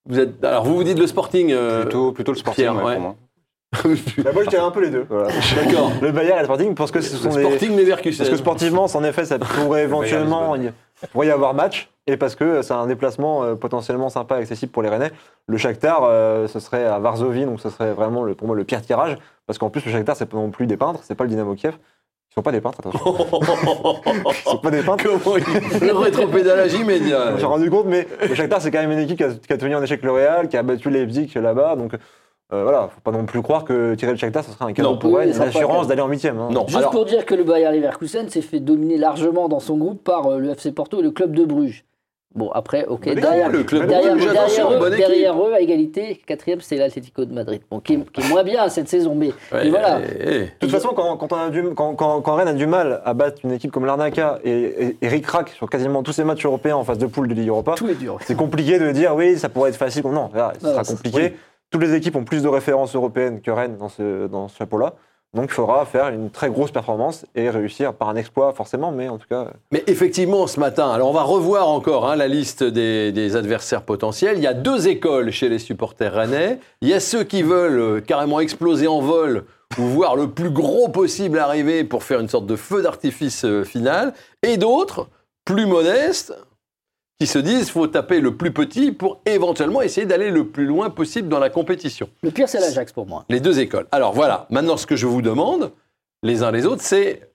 Vous 0.09 0.19
êtes, 0.19 0.45
alors, 0.45 0.65
vous 0.65 0.77
vous 0.77 0.85
dites 0.85 0.99
le 0.99 1.07
Sporting. 1.07 1.53
euh, 1.53 1.83
plutôt, 1.83 2.13
plutôt 2.13 2.33
le 2.33 2.39
Sporting 2.39 2.65
Pierre, 2.65 2.77
ouais, 2.77 2.83
ouais. 2.83 2.95
pour 2.95 3.03
moi. 3.03 3.17
Bah, 4.19 4.33
moi, 4.35 4.45
je 4.45 4.51
dirais 4.51 4.63
un 4.63 4.71
peu 4.71 4.83
les 4.83 4.91
deux. 4.91 5.07
Voilà. 5.09 5.29
D'accord. 5.57 5.93
Le 6.03 6.13
Bayer 6.13 6.35
et 6.35 6.39
le 6.41 6.45
Sporting, 6.45 6.75
parce 6.75 6.91
que 6.91 7.01
ce 7.01 7.13
Le 7.15 7.31
sont 7.31 7.37
des, 7.37 7.45
Sporting 7.45 7.77
Leverkusen. 7.77 8.19
Parce 8.19 8.31
que 8.31 8.37
sportivement, 8.37 8.85
en 8.85 9.05
effet, 9.05 9.25
ça 9.25 9.39
pourrait 9.39 9.85
éventuellement 9.85 10.55
il 10.57 10.73
pourrait 11.11 11.29
y 11.29 11.31
avoir 11.31 11.55
match, 11.55 11.91
et 12.07 12.17
parce 12.17 12.35
que 12.35 12.63
c'est 12.63 12.75
un 12.75 12.87
déplacement 12.87 13.43
euh, 13.43 13.55
potentiellement 13.55 14.09
sympa, 14.09 14.37
accessible 14.37 14.71
pour 14.73 14.83
les 14.83 14.89
Rennais. 14.89 15.11
Le 15.47 15.57
Shakhtar, 15.57 16.03
euh, 16.05 16.47
ce 16.49 16.61
serait 16.61 16.85
à 16.85 16.99
Varsovie, 16.99 17.45
donc 17.45 17.61
ce 17.61 17.71
serait 17.71 17.93
vraiment 17.93 18.23
le, 18.23 18.35
pour 18.35 18.47
moi 18.47 18.55
le 18.55 18.65
pire 18.65 18.83
tirage, 18.83 19.17
parce 19.47 19.59
qu'en 19.59 19.71
plus 19.71 19.85
le 19.85 19.91
Shakhtar, 19.91 20.17
c'est 20.17 20.27
pas 20.27 20.37
non 20.37 20.51
plus 20.51 20.67
des 20.67 20.77
peintres, 20.77 21.01
c'est 21.03 21.15
pas 21.15 21.25
le 21.25 21.31
Dynamo 21.31 21.55
Kiev. 21.55 21.75
Ils 22.33 22.37
sont 22.37 22.43
pas 22.43 22.53
des 22.53 22.63
peintres, 22.63 22.79
attention. 22.81 22.99
Ils 24.27 24.35
sont 24.51 24.57
pas 24.59 24.71
des 24.71 24.81
peintres. 24.83 25.05
Comment 25.23 25.37
il... 25.37 25.87
Le 25.87 25.93
rétropédalage 25.93 26.73
immédiat. 26.73 27.27
Je 27.29 27.33
me 27.33 27.37
suis 27.37 27.47
rendu 27.47 27.71
compte, 27.71 27.85
mais 27.87 28.09
le 28.27 28.35
Shakhtar, 28.35 28.63
c'est 28.63 28.71
quand 28.71 28.81
même 28.81 28.91
une 28.93 29.01
équipe 29.01 29.19
qui 29.19 29.25
a, 29.25 29.31
qui 29.35 29.53
a 29.53 29.59
tenu 29.59 29.77
en 29.77 29.83
échec 29.83 30.03
le 30.03 30.13
Real, 30.13 30.49
qui 30.49 30.57
a 30.57 30.63
battu 30.63 30.89
Leipzig 30.89 31.31
là-bas, 31.35 31.77
donc 31.77 31.93
euh, 32.55 32.63
voilà, 32.63 32.89
faut 32.95 33.01
pas 33.03 33.11
non 33.11 33.27
plus 33.27 33.43
croire 33.43 33.65
que 33.65 33.95
tirer 33.97 34.13
le 34.13 34.19
Shakhtar, 34.19 34.45
ce 34.45 34.51
serait 34.53 34.65
un 34.65 34.73
cadeau 34.73 34.91
Non. 34.93 34.99
pour 34.99 35.13
Oui, 35.13 35.21
elle, 35.25 35.37
une 35.37 35.43
assurance 35.43 35.89
d'aller 35.89 36.01
en 36.01 36.09
huitième. 36.09 36.39
hein. 36.39 36.49
Non, 36.51 36.65
Juste 36.67 36.79
alors, 36.79 36.91
pour 36.91 37.05
dire 37.05 37.27
que 37.27 37.35
le 37.35 37.45
Bayer 37.45 37.71
Leverkusen 37.71 38.29
s'est 38.31 38.41
fait 38.43 38.61
dominer 38.61 38.97
largement 38.97 39.49
dans 39.49 39.61
son 39.61 39.77
groupe 39.77 40.03
par 40.03 40.27
euh, 40.27 40.39
le 40.39 40.51
FC 40.51 40.73
Porto 40.73 41.01
et 41.01 41.03
le 41.03 41.11
club 41.11 41.35
de 41.35 41.45
Bruges. 41.45 41.85
Bon, 42.35 42.51
après, 42.53 42.87
ok, 42.87 43.05
derrière, 43.15 43.51
le 43.51 43.63
club 43.63 43.83
de 43.83 43.87
derrière, 43.89 44.15
eux, 44.73 44.79
bonne 44.79 44.97
derrière 44.97 45.39
eux, 45.45 45.53
à 45.53 45.61
égalité, 45.61 46.21
quatrième, 46.27 46.61
c'est 46.61 46.77
l'Atlético 46.77 47.25
de 47.25 47.33
Madrid. 47.35 47.61
Bon, 47.71 47.81
qui, 47.81 47.95
est, 47.95 48.11
qui 48.11 48.21
est 48.23 48.29
moins 48.29 48.43
bien 48.43 48.69
cette 48.69 48.89
saison, 48.89 49.15
mais, 49.15 49.29
ouais, 49.29 49.65
mais 49.65 49.69
voilà. 49.71 50.01
De 50.01 50.47
toute 50.59 50.71
façon, 50.71 50.91
quand, 50.95 51.17
quand, 51.19 51.33
on 51.33 51.37
a 51.37 51.51
du- 51.51 51.75
quand, 51.75 51.95
quand- 51.95 52.23
quand 52.23 52.35
Rennes 52.35 52.49
a 52.49 52.53
du 52.55 52.67
mal 52.67 53.03
à 53.05 53.13
battre 53.15 53.39
une 53.45 53.53
équipe 53.53 53.71
comme 53.71 53.85
l'Arnaca 53.85 54.39
et, 54.45 54.51
et, 54.51 54.97
et 55.03 55.09
ric-rac 55.09 55.51
sur 55.51 55.69
quasiment 55.69 56.03
tous 56.03 56.13
ses 56.13 56.25
matchs 56.25 56.47
européens 56.47 56.77
en 56.77 56.85
phase 56.85 56.99
de 56.99 57.07
poule 57.07 57.29
de 57.29 57.35
Ligue 57.35 57.49
Europa, 57.49 57.75
c'est 58.25 58.37
compliqué 58.37 58.79
de 58.79 58.91
dire 58.93 59.15
oui, 59.15 59.39
ça 59.39 59.49
pourrait 59.49 59.71
être 59.71 59.77
facile. 59.77 60.03
Non, 60.07 60.31
là, 60.35 60.53
ce 60.61 60.67
sera 60.69 60.85
c'est- 60.85 60.95
compliqué. 60.97 61.35
Toutes 61.71 61.83
les 61.83 61.95
équipes 61.95 62.17
ont 62.17 62.25
plus 62.25 62.43
de 62.43 62.49
références 62.49 62.95
européennes 62.95 63.41
que 63.41 63.51
Rennes 63.51 63.77
dans 63.79 63.89
ce, 63.89 64.27
dans 64.27 64.49
ce 64.49 64.57
chapeau-là. 64.57 64.95
Donc 65.35 65.47
il 65.47 65.53
faudra 65.53 65.87
faire 65.87 66.09
une 66.09 66.31
très 66.31 66.51
grosse 66.51 66.71
performance 66.71 67.25
et 67.35 67.49
réussir 67.49 67.95
par 67.95 68.11
un 68.11 68.17
exploit 68.17 68.53
forcément, 68.53 68.93
mais 68.93 69.09
en 69.09 69.17
tout 69.17 69.29
cas, 69.29 69.49
Mais 69.71 69.83
effectivement, 69.87 70.47
ce 70.47 70.61
matin, 70.61 70.91
alors 70.91 71.09
on 71.09 71.15
va 71.15 71.23
revoir 71.23 71.69
encore 71.69 72.07
hein, 72.07 72.17
la 72.17 72.29
liste 72.29 72.63
des, 72.63 73.13
des 73.13 73.35
adversaires 73.35 73.83
potentiels. 73.83 74.37
Il 74.37 74.43
y 74.43 74.47
a 74.47 74.53
deux 74.53 74.89
écoles 74.89 75.31
chez 75.31 75.49
les 75.49 75.59
supporters 75.59 76.13
rennais. 76.13 76.59
Il 76.83 76.89
y 76.89 76.93
a 76.93 77.01
ceux 77.01 77.25
qui 77.25 77.43
veulent 77.43 77.81
euh, 77.81 78.01
carrément 78.01 78.41
exploser 78.41 78.87
en 78.89 79.01
vol 79.01 79.45
ou 79.79 79.83
voir 79.83 80.17
le 80.17 80.29
plus 80.29 80.51
gros 80.51 80.89
possible 80.89 81.39
arriver 81.39 81.85
pour 81.85 82.05
faire 82.05 82.21
une 82.21 82.29
sorte 82.29 82.47
de 82.47 82.57
feu 82.57 82.83
d'artifice 82.83 83.47
euh, 83.47 83.65
final. 83.65 84.13
Et 84.43 84.59
d'autres, 84.59 85.09
plus 85.47 85.65
modestes, 85.65 86.35
qui 87.23 87.29
se 87.29 87.39
disent 87.39 87.71
faut 87.71 87.87
taper 87.87 88.19
le 88.19 88.35
plus 88.35 88.51
petit 88.51 88.91
pour 88.91 89.21
éventuellement 89.27 89.81
essayer 89.81 90.09
d'aller 90.09 90.33
le 90.33 90.49
plus 90.49 90.67
loin 90.67 90.91
possible 90.91 91.29
dans 91.29 91.39
la 91.39 91.51
compétition. 91.51 92.09
Le 92.25 92.33
pire, 92.33 92.49
c'est 92.49 92.59
l'Ajax 92.59 92.91
pour 92.91 93.07
moi. 93.07 93.25
Les 93.29 93.39
deux 93.39 93.61
écoles. 93.61 93.87
Alors 93.93 94.13
voilà, 94.13 94.49
maintenant 94.51 94.77
ce 94.77 94.89
que 94.89 94.97
je 94.97 95.07
vous 95.07 95.23
demande, 95.23 95.71
les 96.25 96.43
uns 96.43 96.51
les 96.51 96.67
autres, 96.67 96.83
c'est 96.83 97.31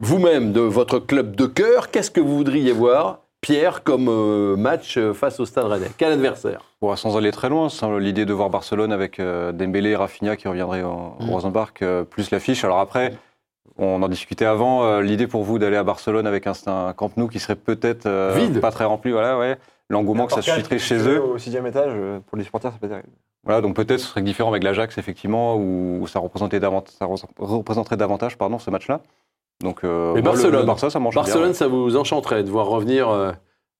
vous-même 0.00 0.54
de 0.54 0.60
votre 0.60 1.00
club 1.00 1.36
de 1.36 1.44
cœur, 1.44 1.90
qu'est-ce 1.90 2.10
que 2.10 2.20
vous 2.22 2.34
voudriez 2.34 2.72
voir 2.72 3.18
Pierre, 3.42 3.82
comme 3.82 4.08
euh, 4.08 4.56
match 4.56 4.96
euh, 4.96 5.12
face 5.12 5.38
au 5.38 5.44
Stade 5.44 5.66
Rennais? 5.66 5.90
Quel 5.98 6.12
adversaire? 6.12 6.62
Bon, 6.80 6.96
sans 6.96 7.14
aller 7.18 7.30
très 7.30 7.50
loin, 7.50 7.68
sans 7.68 7.98
l'idée 7.98 8.24
de 8.24 8.32
voir 8.32 8.48
Barcelone 8.48 8.90
avec 8.90 9.20
euh, 9.20 9.52
Dembélé 9.52 9.90
et 9.90 9.96
Rafinha 9.96 10.34
qui 10.36 10.48
reviendraient 10.48 10.82
au, 10.82 11.12
Mm. 11.20 11.28
Rosenpark, 11.28 11.82
euh, 11.82 12.04
plus 12.04 12.30
l'affiche. 12.30 12.64
Alors 12.64 12.78
après, 12.78 13.12
on 13.78 14.02
en 14.02 14.08
discutait 14.08 14.44
avant, 14.44 14.84
euh, 14.84 15.02
l'idée 15.02 15.26
pour 15.26 15.42
vous 15.42 15.58
d'aller 15.58 15.76
à 15.76 15.82
Barcelone 15.84 16.26
avec 16.26 16.46
un, 16.46 16.52
un 16.66 16.92
Camp 16.92 17.16
Nou 17.16 17.28
qui 17.28 17.40
serait 17.40 17.56
peut-être 17.56 18.06
euh, 18.06 18.32
Vide. 18.36 18.60
pas 18.60 18.70
très 18.70 18.84
rempli, 18.84 19.10
voilà, 19.12 19.38
ouais. 19.38 19.56
L'engouement 19.90 20.26
que 20.26 20.32
ça 20.32 20.42
susciterait 20.42 20.78
chez 20.78 20.96
eux. 21.08 21.20
Au 21.22 21.38
sixième 21.38 21.66
étage, 21.66 21.92
euh, 21.94 22.18
pour 22.26 22.38
les 22.38 22.44
supporters, 22.44 22.72
c'est 22.72 22.80
pas 22.80 22.88
terrible. 22.88 23.08
Voilà, 23.44 23.60
donc 23.60 23.76
peut-être 23.76 24.00
ce 24.00 24.06
serait 24.06 24.22
différent 24.22 24.48
avec 24.50 24.64
l'Ajax, 24.64 24.96
effectivement, 24.96 25.56
où, 25.56 25.98
où 26.00 26.06
ça, 26.06 26.18
représentait 26.20 26.58
représenterait 27.38 27.96
davantage 27.98 28.38
pardon, 28.38 28.58
ce 28.58 28.70
match-là. 28.70 29.00
Donc, 29.62 29.84
euh, 29.84 30.14
Mais 30.14 30.22
moi, 30.22 30.32
le- 30.32 30.36
Barcelone. 30.36 30.60
le 30.60 30.66
Barça, 30.66 30.90
ça 30.90 30.98
mange 31.00 31.14
Barcelone, 31.14 31.44
bien. 31.48 31.52
ça 31.54 31.68
vous 31.68 31.96
enchanterait 31.96 32.42
de 32.42 32.50
voir 32.50 32.66
revenir 32.66 33.08
euh, 33.10 33.32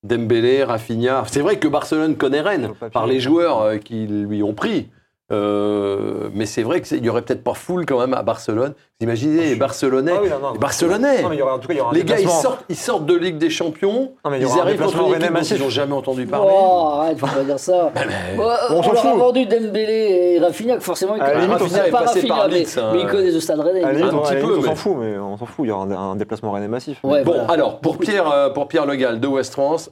Dembélé, 0.03 0.65
Rafinha. 0.65 1.25
C'est 1.27 1.41
vrai 1.41 1.59
que 1.59 1.67
Barcelone 1.69 2.17
connaît 2.17 2.43
Rennes 2.43 2.63
Sur 2.65 2.69
le 2.71 2.75
papier. 2.75 2.93
par 2.93 3.07
les 3.07 3.21
joueurs 3.21 3.63
euh, 3.63 3.77
qui 3.79 4.07
lui 4.07 4.43
ont 4.43 4.55
pris. 4.55 4.91
Euh, 5.35 6.29
mais 6.33 6.47
c'est 6.47 6.63
vrai 6.63 6.81
qu'il 6.81 7.05
y 7.05 7.09
aurait 7.09 7.23
peut-être 7.23 7.43
pas 7.43 7.55
foule 7.55 7.85
quand 7.87 7.99
même 7.99 8.15
à 8.15 8.23
Barcelone. 8.23 8.75
Vous 9.01 9.05
imaginez 9.05 9.47
les 9.49 9.57
Barcelonais, 9.57 10.13
Ah 10.17 10.21
oui, 10.23 10.29
non, 10.31 10.39
non. 10.39 10.53
les 10.53 10.59
Barcelonais. 10.59 11.23
Non, 11.23 11.29
mais 11.29 11.35
il 11.37 11.39
y 11.41 11.43
aura, 11.43 11.55
en 11.57 11.59
tout 11.59 11.67
cas, 11.69 11.75
il 11.75 11.79
y 11.79 11.81
aura 11.81 11.91
un 11.91 11.95
les 11.95 12.05
gars, 12.05 12.21
ils 12.21 12.29
sortent, 12.29 12.65
ils 12.69 12.77
sortent 12.77 13.07
de 13.07 13.15
Ligue 13.17 13.37
des 13.39 13.51
Champions. 13.51 14.13
Non, 14.25 14.31
mais 14.31 14.39
il 14.39 14.43
y 14.43 14.45
ils 14.45 14.47
aura 14.47 14.61
arrivent 14.63 14.81
contre 14.81 14.97
une 15.01 15.09
équipe 15.15 15.27
dont 15.27 15.33
massif. 15.33 15.57
ils 15.59 15.63
n'ont 15.65 15.71
jamais 15.71 15.93
entendu 15.95 16.27
parler. 16.27 16.49
Oh, 16.51 16.89
arrête, 17.01 17.19
faut 17.19 17.27
pas 17.27 17.43
dire 17.43 17.59
ça. 17.59 17.91
Mais- 17.97 18.39
Ouais, 18.39 18.45
on 18.71 18.75
on 18.77 18.83
s'en 18.83 18.93
leur 18.93 19.07
a 19.07 19.11
fout. 19.11 19.19
vendu 19.19 19.47
Dembélé 19.47 20.35
et 20.37 20.39
Rafinha, 20.39 20.77
que 20.77 20.83
forcément, 20.83 21.17
ils 21.17 21.19
la 21.19 21.27
connaissent 21.33 21.43
limite, 21.43 21.59
pas- 21.59 21.65
on 21.65 21.67
Rafinha 21.69 21.87
est 21.87 21.91
pas 21.91 21.99
passé 22.03 22.19
Rafinha, 22.21 22.35
par 22.37 22.49
mais, 22.49 22.79
hein. 22.79 22.91
mais 22.93 23.01
ils 23.01 23.07
connaissent 23.09 23.35
le 23.35 23.41
Stade 23.41 23.61
Rennais. 23.61 23.85
Un 23.85 23.95
petit 23.95 24.37
peu, 24.41 24.59
on 24.59 24.63
s'en 24.63 24.75
fout, 24.77 24.97
mais 24.99 25.19
on 25.19 25.37
s'en 25.37 25.47
fout. 25.47 25.65
Il 25.65 25.69
y 25.69 25.73
aura 25.73 25.85
un, 25.85 26.17
déplacement 26.17 26.53
rennais 26.53 26.69
massif. 26.69 27.01
Bon, 27.03 27.47
alors, 27.49 27.81
pour 27.81 27.99
Pierre, 27.99 28.31
euh, 28.31 28.51
pour 28.51 28.69
Pierre 28.69 28.87
Le 28.87 28.95
Gall 28.97 29.19
de 29.21 29.27
West 29.27 29.53
France, 29.55 29.91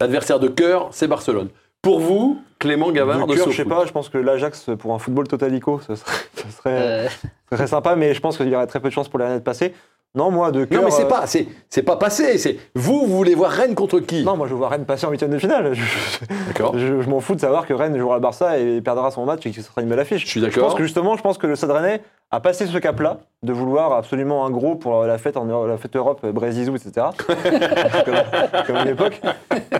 l'adversaire 0.00 0.38
de 0.40 0.48
cœur, 0.48 0.88
c'est 0.92 1.08
Barcelone. 1.08 1.48
Pour 1.84 2.00
vous, 2.00 2.38
Clément 2.58 2.90
Gavard 2.90 3.26
de 3.26 3.32
de 3.32 3.36
cœur, 3.38 3.50
je 3.50 3.56
sais 3.56 3.64
pas, 3.64 3.84
je 3.86 3.92
pense 3.92 4.08
que 4.08 4.18
l'Ajax 4.18 4.70
pour 4.78 4.94
un 4.94 4.98
football 4.98 5.28
totalico, 5.28 5.80
ce 5.86 5.94
serait, 5.94 6.12
ce 6.36 6.50
serait, 6.56 6.70
Euh, 6.72 7.08
ce 7.50 7.56
serait 7.56 7.66
sympa, 7.68 7.94
mais 7.94 8.14
je 8.14 8.20
pense 8.20 8.36
qu'il 8.36 8.48
y 8.48 8.56
aurait 8.56 8.66
très 8.66 8.80
peu 8.80 8.88
de 8.88 8.92
chances 8.94 9.08
pour 9.08 9.18
les 9.20 9.26
Rennais 9.26 9.38
de 9.38 9.44
passer. 9.44 9.72
Non, 10.16 10.30
moi, 10.30 10.52
de 10.52 10.64
cœur. 10.64 10.78
Non, 10.80 10.84
mais 10.86 10.92
c'est 10.92 11.04
euh, 11.04 11.08
pas, 11.08 11.26
c'est, 11.26 11.46
c'est 11.68 11.82
pas 11.82 11.96
passé. 11.96 12.38
C'est 12.38 12.56
vous, 12.76 13.00
vous 13.06 13.16
voulez 13.16 13.34
voir 13.34 13.50
Rennes 13.50 13.74
contre 13.74 13.98
qui? 13.98 14.22
Non, 14.24 14.36
moi, 14.36 14.46
je 14.46 14.54
vois 14.54 14.68
Rennes 14.68 14.84
passer 14.84 15.06
en 15.06 15.10
huitième 15.10 15.30
de 15.32 15.38
finale. 15.40 15.74
Je, 15.74 15.82
je- 15.82 16.26
D'accord. 16.46 16.78
je- 16.78 17.00
je 17.02 17.10
m'en 17.10 17.18
fous 17.20 17.34
de 17.34 17.40
savoir 17.40 17.66
que 17.66 17.74
Rennes 17.74 17.98
jouera 17.98 18.14
le 18.14 18.20
Barça 18.22 18.56
et 18.58 18.80
perdra 18.80 19.10
son 19.10 19.24
match 19.24 19.44
et 19.44 19.50
que 19.50 19.56
ce 19.56 19.62
sera 19.62 19.82
une 19.82 19.88
belle 19.88 19.98
affiche. 19.98 20.22
Je 20.22 20.28
suis 20.28 20.40
Je 20.40 20.46
d'accord. 20.46 20.68
pense 20.68 20.74
que 20.76 20.84
justement, 20.84 21.16
je 21.16 21.22
pense 21.22 21.36
que 21.36 21.48
le 21.48 21.56
Stade 21.56 21.72
Rennais 21.72 22.00
a 22.34 22.40
passé 22.40 22.66
ce 22.66 22.78
cap-là 22.78 23.18
de 23.42 23.52
vouloir 23.52 23.92
absolument 23.92 24.44
un 24.46 24.50
gros 24.50 24.74
pour 24.74 25.04
la 25.04 25.18
fête 25.18 25.36
en 25.36 25.66
la 25.66 25.76
fête 25.78 25.94
Europe, 25.96 26.24
Brésil, 26.26 26.68
etc. 26.74 27.06
comme, 28.04 28.64
comme 28.66 28.76
à 28.76 28.84
l'époque. 28.84 29.20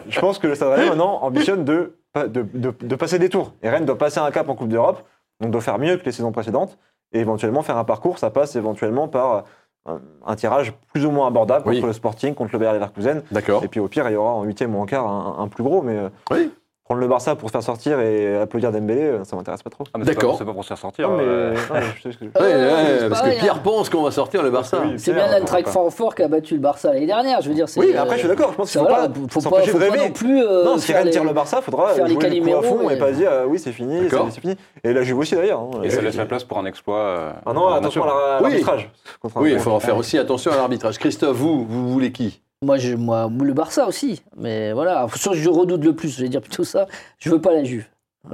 Je 0.09 0.21
pense 0.21 0.38
que 0.38 0.47
le 0.47 0.55
Stade 0.55 0.71
Rennais 0.71 0.88
maintenant 0.88 1.19
ambitionne 1.23 1.64
de, 1.64 1.97
de, 2.17 2.27
de- 2.55 2.75
de 2.81 2.97
passer 2.97 3.19
des 3.19 3.29
tours. 3.29 3.53
Et 3.62 3.69
Rennes 3.69 3.85
doit 3.87 3.99
passer 3.99 4.21
un 4.21 4.31
cap 4.31 4.49
en 4.49 4.55
Coupe 4.55 4.69
d'Europe, 4.69 5.03
donc 5.40 5.51
doit 5.51 5.61
faire 5.61 5.79
mieux 5.79 5.97
que 5.97 6.05
les 6.05 6.12
saisons 6.12 6.33
précédentes 6.33 6.79
et 7.12 7.21
éventuellement 7.21 7.62
faire 7.62 7.77
un 7.77 7.85
parcours. 7.85 8.19
Ça 8.19 8.31
passe 8.31 8.55
éventuellement 8.57 9.09
par 9.09 9.45
un, 9.87 10.01
un 10.27 10.37
tirage 10.37 10.73
plus 10.93 11.05
ou 11.07 11.11
moins 11.11 11.27
abordable 11.27 11.64
Oui. 11.67 11.77
contre 11.77 11.87
le 11.88 11.93
Sporting, 11.93 12.35
contre 12.35 12.53
le 12.53 12.59
Bayer 12.59 12.73
Leverkusen. 12.75 13.23
D'accord. 13.31 13.64
Et 13.64 13.69
puis 13.69 13.81
au 13.81 13.88
pire, 13.88 14.09
il 14.09 14.12
y 14.12 14.17
aura 14.17 14.31
en 14.33 14.43
huitième 14.45 14.75
ou 14.77 14.81
en 14.81 14.87
quart 14.87 15.07
un, 15.07 15.37
un 15.40 15.49
plus 15.49 15.62
gros. 15.64 15.83
Mais 15.83 15.97
euh, 15.97 16.09
Oui. 16.31 16.53
Prendre 16.85 17.01
le 17.01 17.09
Barça 17.09 17.35
pour 17.35 17.49
se 17.49 17.53
faire 17.53 17.62
sortir 17.62 17.99
et 18.01 18.37
applaudir 18.37 18.70
Dembélé, 18.70 19.01
euh, 19.03 19.25
ça 19.25 19.37
m'intéresse 19.37 19.62
pas 19.62 19.70
trop. 19.70 19.85
Ah, 19.94 19.99
c'est 20.01 20.05
D'accord. 20.14 20.33
pas- 20.33 20.38
C'est 20.38 20.44
pas 20.44 20.53
pour 20.53 20.62
se 20.64 20.68
faire 20.68 20.77
sortir. 20.79 21.09
Non, 21.09 21.16
mais, 21.16 21.23
euh, 21.25 21.55
non, 21.55 21.59
mais 21.73 21.81
je 21.97 22.03
sais 22.03 22.12
ce 22.12 22.18
que 22.18 22.27
je- 22.27 22.31
Ouais, 22.40 22.55
ouais, 23.03 23.09
parce 23.09 23.23
que 23.23 23.38
Pierre 23.40 23.55
hein. 23.55 23.61
pense 23.64 23.88
qu'on 23.88 24.03
va 24.03 24.11
sortir 24.11 24.42
le 24.42 24.51
Barça. 24.51 24.83
Oui. 24.85 24.94
C'est 24.99 25.14
bien 25.14 25.25
enfin, 25.42 25.62
Francfort 25.64 26.14
qui 26.14 26.23
a 26.23 26.29
battu 26.29 26.55
le 26.55 26.61
Barça 26.61 26.92
l'année 26.92 27.07
dernière. 27.07 27.40
Je 27.40 27.49
veux 27.49 27.55
dire, 27.55 27.68
c'est. 27.70 27.81
Oui, 27.81 27.97
après, 27.97 28.16
je 28.16 28.20
suis 28.20 28.29
d'accord. 28.29 28.51
Je 28.53 28.57
pense 28.57 28.70
qu'il 28.70 28.81
faut 28.81 28.87
voilà, 28.87 29.09
pas 29.09 29.14
faut 29.31 29.40
pas, 29.51 29.62
faut 29.62 29.79
pas 29.79 29.97
non 29.97 30.11
plus. 30.11 30.42
euh, 30.44 30.64
non, 30.64 30.77
si 30.79 30.92
Rennes 30.92 31.07
les- 31.07 31.11
tire 31.11 31.25
le 31.25 31.33
Barça, 31.33 31.59
il 31.61 31.62
faudra 31.64 31.88
faire 31.94 32.05
les 32.07 32.12
jouer 32.14 32.23
le 32.31 32.40
coup 32.40 32.47
à 32.47 32.53
Calimero, 32.53 32.62
fond 32.62 32.90
et 32.90 32.94
et- 32.94 32.99
pas 32.99 33.12
dire 33.12 33.31
euh, 33.33 33.44
oui, 33.49 33.59
c'est 33.59 33.73
fini, 33.73 34.09
c'est 34.11 34.40
fini. 34.40 34.57
Et 34.85 34.92
la 34.92 35.03
Juve 35.03 35.18
aussi 35.18 35.35
d'ailleurs. 35.35 35.61
hein. 35.61 35.70
Et 35.83 35.90
ça 35.90 36.03
laisse 36.03 36.16
la 36.16 36.27
place 36.27 36.44
pour 36.44 36.59
un 36.59 36.66
exploit. 36.66 36.99
euh, 36.99 37.31
Ah 37.47 37.53
non, 37.55 37.62
en 37.62 37.73
attention 37.73 38.05
à 38.05 38.40
l'arbitrage. 38.42 38.90
Oui, 39.37 39.53
il 39.53 39.59
faudra 39.59 39.81
faire 39.81 39.97
aussi 39.97 40.18
attention 40.18 40.53
à 40.53 40.57
l'arbitrage. 40.57 40.99
Christophe, 40.99 41.37
vous, 41.37 41.64
vous 41.64 41.88
voulez 41.88 42.12
qui? 42.12 42.42
Moi, 42.64 42.79
je, 42.79 42.94
moi, 42.94 43.31
le 43.42 43.53
Barça 43.53 43.87
aussi. 43.87 44.22
Mais 44.37 44.72
voilà, 44.72 45.07
sûr 45.16 45.33
que 45.33 45.37
je 45.37 45.48
redoute 45.48 45.85
le 45.85 45.94
plus. 45.94 46.16
Je 46.16 46.22
vais 46.22 46.29
dire 46.29 46.40
plutôt 46.40 46.64
ça. 46.64 46.87
Je 47.18 47.31
veux 47.31 47.40
pas 47.40 47.53
la 47.53 47.64
Juve. 47.64 47.85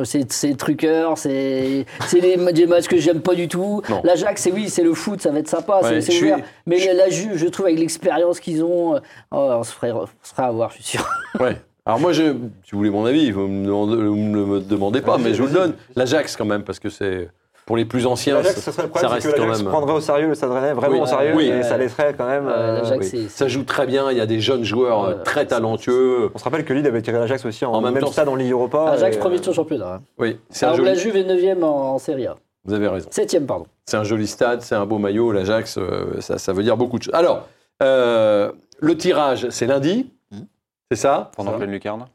C'est 0.04 0.56
truqueur, 0.56 1.18
c'est 1.18 1.84
des 2.20 2.66
matchs 2.68 2.86
que 2.86 2.96
j'aime 2.96 3.20
pas 3.22 3.34
du 3.34 3.48
tout. 3.48 3.82
L'Ajax, 4.04 4.40
c'est 4.40 4.52
oui, 4.52 4.68
c'est 4.70 4.84
le 4.84 4.94
foot, 4.94 5.20
ça 5.20 5.32
va 5.32 5.40
être 5.40 5.48
sympa, 5.48 5.80
Ouais, 5.82 6.00
c'est- 6.00 6.12
suis- 6.12 6.26
ouvert. 6.32 6.44
Mais 6.64 6.78
je- 6.78 6.92
la 6.96 7.10
Juve, 7.10 7.36
je 7.36 7.46
trouve, 7.48 7.66
avec 7.66 7.80
l'expérience 7.80 8.38
qu'ils 8.38 8.62
ont, 8.62 8.94
euh, 8.94 9.00
oh, 9.32 9.50
on, 9.58 9.64
se 9.64 9.72
ferait, 9.72 9.90
on 9.90 10.06
se 10.22 10.32
ferait 10.32 10.44
avoir, 10.46 10.70
je 10.70 10.74
suis 10.76 10.84
sûr. 10.84 11.08
Ouais. 11.40 11.56
Alors 11.84 11.98
moi, 11.98 12.12
je, 12.12 12.22
si 12.62 12.70
vous 12.70 12.78
voulez 12.78 12.90
mon 12.90 13.04
avis, 13.04 13.32
vous 13.32 13.48
me 13.48 13.68
vous 13.68 14.14
me 14.14 14.60
demandez 14.60 15.00
pas, 15.00 15.18
mais 15.18 15.34
je 15.34 15.42
vous 15.42 15.48
le 15.48 15.54
donne. 15.54 15.74
L'Ajax 15.96 16.36
quand 16.36 16.44
même, 16.44 16.62
parce 16.62 16.78
que 16.78 16.88
c'est 16.88 17.28
pour 17.70 17.76
les 17.76 17.85
plus 17.85 18.04
anciens. 18.04 18.42
Ça- 18.42 18.72
ça 18.72 19.09
reste 19.09 19.30
que 19.33 19.37
quand 19.38 19.46
même. 19.46 19.64
prendrait 19.64 19.92
au 19.92 20.00
sérieux 20.00 20.26
le 20.26 20.35
Stade 20.35 20.50
Rennais, 20.50 20.72
vraiment 20.72 20.94
Oui. 20.96 21.00
au 21.02 21.06
sérieux, 21.06 21.35
Oui. 21.37 21.44
et 21.50 21.62
ça 21.62 21.78
laisserait 21.78 22.14
quand 22.18 22.26
même. 22.26 22.48
Euh, 22.48 22.83
Ça 23.28 23.46
joue 23.46 23.62
très 23.62 23.87
bien. 23.87 24.11
Il 24.11 24.18
y 24.18 24.20
a 24.20 24.26
des 24.26 24.40
jeunes 24.40 24.64
joueurs 24.64 25.04
euh, 25.04 25.14
très 25.22 25.46
talentueux. 25.46 26.30
On 26.35 26.38
se 26.38 26.42
rappelle 26.42 26.64
que 26.64 26.72
Lille 26.72 26.85
avait 26.88 27.00
tiré 27.00 27.16
l'Ajax 27.20 27.44
aussi 27.44 27.64
en, 27.64 27.70
En 27.74 27.80
même 27.80 27.94
même, 27.94 28.02
temps, 28.02 28.11
stade 28.11 28.26
en 28.26 28.35
Ligue 28.35 28.50
Europa. 28.50 28.90
Ajax, 28.90 29.14
et, 29.14 29.20
premier 29.20 29.37
euh, 29.37 29.40
tour 29.40 29.54
championnat. 29.54 29.94
hein. 29.94 30.00
Oui, 30.18 30.40
c'est 30.50 30.66
un 30.66 30.70
Alors, 30.72 30.85
la 30.85 30.94
joli. 30.94 31.00
Juve 31.12 31.16
est 31.18 31.22
9 31.52 31.62
en, 31.62 31.66
en 31.94 31.98
Serie 32.00 32.26
A. 32.26 32.35
Vous 32.64 32.74
avez 32.74 32.88
raison. 32.88 33.06
7 33.12 33.46
pardon. 33.46 33.66
C'est 33.87 33.96
un 33.98 34.02
joli 34.02 34.26
stade, 34.26 34.62
c'est 34.62 34.74
un 34.74 34.85
beau 34.85 34.98
maillot. 34.98 35.30
L'Ajax, 35.30 35.78
euh, 35.78 36.20
ça, 36.20 36.38
ça 36.38 36.52
veut 36.52 36.64
dire 36.64 36.76
beaucoup 36.76 36.98
de 36.98 37.04
choses. 37.04 37.14
Alors, 37.14 37.46
euh, 37.85 38.50
le 38.80 38.96
tirage, 38.96 39.48
c'est 39.50 39.66
lundi. 39.66 40.11
Mhm. 40.33 40.46
C'est 40.90 40.96
ça? 40.98 41.30
Pendant 41.37 41.52
pleine 41.52 41.70
lucarne. 41.70 42.06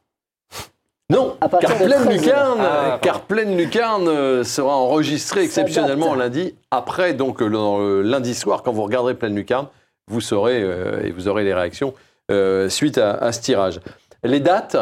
Non, 1.12 1.38
À 1.40 1.50
partir 1.50 1.70
car 1.70 1.80
de 1.80 1.86
pleine 1.86 2.04
13. 2.06 2.18
lucarne, 2.22 2.60
Ah, 2.62 3.00
car 3.02 3.22
pleine 3.22 3.56
lucarne 3.56 4.44
sera 4.44 4.76
enregistrée 4.76 5.44
exceptionnellement 5.44 6.12
date. 6.16 6.20
lundi. 6.20 6.56
Après, 6.72 7.14
donc 7.14 7.42
le, 7.42 8.02
lundi 8.02 8.34
soir, 8.34 8.64
quand 8.64 8.72
vous 8.72 8.84
regarderez 8.84 9.14
pleine 9.14 9.36
lucarne, 9.36 9.68
vous 10.08 10.22
saurez 10.22 10.62
euh, 10.64 11.04
et 11.04 11.12
vous 11.12 11.28
aurez 11.28 11.44
les 11.44 11.54
réactions 11.54 11.94
euh, 12.32 12.70
suite 12.70 12.98
à, 12.98 13.14
à 13.14 13.32
ce 13.32 13.42
tirage. 13.42 13.82
Les 14.24 14.40
dates, 14.40 14.78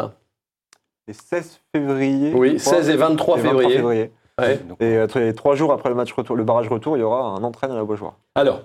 Les 1.06 1.12
16 1.14 1.60
février. 1.74 2.32
Oui, 2.34 2.58
je 2.58 2.64
crois, 2.64 2.72
16 2.78 2.88
et 2.88 2.96
23 2.96 3.38
février. 3.38 3.80
ouais. 3.82 4.10
Et 4.80 4.96
euh, 4.96 5.06
les 5.16 5.34
trois 5.34 5.54
jours 5.54 5.72
après 5.72 5.90
le 5.90 5.94
match 5.94 6.12
retour, 6.12 6.34
le 6.36 6.42
barrage 6.44 6.68
retour, 6.68 6.96
il 6.96 7.00
y 7.00 7.02
aura 7.04 7.20
un 7.20 7.44
entraîne 7.44 7.70
à 7.70 7.76
la 7.76 7.84
Beaujoire. 7.84 8.14
Alors, 8.34 8.62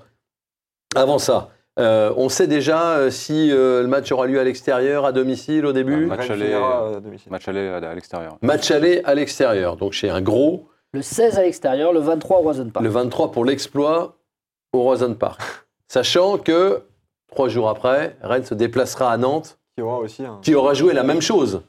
avant 0.95 1.19
ça, 1.19 1.49
euh, 1.79 2.13
on 2.17 2.29
sait 2.29 2.47
déjà 2.47 2.97
euh, 2.97 3.09
si 3.09 3.51
euh, 3.51 3.81
le 3.81 3.87
match 3.87 4.11
aura 4.11 4.27
lieu 4.27 4.39
à 4.39 4.43
l'extérieur, 4.43 5.05
à 5.05 5.11
domicile 5.11 5.65
au 5.65 5.71
début. 5.73 6.05
Match 6.07 6.29
aller, 6.29 6.53
à 6.53 6.99
domicile. 7.01 7.31
Match 7.31 7.47
aller 7.47 7.67
à, 7.67 7.77
à 7.77 7.95
l'extérieur. 7.95 8.37
Match 8.41 8.69
aller 8.71 9.01
à 9.05 9.15
l'extérieur, 9.15 9.75
donc 9.77 9.93
chez 9.93 10.09
un 10.09 10.21
gros. 10.21 10.67
Le 10.91 11.01
16 11.01 11.37
à 11.37 11.43
l'extérieur, 11.43 11.93
le 11.93 11.99
23 11.99 12.37
au 12.39 12.41
Roison 12.41 12.69
Park. 12.69 12.83
Le 12.83 12.89
23 12.89 13.31
pour 13.31 13.45
l'exploit 13.45 14.15
au 14.73 14.81
Roison 14.81 15.13
Park. 15.13 15.41
Sachant 15.87 16.37
que 16.37 16.81
trois 17.31 17.47
jours 17.47 17.69
après, 17.69 18.15
Rennes 18.21 18.43
se 18.45 18.53
déplacera 18.55 19.11
à 19.11 19.17
Nantes, 19.17 19.57
Qui 19.77 19.81
aura 19.83 19.99
aussi 19.99 20.25
un. 20.25 20.39
qui 20.41 20.55
aura 20.55 20.73
joué 20.73 20.93
la 20.93 21.03
même 21.03 21.21
chose 21.21 21.61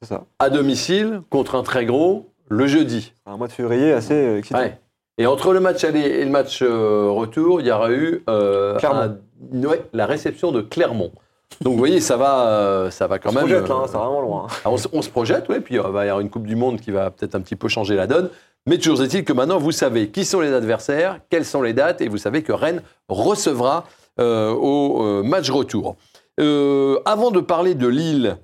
C'est 0.00 0.08
ça. 0.08 0.24
à 0.38 0.50
domicile 0.50 1.22
contre 1.30 1.54
un 1.54 1.62
très 1.62 1.84
gros 1.86 2.28
le 2.48 2.66
jeudi. 2.66 3.12
Un 3.26 3.36
mois 3.36 3.46
de 3.46 3.52
février 3.52 3.92
assez 3.92 4.36
excitant. 4.38 4.58
Ouais. 4.60 4.78
Et 5.18 5.26
entre 5.26 5.52
le 5.52 5.60
match 5.60 5.84
aller 5.84 6.00
et 6.00 6.24
le 6.24 6.30
match 6.30 6.60
euh, 6.62 7.08
retour, 7.10 7.60
il 7.60 7.66
y 7.66 7.70
aura 7.70 7.92
eu 7.92 8.22
euh, 8.28 8.78
un- 8.82 9.16
ouais, 9.52 9.82
la 9.92 10.06
réception 10.06 10.52
de 10.52 10.60
Clermont. 10.60 11.12
Donc 11.60 11.72
vous 11.74 11.78
voyez, 11.78 12.00
ça 12.00 12.16
va, 12.16 12.48
euh, 12.48 12.90
ça 12.90 13.06
va 13.06 13.18
quand 13.18 13.28
On 13.28 13.32
se 13.32 13.38
même. 13.38 13.44
projette, 13.46 13.68
là, 13.68 13.74
euh, 13.74 13.78
hein, 13.78 13.84
c'est 13.86 13.96
vraiment 13.98 14.20
loin. 14.22 14.46
hein. 14.48 14.54
Ah, 14.64 14.70
on, 14.70 14.76
se- 14.78 14.88
on 14.92 15.02
se 15.02 15.10
projette, 15.10 15.44
oui, 15.50 15.60
puis 15.60 15.78
euh, 15.78 15.82
il 15.86 15.92
va 15.92 16.04
y 16.06 16.08
avoir 16.08 16.20
une 16.20 16.30
Coupe 16.30 16.46
du 16.46 16.56
Monde 16.56 16.80
qui 16.80 16.90
va 16.90 17.10
peut-être 17.10 17.34
un 17.34 17.40
petit 17.40 17.56
peu 17.56 17.68
changer 17.68 17.94
la 17.94 18.06
donne. 18.06 18.30
Mais 18.66 18.78
toujours 18.78 19.02
est-il 19.02 19.24
que 19.24 19.32
maintenant, 19.32 19.58
vous 19.58 19.72
savez 19.72 20.08
qui 20.08 20.24
sont 20.24 20.40
les 20.40 20.52
adversaires, 20.52 21.18
quelles 21.30 21.44
sont 21.44 21.62
les 21.62 21.72
dates, 21.72 22.00
et 22.00 22.08
vous 22.08 22.16
savez 22.18 22.42
que 22.42 22.52
Rennes 22.52 22.82
recevra 23.08 23.84
euh, 24.20 24.52
au 24.52 25.04
euh, 25.04 25.22
match 25.22 25.50
retour. 25.50 25.96
Euh, 26.40 26.98
avant 27.04 27.30
de 27.30 27.40
parler 27.40 27.74
de 27.74 27.88
Lille, 27.88 28.36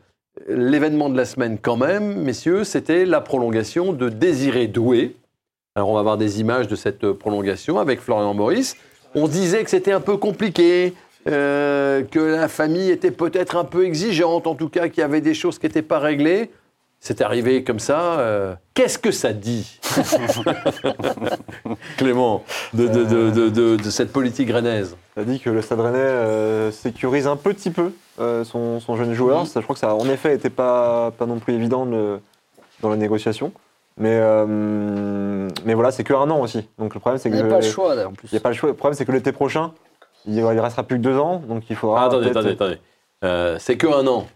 l'événement 0.48 1.08
de 1.08 1.16
la 1.16 1.24
semaine 1.24 1.58
quand 1.60 1.76
même, 1.76 2.20
messieurs, 2.22 2.64
c'était 2.64 3.04
la 3.06 3.20
prolongation 3.20 3.92
de 3.92 4.08
Désiré 4.08 4.66
Doué. 4.66 5.16
Alors 5.74 5.88
on 5.90 5.94
va 5.94 6.02
voir 6.02 6.16
des 6.18 6.40
images 6.40 6.68
de 6.68 6.76
cette 6.76 7.04
euh, 7.04 7.14
prolongation 7.14 7.78
avec 7.78 8.00
Florian 8.00 8.34
Maurice. 8.34 8.76
On 9.20 9.28
disait 9.28 9.64
que 9.64 9.70
c'était 9.70 9.92
un 9.92 10.00
peu 10.00 10.16
compliqué, 10.16 10.94
euh, 11.28 12.02
que 12.04 12.18
la 12.20 12.48
famille 12.48 12.90
était 12.90 13.10
peut-être 13.10 13.56
un 13.56 13.64
peu 13.64 13.84
exigeante, 13.84 14.46
en 14.46 14.54
tout 14.54 14.68
cas 14.68 14.88
qu'il 14.88 15.00
y 15.00 15.04
avait 15.04 15.20
des 15.20 15.34
choses 15.34 15.58
qui 15.58 15.66
n'étaient 15.66 15.82
pas 15.82 15.98
réglées. 15.98 16.50
C'est 17.00 17.20
arrivé 17.20 17.62
comme 17.64 17.78
ça. 17.78 18.18
euh, 18.20 18.54
Qu'est-ce 18.74 18.98
que 18.98 19.10
ça 19.12 19.32
dit, 19.32 19.78
Clément, 21.96 22.44
de, 22.74 22.86
de- 22.88 23.04
de- 23.04 23.30
de- 23.30 23.48
de- 23.48 23.76
de 23.76 23.90
cette 23.90 24.12
politique 24.12 24.50
rennaise? 24.50 24.96
Ça 25.16 25.24
dit 25.24 25.40
que 25.40 25.50
le 25.50 25.62
Stade 25.62 25.80
Rennais 25.80 25.98
euh, 25.98 26.70
sécurise 26.72 27.26
un 27.26 27.36
petit 27.36 27.70
peu 27.70 27.92
euh, 28.20 28.44
son, 28.44 28.80
son 28.80 28.96
jeune 28.96 29.14
joueur. 29.14 29.46
Ça, 29.46 29.60
je 29.60 29.64
crois 29.64 29.74
que 29.74 29.80
ça, 29.80 29.94
en 29.94 30.08
effet, 30.08 30.30
n'était 30.32 30.50
pas, 30.50 31.12
pas 31.12 31.26
non 31.26 31.38
plus 31.38 31.54
évident 31.54 31.86
de- 31.86 32.18
dans 32.80 32.88
la 32.90 32.96
négociation. 32.96 33.52
Mais, 33.98 34.16
euh, 34.20 35.48
mais 35.64 35.74
voilà, 35.74 35.90
c'est 35.90 36.04
que 36.04 36.14
un 36.14 36.30
an 36.30 36.40
aussi. 36.40 36.68
Donc 36.78 36.94
le 36.94 37.00
problème, 37.00 37.18
c'est 37.18 37.28
Il 37.28 37.32
que 37.32 37.36
n'y 37.38 37.42
a 37.42 37.48
pas 37.48 37.56
le 37.60 37.62
choix, 37.66 37.94
en 38.06 38.12
plus. 38.12 38.28
Il 38.30 38.34
n'y 38.34 38.38
a 38.38 38.40
pas 38.40 38.50
le 38.50 38.54
choix. 38.54 38.68
Le 38.68 38.74
problème, 38.76 38.96
c'est 38.96 39.04
que 39.04 39.12
l'été 39.12 39.32
prochain, 39.32 39.72
il, 40.26 40.36
il 40.36 40.44
restera 40.60 40.82
plus 40.84 40.96
que 40.98 41.02
deux 41.02 41.18
ans, 41.18 41.42
donc 41.46 41.64
il 41.68 41.76
faudra. 41.76 42.02
Ah, 42.02 42.06
attendez, 42.06 42.30
attendez, 42.30 42.50
attendez. 42.52 42.78
Euh, 43.24 43.56
c'est 43.58 43.76
que 43.76 43.86
un 43.88 44.06
an. 44.06 44.26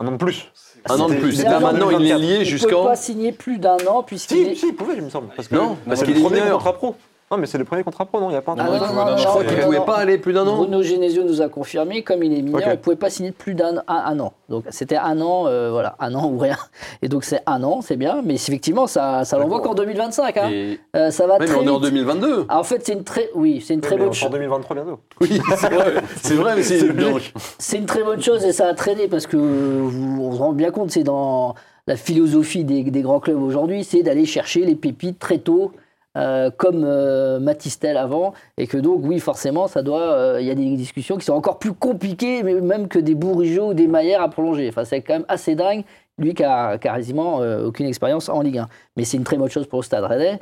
Un 0.00 0.06
an 0.08 0.12
de 0.12 0.16
plus. 0.16 0.50
Un 0.88 0.98
an 1.00 1.08
de 1.08 1.14
plus. 1.14 1.42
Là 1.42 1.58
en 1.58 1.60
maintenant, 1.60 1.90
il 1.90 1.96
est 1.96 1.98
2024. 2.14 2.20
lié 2.20 2.26
Il 2.26 2.32
ne 2.34 2.38
peut 2.38 2.44
jusqu'en. 2.44 2.84
pas 2.84 2.96
signer 2.96 3.32
plus 3.32 3.58
d'un 3.58 3.76
an 3.88 4.02
puisqu'il 4.02 4.44
Si, 4.44 4.50
est... 4.50 4.54
si, 4.54 4.68
il 4.68 4.74
pouvait, 4.74 4.94
il 4.96 5.02
me 5.02 5.10
semble. 5.10 5.28
Parce 5.34 5.48
que 5.48 5.54
Non, 5.54 5.76
parce 5.86 6.00
c'est 6.00 6.06
qu'il 6.06 6.14
le 6.14 6.20
est 6.20 6.22
premier 6.24 6.40
mineur. 6.40 6.54
contrat 6.58 6.72
pro. 6.74 6.96
Non, 7.28 7.38
mais 7.38 7.46
c'est 7.46 7.58
le 7.58 7.64
premier 7.64 7.82
contrat 7.82 8.04
pro, 8.04 8.20
non 8.20 8.28
Il 8.28 8.32
n'y 8.34 8.36
a 8.36 8.40
pas 8.42 8.52
un 8.52 8.56
Ah, 8.60 8.66
contrat 8.68 8.86
non, 8.86 8.92
pro. 8.94 9.04
non, 9.04 9.10
non, 9.10 9.16
Je 9.16 9.26
crois 9.26 9.44
qu'il 9.44 9.56
non, 9.58 9.64
pouvait 9.64 9.80
pas 9.84 9.96
aller 9.96 10.16
plus 10.16 10.32
d'un 10.32 10.46
an. 10.46 10.56
Bruno 10.58 10.80
Genesio 10.82 11.24
nous 11.24 11.42
a 11.42 11.48
confirmé, 11.48 12.02
comme 12.04 12.22
il 12.22 12.32
est 12.32 12.40
mineur, 12.40 12.60
Ok. 12.60 12.66
il 12.66 12.70
ne 12.70 12.76
pouvait 12.76 12.94
pas 12.94 13.10
signer 13.10 13.30
de 13.30 13.34
plus 13.34 13.54
d'un 13.54 13.78
un, 13.78 13.82
un 13.88 14.20
an. 14.20 14.32
Donc 14.48 14.64
c'était 14.70 14.94
un 14.96 15.20
an, 15.20 15.48
euh, 15.48 15.70
voilà, 15.72 15.96
un 15.98 16.14
an 16.14 16.30
ou 16.30 16.38
rien. 16.38 16.56
Et 17.02 17.08
donc 17.08 17.24
c'est 17.24 17.40
un 17.46 17.64
an, 17.64 17.80
c'est 17.82 17.96
bien, 17.96 18.22
mais 18.24 18.34
effectivement, 18.34 18.86
ça, 18.86 19.24
ça 19.24 19.38
l'envoie 19.38 19.60
qu'en 19.60 19.74
2025. 19.74 20.36
hein. 20.36 20.50
Et- 20.52 20.78
Euh, 20.94 21.10
ça 21.10 21.26
va 21.26 21.38
mais 21.40 21.46
très 21.46 21.56
on 21.56 21.62
est 21.64 21.68
en 21.68 21.80
vite. 21.80 21.90
2022. 21.90 22.46
Ah, 22.48 22.60
en 22.60 22.62
fait, 22.62 22.86
c'est 22.86 22.92
une 22.92 23.02
très, 23.02 23.28
oui, 23.34 23.60
c'est 23.60 23.74
une 23.74 23.80
très 23.80 23.96
Mais 23.96 24.02
bonne 24.02 24.08
on 24.08 24.12
est 24.12 24.16
en 24.16 24.20
chose. 24.20 24.30
2023 24.30 24.76
bientôt. 24.76 25.00
Oui, 25.20 25.40
c'est 25.56 25.72
vrai, 25.74 25.94
c'est 26.22 26.34
vrai, 26.34 26.52
mais 26.54 26.62
c'est 26.62 27.76
une 27.78 27.86
très 27.86 28.04
bonne 28.04 28.22
chose 28.22 28.44
et 28.44 28.52
ça 28.52 28.68
a 28.68 28.74
traîné 28.74 29.08
parce 29.08 29.26
que 29.26 29.36
vous- 29.36 30.22
on 30.22 30.32
se 30.32 30.38
rend 30.38 30.52
bien 30.52 30.70
compte, 30.70 30.92
c'est 30.92 31.02
dans 31.02 31.56
la 31.88 31.96
philosophie 31.96 32.62
des, 32.64 32.84
des 32.84 33.02
grands 33.02 33.18
clubs 33.20 33.42
aujourd'hui, 33.42 33.82
c'est 33.82 34.02
d'aller 34.04 34.26
chercher 34.26 34.64
les 34.64 34.74
pépites 34.76 35.18
très 35.18 35.38
tôt, 35.38 35.72
euh, 36.16 36.50
comme 36.56 36.82
euh, 36.84 37.38
Matistel 37.38 37.96
avant, 37.96 38.32
et 38.56 38.66
que 38.66 38.78
donc 38.78 39.00
oui, 39.04 39.20
forcément, 39.20 39.68
ça 39.68 39.82
doit, 39.82 40.12
euh, 40.14 40.40
il 40.40 40.46
y 40.46 40.50
a 40.50 40.54
des 40.54 40.64
discussions 40.76 41.16
qui 41.18 41.24
sont 41.26 41.34
encore 41.34 41.58
plus 41.58 41.72
compliquées, 41.74 42.42
mais 42.42 42.54
même 42.54 42.88
que 42.88 42.98
des 42.98 43.14
Bourigeaux 43.14 43.70
ou 43.70 43.74
des 43.74 43.86
Maillères 43.86 44.22
à 44.22 44.28
prolonger. 44.28 44.68
Enfin, 44.68 44.84
c'est 44.84 45.02
quand 45.02 45.12
même 45.14 45.26
assez 45.28 45.54
dingue, 45.54 45.84
lui 46.18 46.32
qui 46.34 46.42
a, 46.42 46.78
quasiment 46.78 47.42
euh, 47.42 47.66
aucune 47.66 47.86
expérience 47.86 48.28
en 48.28 48.40
Ligue 48.40 48.58
1. 48.58 48.68
Mais 48.96 49.04
c'est 49.04 49.16
une 49.18 49.24
très 49.24 49.36
bonne 49.36 49.50
chose 49.50 49.66
pour 49.66 49.80
le 49.80 49.84
Stade 49.84 50.04
Rennais. 50.04 50.40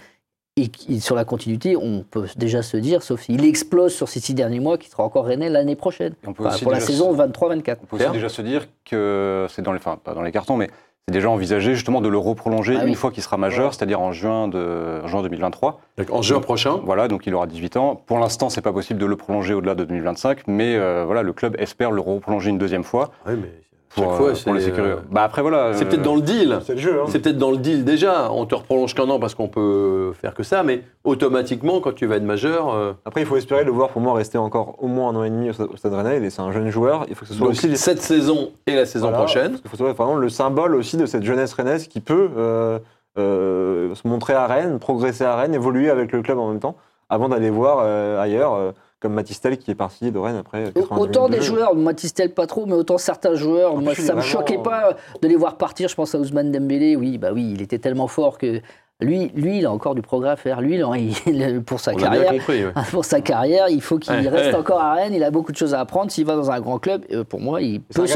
Et 0.56 1.00
sur 1.00 1.16
la 1.16 1.24
continuité, 1.24 1.76
on 1.76 2.04
peut 2.08 2.26
déjà 2.36 2.62
se 2.62 2.76
dire, 2.76 3.02
sauf 3.02 3.22
s'il 3.22 3.44
explose 3.44 3.92
sur 3.92 4.08
ces 4.08 4.20
six 4.20 4.34
derniers 4.34 4.60
mois, 4.60 4.78
qu'il 4.78 4.88
sera 4.88 5.02
encore 5.02 5.24
Rennais 5.24 5.50
l'année 5.50 5.74
prochaine. 5.74 6.12
Et 6.22 6.28
on 6.28 6.32
peut 6.32 6.44
Enfin, 6.44 6.54
aussi 6.54 6.62
pour 6.62 6.70
la 6.70 6.78
saison 6.78 7.12
se- 7.12 7.18
23-24. 7.20 7.78
On 7.82 7.86
peut 7.86 7.96
aussi 7.96 8.12
déjà 8.12 8.28
se 8.28 8.40
dire 8.40 8.68
que 8.84 9.48
c'est 9.50 9.62
dans 9.62 9.72
les, 9.72 9.78
enfin, 9.78 9.96
pas 10.02 10.14
dans 10.14 10.22
les 10.22 10.30
cartons, 10.30 10.56
mais 10.56 10.70
c'est 11.09 11.12
déjà 11.12 11.28
envisagé 11.28 11.74
justement 11.74 12.00
de 12.00 12.09
le 12.09 12.16
reprolonger 12.16 12.76
Ah 12.78 12.84
oui. 12.84 12.88
une 12.90 12.94
fois 12.94 13.11
qu'il 13.11 13.22
sera 13.22 13.36
majeur, 13.36 13.74
c'est-à-dire 13.74 14.00
en 14.00 14.12
juin, 14.12 14.48
de, 14.48 15.00
en 15.05 15.07
juin 15.07 15.22
2023. 15.22 15.80
Donc, 15.98 16.11
En 16.11 16.22
juin 16.22 16.40
prochain. 16.40 16.80
Voilà, 16.82 17.09
donc 17.09 17.26
il 17.26 17.34
aura 17.34 17.46
18 17.46 17.76
ans. 17.76 18.02
Pour 18.07 18.18
l'instant, 18.18 18.48
c'est 18.48 18.62
pas 18.62 18.72
possible 18.72 18.98
de 18.98 19.05
le 19.05 19.14
prolonger 19.16 19.52
au-delà 19.52 19.74
de 19.74 19.84
2025, 19.84 20.44
mais 20.46 20.76
euh, 20.76 21.05
voilà, 21.05 21.22
le 21.22 21.32
club 21.34 21.57
espère 21.59 21.90
le 21.90 22.00
reprolonger 22.00 22.48
une 22.48 22.59
deuxième 22.59 22.84
fois 22.84 23.11
Oui, 23.26 23.34
mais 23.40 23.52
pour, 23.95 24.12
euh, 24.12 24.16
fois, 24.16 24.26
pour 24.28 24.36
c'est. 24.36 24.53
les 24.53 24.61
sécuriser. 24.61 24.92
euh, 24.95 25.01
Bah 25.11 25.22
après 25.22 25.42
voilà, 25.42 25.72
C'est 25.74 25.84
euh, 25.84 25.88
peut-être 25.88 26.03
dans 26.03 26.14
le 26.16 26.22
deal. 26.22 26.59
C'est 26.64 26.74
le 26.74 26.80
jeu. 26.80 27.01
Hein. 27.01 27.07
C'est 27.09 27.18
peut-être 27.20 27.38
dans 27.38 27.51
le 27.51 27.57
deal 27.59 27.84
déjà. 27.84 28.30
On 28.32 28.45
te 28.47 28.55
reprolonge 28.55 28.95
qu'un 28.95 29.09
an 29.11 29.18
parce 29.20 29.34
qu'on 29.34 29.49
peut 29.49 30.12
faire 30.20 30.34
que 30.34 30.42
ça, 30.42 30.62
mais 30.62 30.82
automatiquement, 31.05 31.80
quand 31.80 31.95
tu 31.95 32.07
vas 32.07 32.16
être 32.16 32.22
majeur. 32.24 32.74
euh, 32.74 32.92
Après, 33.05 33.20
il 33.22 33.26
faut 33.26 33.36
espérer 33.36 33.64
le 33.64 33.70
voir 33.70 33.90
pour 33.90 34.01
moi 34.03 34.14
rester 34.14 34.36
encore 34.38 34.74
au 34.80 34.88
moins 34.88 35.11
un 35.11 35.16
an 35.16 35.24
et 35.24 35.30
demi 35.30 35.51
au 35.51 35.76
Stade- 35.76 35.95
Rennais. 35.95 36.16
Il 36.18 36.24
est- 36.24 36.30
C'est 36.30 36.42
un 36.42 36.53
jeune 36.53 36.70
joueur. 36.70 37.07
Il 37.09 37.14
faut 37.14 37.22
que 37.22 37.28
ce 37.28 37.34
soit 37.34 37.47
donc, 37.47 37.53
aussi 37.57 37.68
les- 37.68 37.76
cette 37.76 38.01
saison 38.03 38.51
et 38.66 38.74
la 38.74 38.86
saison 38.86 39.07
Voilà, 39.09 39.18
prochaine. 39.24 39.51
Parce 39.51 39.61
qu'il 39.62 39.70
faut 39.70 39.76
savoir, 39.76 39.95
vraiment 39.95 40.16
le 40.16 40.28
symbole 40.28 40.74
aussi 40.74 40.97
de 40.97 41.07
cette 41.07 41.22
jeunesse 41.22 41.53
rennaise 41.55 41.86
qui 41.88 42.01
peut 42.01 42.30
euh, 42.36 42.78
euh, 43.18 43.95
se 43.95 44.07
montrer 44.09 44.34
à 44.34 44.47
Rennes, 44.47 44.78
progresser 44.78 45.24
à 45.24 45.36
Rennes, 45.36 45.55
évoluer 45.55 45.90
avec 45.90 46.11
le 46.12 46.22
club 46.22 46.38
en 46.38 46.49
même 46.49 46.59
temps, 46.61 46.76
avant 47.09 47.28
d'aller 47.28 47.51
voir 47.51 47.78
euh, 47.82 48.20
ailleurs, 48.20 48.55
euh, 48.55 48.72
comme 49.05 49.12
Matistel 49.14 49.59
qui 49.59 49.70
est 49.70 49.74
parti 49.74 50.11
de 50.11 50.18
Rennes 50.18 50.36
après. 50.36 50.72
90 50.74 51.02
Autant 51.02 51.24
minutes 51.24 51.32
de 51.32 51.36
des 51.36 51.42
jeu. 51.44 51.55
joueurs, 51.57 51.74
Matistel 51.76 52.32
pas 52.32 52.46
trop, 52.46 52.64
mais 52.64 52.72
autant 52.72 52.96
certains 52.96 53.34
joueurs, 53.34 53.74
En 53.74 53.82
moi 53.82 53.92
plus, 53.92 54.02
ça 54.07 54.14
me 54.14 54.22
choquait 54.22 54.57
pas 54.59 54.96
de 55.20 55.28
les 55.28 55.36
voir 55.36 55.57
partir. 55.59 55.88
Je 55.90 55.94
pense 55.94 56.14
à 56.14 56.18
Ousmane 56.18 56.50
Dembélé, 56.50 56.96
oui, 56.96 57.18
bah 57.18 57.28
oui, 57.34 57.52
il 57.55 57.61
était 57.61 57.78
tellement 57.78 58.09
fort 58.09 58.38
que 58.38 58.61
lui, 59.00 59.30
lui, 59.34 59.59
il 59.59 59.66
a 59.66 59.72
encore 59.72 59.94
du 59.94 60.00
progrès 60.00 60.30
à 60.30 60.36
faire. 60.36 60.62
Lui, 60.62 60.76
il- 60.78 61.14
il- 61.26 61.62
pour 61.62 61.80
sa 61.80 61.92
On 61.92 61.96
carrière, 61.96 62.30
compris. 62.32 62.64
ouais. 62.64 62.72
pour 62.92 63.05
sa 63.05 63.20
carrière, 63.20 63.68
il 63.68 63.82
faut 63.82 63.98
qu'il 63.98 64.12
Ouais, 64.14 64.26
reste 64.28 64.52
ouais. 64.52 64.59
encore 64.59 64.80
à 64.80 64.94
Rennes. 64.94 65.12
Il 65.12 65.22
a 65.22 65.30
beaucoup 65.30 65.52
de 65.52 65.57
choses 65.59 65.74
à 65.74 65.80
apprendre. 65.80 66.11
S'il 66.11 66.24
va 66.24 66.34
dans 66.36 66.50
un 66.50 66.61
grand 66.61 66.78
club, 66.78 67.05
euh, 67.12 67.24
pour 67.24 67.40
moi, 67.40 67.61
il 67.61 67.82
peut 67.82 68.07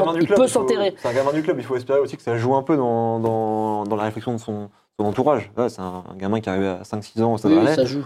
s'enterrer. 0.47 0.95
C'est 0.97 1.09
un 1.09 1.13
gamin 1.13 1.33
du 1.35 1.43
club, 1.43 1.57
il 1.59 1.65
faut 1.65 1.77
espérer 1.77 1.99
aussi 1.99 2.17
que 2.17 2.23
ça 2.23 2.37
joue 2.39 2.55
un 2.55 2.63
peu 2.63 2.77
dans, 2.79 3.19
dans, 3.21 3.85
dans 3.85 3.97
la 3.97 4.05
réflexion 4.05 4.33
de 4.33 4.39
son, 4.39 4.71
son 4.99 5.05
entourage. 5.07 5.51
C'est 5.69 5.81
un, 5.81 6.05
un 6.11 6.17
gamin 6.17 6.41
qui 6.41 6.49
est 6.49 6.53
arrivé 6.53 6.69
à 6.69 6.83
5-6 6.83 7.23
ans 7.23 7.35
au 7.35 7.39
Stade 7.39 7.53
Oui, 7.53 7.67
ça 7.75 7.85
joue. 7.85 8.05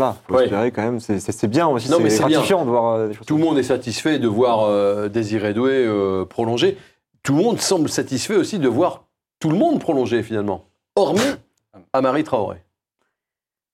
Voilà, 0.00 0.16
faut 0.26 0.34
Ouais. 0.34 0.44
espérer 0.44 0.70
quand 0.70 0.82
même. 0.82 1.00
C'est- 1.00 1.46
bien 1.46 1.66
aussi, 1.68 1.90
Non, 1.90 1.98
mais 2.00 2.10
c'est 2.10 2.20
gratifiant 2.20 2.64
de 2.64 2.70
voir 2.70 2.94
euh, 2.94 3.08
des 3.08 3.14
choses 3.14 3.26
Tout 3.26 3.36
le 3.36 3.42
monde 3.44 3.58
est 3.58 3.62
satisfait 3.62 4.18
de 4.18 4.28
voir 4.28 4.64
euh, 4.64 5.08
Désiré 5.08 5.52
Doué 5.54 5.72
euh, 5.86 6.24
prolonger. 6.24 6.76
Tout 7.22 7.34
le 7.34 7.42
monde 7.42 7.60
semble 7.60 7.88
satisfait 7.88 8.36
aussi 8.36 8.58
de 8.58 8.68
voir 8.68 9.04
tout 9.40 9.50
le 9.50 9.56
monde 9.56 9.78
prolonger 9.80 10.22
finalement, 10.22 10.64
hormis 10.96 11.20
Amari 11.92 12.24
Traoré. 12.24 12.58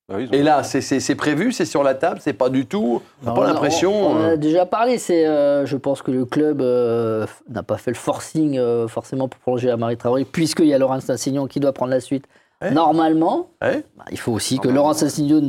bah 0.09 0.15
oui, 0.17 0.29
Et 0.31 0.41
là, 0.43 0.63
c'est- 0.63 1.15
prévu, 1.15 1.51
c'est 1.51 1.65
sur 1.65 1.83
la 1.83 1.93
table, 1.93 2.19
c'est 2.21 2.31
pas 2.33 2.49
du 2.49 2.65
tout. 2.65 3.01
On 3.21 3.25
n'a 3.25 3.33
pas 3.33 3.41
on 3.41 3.43
a- 3.43 3.47
l'impression. 3.47 3.91
On, 3.93 4.11
on 4.11 4.15
en 4.15 4.21
euh, 4.21 4.33
a 4.33 4.37
déjà 4.37 4.65
parlé. 4.65 4.97
C'est, 4.97 5.25
euh, 5.27 5.65
je 5.65 5.75
pense 5.77 6.01
que 6.01 6.11
le 6.11 6.23
club 6.25 6.61
euh, 6.61 7.25
n'a 7.49 7.63
pas 7.63 7.77
fait 7.77 7.91
le 7.91 7.97
forcing 7.97 8.57
euh, 8.57 8.87
forcément 8.87 9.27
pour 9.27 9.39
prolonger 9.41 9.69
à 9.69 9.75
Marie 9.77 9.97
Traoré, 9.97 10.23
puisqu'il 10.25 10.67
y 10.67 10.73
a 10.73 10.77
Laurent 10.77 10.99
Assignon 11.09 11.47
qui 11.47 11.59
doit 11.59 11.73
prendre 11.73 11.91
la 11.91 11.99
suite. 11.99 12.25
Normalement, 12.71 13.49
bah, 13.97 14.05
il 14.11 14.17
faut 14.19 14.31
aussi 14.31 14.57
que 14.59 14.67
Laurent 14.67 14.93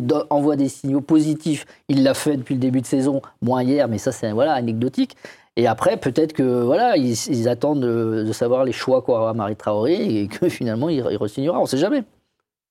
do- 0.02 0.24
envoie 0.30 0.56
des 0.56 0.68
signaux 0.68 1.00
positifs. 1.00 1.64
Il 1.88 2.02
l'a 2.02 2.14
fait 2.14 2.36
depuis 2.36 2.54
le 2.54 2.60
début 2.60 2.80
de 2.82 2.86
saison, 2.86 3.22
moins 3.40 3.62
hier, 3.62 3.88
mais 3.88 3.98
ça 3.98 4.12
c'est 4.12 4.30
voilà 4.32 4.52
anecdotique. 4.52 5.16
Et 5.56 5.66
après, 5.66 5.96
peut-être 5.96 6.34
que 6.34 6.62
voilà, 6.62 6.96
ils, 6.96 7.14
ils 7.30 7.48
attendent 7.48 7.80
de, 7.80 8.24
de 8.26 8.32
savoir 8.32 8.64
les 8.64 8.72
choix 8.72 9.02
à 9.28 9.32
Marie 9.32 9.56
Traoré 9.56 9.94
et 10.20 10.28
que 10.28 10.48
finalement 10.50 10.88
il, 10.88 10.96
il 11.10 11.16
re-signera. 11.16 11.58
On 11.58 11.62
ne 11.62 11.66
sait 11.66 11.78
jamais. 11.78 12.04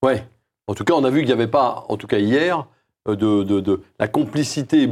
Ouais. 0.03 0.23
En 0.67 0.73
tout 0.73 0.83
cas, 0.83 0.93
on 0.93 1.03
a 1.03 1.09
vu 1.09 1.19
qu'il 1.19 1.27
n'y 1.27 1.33
avait 1.33 1.47
pas, 1.47 1.85
en 1.89 1.97
tout 1.97 2.07
cas 2.07 2.19
hier, 2.19 2.67
euh, 3.09 3.15
de, 3.15 3.43
de- 3.43 3.59
de- 3.61 3.81
la 3.99 4.07
complicité 4.07 4.85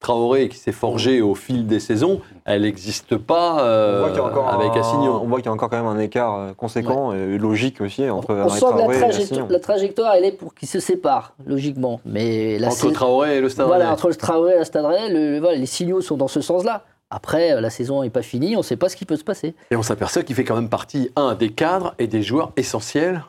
Bourigeau-Traoré 0.00 0.48
qui 0.48 0.56
s'est 0.56 0.72
forgée 0.72 1.20
au 1.20 1.34
fil 1.34 1.66
des 1.66 1.80
saisons. 1.80 2.20
Elle 2.44 2.62
n'existe 2.62 3.16
pas 3.16 3.54
On 3.56 3.58
euh, 3.60 3.98
voit 4.00 4.08
qu'il 4.10 4.18
y 4.18 4.20
a 4.20 4.24
encore 4.24 4.48
avec 4.48 4.70
un- 4.76 4.80
Assignon. 4.80 5.20
On 5.22 5.26
voit 5.26 5.38
qu'il 5.38 5.46
y 5.46 5.48
a 5.48 5.52
encore 5.52 5.68
quand 5.70 5.76
même 5.76 5.86
un 5.86 5.98
écard 5.98 6.38
euh, 6.38 6.52
conséquent 6.54 7.12
et 7.12 7.38
logique 7.38 7.80
aussi 7.80 8.08
entre 8.08 8.34
On 8.34 8.40
Amari 8.42 8.50
sent 8.58 8.60
que 8.60 8.64
la, 8.64 8.70
Traoré 8.78 8.96
et 8.96 8.98
trajectoire- 9.00 9.22
Assignon. 9.40 9.46
la 9.50 9.60
trajectoire, 9.60 10.14
elle 10.14 10.24
est 10.24 10.32
pour 10.32 10.54
qu'ils 10.54 10.68
se 10.68 10.80
séparent, 10.80 11.34
logiquement. 11.46 12.00
Mais 12.04 12.58
la 12.58 12.68
Entre 12.68 12.90
Traoré 12.90 13.36
et 13.36 13.40
le 13.40 13.48
Stade 13.48 13.66
Voilà, 13.66 13.84
Rennais. 13.84 13.94
entre 13.94 14.08
le 14.08 14.14
Traoré 14.14 14.54
et 14.54 14.58
la 14.58 14.64
Stade 14.64 14.84
Rennais, 14.86 15.12
le- 15.12 15.38
voilà, 15.40 15.56
les 15.58 15.66
signaux 15.66 16.00
sont 16.00 16.16
dans 16.16 16.28
ce 16.28 16.40
sens-là. 16.40 16.84
Après, 17.10 17.52
euh, 17.52 17.60
la 17.60 17.70
saison 17.70 18.02
n'est 18.02 18.10
pas 18.10 18.22
finie, 18.22 18.54
on 18.56 18.60
ne 18.60 18.64
sait 18.64 18.76
pas 18.76 18.88
ce 18.88 18.96
qui 18.96 19.04
peut 19.04 19.16
se 19.16 19.24
passer. 19.24 19.54
Et 19.70 19.76
on 19.76 19.82
s'aperçoit 19.82 20.22
qu'il 20.22 20.36
fait 20.36 20.44
quand 20.44 20.54
même 20.54 20.68
partie, 20.68 21.10
un, 21.16 21.34
des 21.34 21.50
cadres 21.50 21.94
et 21.98 22.06
des 22.06 22.22
joueurs 22.22 22.52
essentiels 22.56 23.24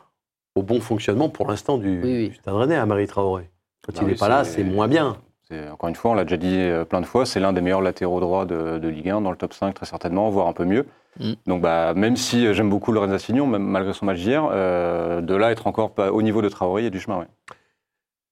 au 0.54 0.62
bon 0.62 0.80
fonctionnement 0.80 1.28
pour 1.28 1.48
l'instant 1.48 1.78
du, 1.78 2.00
Oui, 2.02 2.12
oui. 2.16 2.28
du 2.30 2.34
Stade 2.36 2.54
Rennais 2.54 2.76
à 2.76 2.86
Marie 2.86 3.06
Traoré. 3.08 3.50
Quand 3.84 3.92
Ah 3.96 3.98
il 4.02 4.06
n'est 4.06 4.12
oui, 4.12 4.18
pas 4.18 4.28
là, 4.28 4.44
c'est 4.44 4.62
moins 4.62 4.86
bien. 4.86 5.16
Encore 5.72 5.88
une 5.88 5.94
fois, 5.94 6.12
on 6.12 6.14
l'a 6.14 6.24
déjà 6.24 6.36
dit 6.36 6.56
euh, 6.58 6.84
plein 6.84 7.00
de 7.00 7.06
fois, 7.06 7.26
c'est 7.26 7.40
l'un 7.40 7.52
des 7.52 7.60
meilleurs 7.60 7.80
latéraux 7.82 8.20
droits 8.20 8.44
de, 8.44 8.78
de 8.78 8.88
Ligue 8.88 9.08
1, 9.10 9.20
dans 9.20 9.30
le 9.30 9.36
top 9.36 9.52
5 9.54 9.74
très 9.74 9.86
certainement, 9.86 10.30
voire 10.30 10.46
un 10.48 10.52
peu 10.52 10.64
mieux. 10.64 10.86
Mm. 11.20 11.32
Donc 11.46 11.62
bah, 11.62 11.92
même 11.94 12.16
si 12.16 12.46
euh, 12.46 12.54
j'aime 12.54 12.70
beaucoup 12.70 12.92
Lorenz 12.92 13.12
Assignon, 13.12 13.46
même 13.46 13.62
malgré 13.62 13.92
son 13.92 14.06
match 14.06 14.18
d'hier, 14.18 14.48
euh, 14.50 15.20
de 15.20 15.34
là 15.34 15.50
être 15.50 15.66
encore 15.66 15.92
pas 15.92 16.12
au 16.12 16.22
niveau 16.22 16.42
de 16.42 16.48
Traoré, 16.48 16.82
il 16.82 16.84
y 16.84 16.88
a 16.88 16.90
du 16.90 17.00
chemin. 17.00 17.18
ouais. 17.18 17.26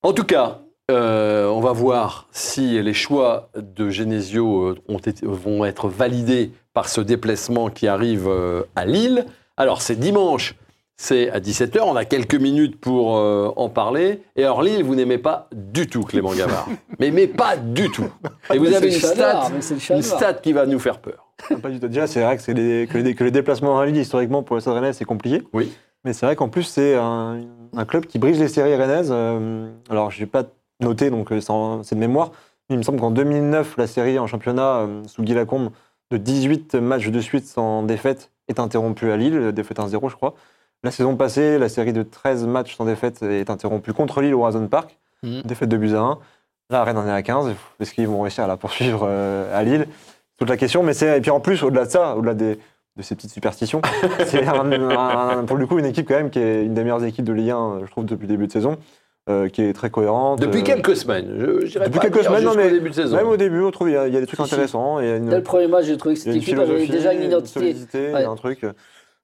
En 0.03 0.13
tout 0.13 0.25
cas, 0.25 0.61
euh, 0.91 1.47
on 1.49 1.61
va 1.61 1.73
voir 1.73 2.27
si 2.33 2.83
les 2.83 2.95
choix 2.95 3.51
de 3.57 3.91
Genesio 3.91 4.77
ont 4.89 4.99
été- 4.99 5.27
vont 5.27 5.65
être 5.65 5.89
validés 5.89 6.53
par 6.73 6.89
ce 6.89 7.01
déplacement 7.01 7.69
qui 7.69 7.87
arrive 7.87 8.29
à 8.77 8.85
Lille. 8.87 9.27
Alors, 9.57 9.83
c'est 9.83 9.97
dimanche, 9.97 10.55
c'est 11.03 11.31
à 11.31 11.41
17h. 11.41 11.81
On 11.87 11.97
a 11.97 12.05
quelques 12.05 12.35
minutes 12.35 12.79
pour 12.79 13.17
euh, 13.17 13.51
en 13.57 13.71
parler. 13.71 14.21
Et 14.37 14.45
alors, 14.45 14.61
Lille, 14.63 14.85
vous 14.85 14.95
n'aimez 14.95 15.17
pas 15.17 15.49
du 15.51 15.87
tout 15.87 16.03
Clément 16.03 16.35
Gavard. 16.35 16.69
mais, 16.99 17.11
mais 17.11 17.27
pas 17.27 17.57
du 17.57 17.91
tout. 17.91 18.05
Et 18.53 18.59
vous 18.59 18.65
Mais 18.65 18.75
avez 18.75 18.89
une 18.95 19.01
stat, 19.01 19.49
une 19.95 20.03
stat 20.03 20.35
qui 20.35 20.53
va 20.53 20.67
nous 20.67 20.79
faire 20.79 20.99
peur. 20.99 21.27
Ah, 21.51 21.55
Pas 21.57 21.71
du 21.71 21.81
tout. 21.81 21.89
Déjà, 21.89 22.07
c'est 22.07 22.23
vrai 22.23 22.37
que, 22.37 22.43
c'est 22.43 22.53
les, 22.53 22.87
que, 22.87 22.99
les, 22.99 23.15
que 23.15 23.25
les 23.25 23.31
déplacements 23.31 23.73
en 23.77 23.83
Ligue, 23.83 23.97
historiquement, 23.97 24.43
pour 24.43 24.57
le 24.57 24.61
Stade 24.61 24.75
Rennais, 24.75 24.93
c'est 24.93 25.07
compliqué. 25.07 25.43
Oui. 25.55 25.73
Mais 26.05 26.13
c'est 26.13 26.27
vrai 26.27 26.37
qu'en 26.37 26.51
plus, 26.51 26.65
c'est 26.65 26.95
un, 26.97 27.41
un 27.75 27.85
club 27.87 28.05
qui 28.05 28.19
brise 28.19 28.39
les 28.39 28.49
séries 28.49 28.75
rennaises. 28.77 29.09
Euh, 29.11 29.71
alors, 29.89 30.11
je 30.11 30.21
n'ai 30.21 30.27
pas 30.27 30.45
noté, 30.81 31.09
donc 31.09 31.33
euh, 31.33 31.41
c'est 31.41 31.51
en- 31.51 31.83
c'est 31.83 31.95
de 31.95 32.01
mémoire. 32.01 32.31
Mais 32.69 32.75
il 32.75 32.79
me 32.79 32.83
semble 32.83 33.01
qu'en 33.01 33.11
2009, 33.11 33.77
la 33.79 33.87
série 33.87 34.19
en 34.19 34.27
championnat, 34.27 34.81
euh, 34.81 35.03
sous 35.07 35.23
Guy 35.23 35.33
Lacombe, 35.33 35.71
de 36.11 36.19
18 36.19 36.75
matchs 36.75 37.09
de 37.09 37.21
suite 37.21 37.47
sans 37.47 37.85
défaite, 37.85 38.31
est 38.49 38.61
interrompue 38.61 39.11
à 39.11 39.17
Lille, 39.17 39.53
défaite 39.53 39.79
1-0, 39.79 40.11
je 40.11 40.17
crois. 40.17 40.35
La 40.83 40.91
saison 40.91 41.15
passée, 41.17 41.59
la 41.59 41.69
série 41.69 41.93
de 41.93 42.03
13 42.03 42.47
matchs 42.47 42.77
sans 42.77 42.87
défaite 42.87 43.23
est 43.23 43.51
interrompue 43.51 43.93
contre 43.93 44.23
Lille 44.23 44.35
au 44.35 44.43
Horizon 44.43 44.67
Park, 44.67 44.97
Mhm. 45.23 45.43
défaite 45.45 45.69
de 45.69 45.77
buts 45.77 45.95
à 45.95 46.01
1. 46.01 46.19
Là, 46.71 46.85
Rennes 46.85 46.97
en 46.97 47.07
est 47.07 47.11
à 47.13 47.23
15. 47.23 47.53
Est-ce 47.81 47.93
qu'ils 47.93 48.09
vont 48.09 48.23
réussir 48.23 48.45
à 48.45 48.47
la 48.47 48.57
poursuivre 48.57 49.03
euh, 49.07 49.59
à 49.59 49.63
Lille? 49.63 49.87
Toute 50.39 50.49
la 50.49 50.57
question. 50.57 50.83
Mais 50.83 50.95
c'est 50.95 51.19
et 51.19 51.21
puis 51.21 51.31
en 51.31 51.41
plus, 51.41 51.63
au-delà 51.63 51.85
de 51.85 51.91
ça, 51.91 52.17
au-delà 52.17 52.33
des, 52.33 52.59
de 52.97 53.03
ces 53.03 53.15
petites 53.15 53.31
superstitions, 53.33 53.83
c'est 54.27 54.43
pour 55.47 55.57
le 55.59 55.67
coup 55.67 55.79
une 55.79 55.85
équipe 55.85 56.09
quand 56.09 56.15
même 56.15 56.31
qui 56.31 56.39
est 56.39 56.65
une 56.65 56.73
des 56.73 56.83
meilleures 56.83 57.05
équipes 57.05 57.27
de 57.27 57.33
Ligue 57.35 57.51
1, 57.51 57.81
je 57.85 57.91
trouve, 57.91 58.07
depuis 58.07 58.23
le 58.23 58.29
début 58.29 58.47
de 58.47 58.53
saison, 58.53 58.79
euh, 59.29 59.49
qui 59.51 59.63
est 59.63 59.75
très 59.75 59.91
cohérente. 59.91 60.41
Depuis 60.41 60.61
euh, 60.61 60.65
quelques 60.65 60.97
semaines. 60.97 61.27
Je, 61.39 61.67
je 61.67 61.73
dirais 61.73 61.87
depuis 61.87 61.99
pas 61.99 62.09
quelques 62.09 62.25
semaines, 62.25 62.45
non, 62.45 62.55
mais 62.57 62.71
début 62.71 62.89
de 62.89 62.95
saison. 62.95 63.17
Même 63.17 63.27
au 63.29 63.37
début, 63.37 63.61
on 63.63 63.71
trouve 63.71 63.91
il 63.91 63.93
y, 63.93 63.97
a- 63.99 64.07
il 64.09 64.15
y 64.15 64.17
a 64.17 64.21
des 64.21 64.27
trucs 64.27 64.39
Si, 64.47 64.55
intéressants. 64.55 64.99
Il 65.01 65.07
y 65.07 65.11
a 65.11 65.17
une, 65.17 65.27
Dès 65.29 65.37
le 65.37 65.43
premier 65.43 65.67
match, 65.67 65.85
j'ai 65.85 65.97
trouvé 65.99 66.15
que 66.15 66.21
cette 66.23 66.33
une 66.35 66.41
équipe 66.41 66.59
avait 66.59 66.87
déjà 66.87 67.13
une 67.13 67.25
identité. 67.25 67.77
il 67.95 67.99
y 68.13 68.15
a 68.15 68.31
un 68.31 68.37
truc. 68.37 68.65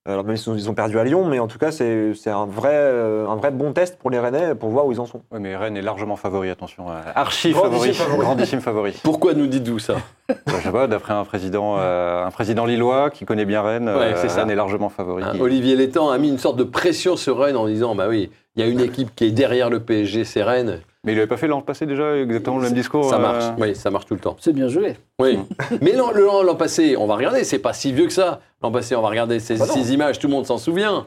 Alors 0.06 0.24
même 0.24 0.36
s'ils 0.36 0.52
ont, 0.52 0.56
ils 0.56 0.70
ont 0.70 0.74
perdu 0.74 0.98
à 0.98 1.04
Lyon, 1.04 1.24
mais 1.26 1.38
en 1.38 1.48
tout 1.48 1.58
cas, 1.58 1.72
c'est 1.72 2.12
c'est 2.14 2.30
un 2.30 2.46
vrai, 2.46 2.70
euh, 2.72 3.26
un 3.28 3.36
vrai 3.36 3.50
bon 3.50 3.72
test 3.72 3.98
pour 3.98 4.10
les 4.10 4.18
Rennais 4.18 4.54
pour 4.54 4.70
voir 4.70 4.86
où 4.86 4.92
ils 4.92 5.00
en 5.00 5.06
sont. 5.06 5.22
Ouais, 5.32 5.40
mais 5.40 5.56
Rennes 5.56 5.76
est 5.76 5.82
largement 5.82 6.16
favori, 6.16 6.48
attention. 6.50 6.90
euh, 6.90 6.94
Archi 7.14 7.50
Grandissime 7.52 7.92
favori. 7.94 8.18
Grandissime 8.20 8.60
favori. 8.60 8.92
Pourquoi 9.02 9.34
nous 9.34 9.46
dites-vous 9.48 9.78
ça? 9.80 9.96
Bah, 10.28 10.34
je 10.46 10.62
sais 10.62 10.70
pas, 10.70 10.86
d'après 10.86 11.12
un 11.14 11.24
président, 11.24 11.76
euh, 11.78 12.24
un 12.24 12.30
président 12.30 12.64
lillois 12.66 13.10
qui 13.10 13.24
connaît 13.24 13.44
bien 13.44 13.62
Rennes, 13.62 13.88
Ouais, 13.88 13.94
euh, 13.94 14.16
c'est 14.16 14.28
ça. 14.28 14.40
Rennes 14.40 14.50
est 14.50 14.54
largement 14.56 14.88
favori. 14.88 15.22
Hein, 15.24 15.32
Olivier 15.40 15.76
Létang 15.76 16.10
a 16.10 16.18
mis 16.18 16.28
une 16.28 16.38
sorte 16.38 16.56
de 16.56 16.64
pression 16.64 17.16
sur 17.16 17.38
Rennes 17.38 17.56
en 17.56 17.66
disant 17.66 17.94
bah 17.94 18.06
oui, 18.08 18.30
il 18.54 18.64
y 18.64 18.66
a 18.66 18.70
une 18.70 18.80
équipe 18.80 19.14
qui 19.14 19.24
est 19.24 19.30
derrière 19.32 19.70
le 19.70 19.80
PSG, 19.80 20.24
c'est 20.24 20.42
Rennes. 20.42 20.80
Mais 21.06 21.12
il 21.12 21.18
avait 21.18 21.28
pas 21.28 21.36
fait 21.36 21.46
l'an 21.46 21.60
passé 21.62 21.86
déjà 21.86 22.16
exactement 22.16 22.56
le 22.56 22.64
même 22.64 22.72
discours 22.74 23.08
Ça 23.08 23.16
euh, 23.16 23.18
marche, 23.20 23.44
oui, 23.58 23.76
ça 23.76 23.90
marche 23.90 24.06
tout 24.06 24.14
le 24.14 24.20
temps. 24.20 24.36
C'est 24.40 24.52
bien 24.52 24.66
joué. 24.68 24.96
Oui. 25.20 25.38
Mais 25.80 25.92
l'an 25.92 26.10
le- 26.12 26.24
l'an- 26.26 26.42
l'an 26.42 26.56
passé, 26.56 26.96
on 26.98 27.06
va 27.06 27.14
regarder, 27.14 27.44
c'est 27.44 27.60
pas 27.60 27.72
si 27.72 27.92
vieux 27.92 28.06
que 28.06 28.12
ça. 28.12 28.40
L'an 28.62 28.72
passé, 28.72 28.96
on 28.96 29.02
va 29.02 29.08
regarder 29.08 29.38
ces, 29.38 29.56
Bah 29.56 29.66
ces 29.66 29.94
images, 29.94 30.18
tout 30.18 30.26
le 30.26 30.32
monde 30.32 30.46
s'en 30.46 30.58
souvient, 30.58 31.06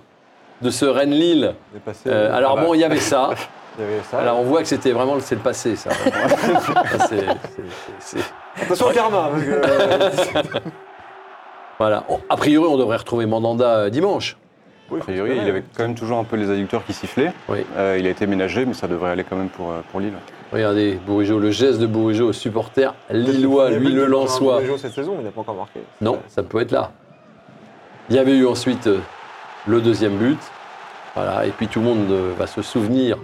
de 0.62 0.70
ce 0.70 0.86
Rennes-Lille. 0.86 1.54
Euh, 2.08 2.34
alors 2.34 2.56
bah. 2.56 2.64
bon, 2.66 2.74
il 2.74 2.80
y 2.80 2.84
avait 2.86 2.98
ça. 2.98 3.32
il 3.78 3.84
y 3.84 3.88
avait 3.88 4.02
ça. 4.10 4.20
Alors 4.20 4.40
on 4.40 4.44
voit 4.44 4.62
que 4.62 4.68
c'était 4.70 4.92
vraiment 4.92 5.16
le 5.16 5.22
c'est 5.22 5.36
le 5.36 5.42
passé, 5.42 5.76
ça. 5.76 5.90
Ça, 5.94 7.08
c'est- 7.10 7.18
c'est- 7.20 8.18
c'est- 8.18 8.64
Attention 8.64 8.88
au 8.88 8.92
karma. 8.92 9.30
parce 9.32 9.44
que, 9.44 9.52
euh, 9.52 10.60
Voilà. 11.78 12.04
On- 12.10 12.20
A 12.30 12.36
priori, 12.38 12.68
on 12.70 12.78
devrait 12.78 12.98
retrouver 12.98 13.26
Mandanda 13.26 13.90
dimanche. 13.90 14.38
Oui, 14.92 15.00
A 15.00 15.04
priori, 15.04 15.32
il 15.36 15.50
avait 15.50 15.64
quand 15.76 15.84
même 15.84 15.96
toujours 15.96 16.18
un 16.18 16.24
peu 16.24 16.36
les 16.36 16.50
adducteurs 16.50 16.86
qui 16.86 16.94
sifflaient. 16.94 17.32
Oui. 17.48 17.60
Euh, 17.78 17.98
il 18.00 18.06
a 18.08 18.10
été 18.10 18.28
ménagé, 18.28 18.66
mais 18.66 18.74
ça 18.74 18.88
devrait 18.88 19.12
aller 19.12 19.24
quand 19.24 19.36
même 19.36 19.50
pour, 19.50 19.72
euh, 19.72 19.82
pour 19.92 20.00
Lille. 20.00 20.14
Regardez, 20.52 21.00
Bourigeau, 21.06 21.40
le 21.40 21.52
geste 21.52 21.80
de 21.80 21.86
Bourigeau, 21.86 22.34
supporter 22.34 22.96
lillois, 23.12 23.70
lui 23.72 23.92
le 23.92 24.06
Lensois. 24.06 24.62
Il 24.64 24.72
a 24.72 24.78
cette 24.78 24.94
saison, 24.94 25.14
mais 25.14 25.22
il 25.22 25.26
n'a 25.26 25.32
pas 25.32 25.42
encore 25.42 25.56
marqué. 25.56 25.82
Non, 26.02 26.20
ça 26.28 26.44
peut 26.44 26.60
être 26.60 26.72
là. 26.72 26.92
Il 28.10 28.16
y 28.16 28.20
avait 28.20 28.36
eu 28.36 28.48
ensuite 28.48 28.88
euh, 28.88 29.00
le 29.68 29.82
deuxième 29.82 30.18
but. 30.18 30.40
Voilà, 31.16 31.46
et 31.46 31.52
puis 31.52 31.68
tout 31.68 31.80
le 31.80 31.86
monde 31.86 32.10
euh, 32.12 32.34
va 32.38 32.48
se 32.48 32.62
souvenir 32.62 33.18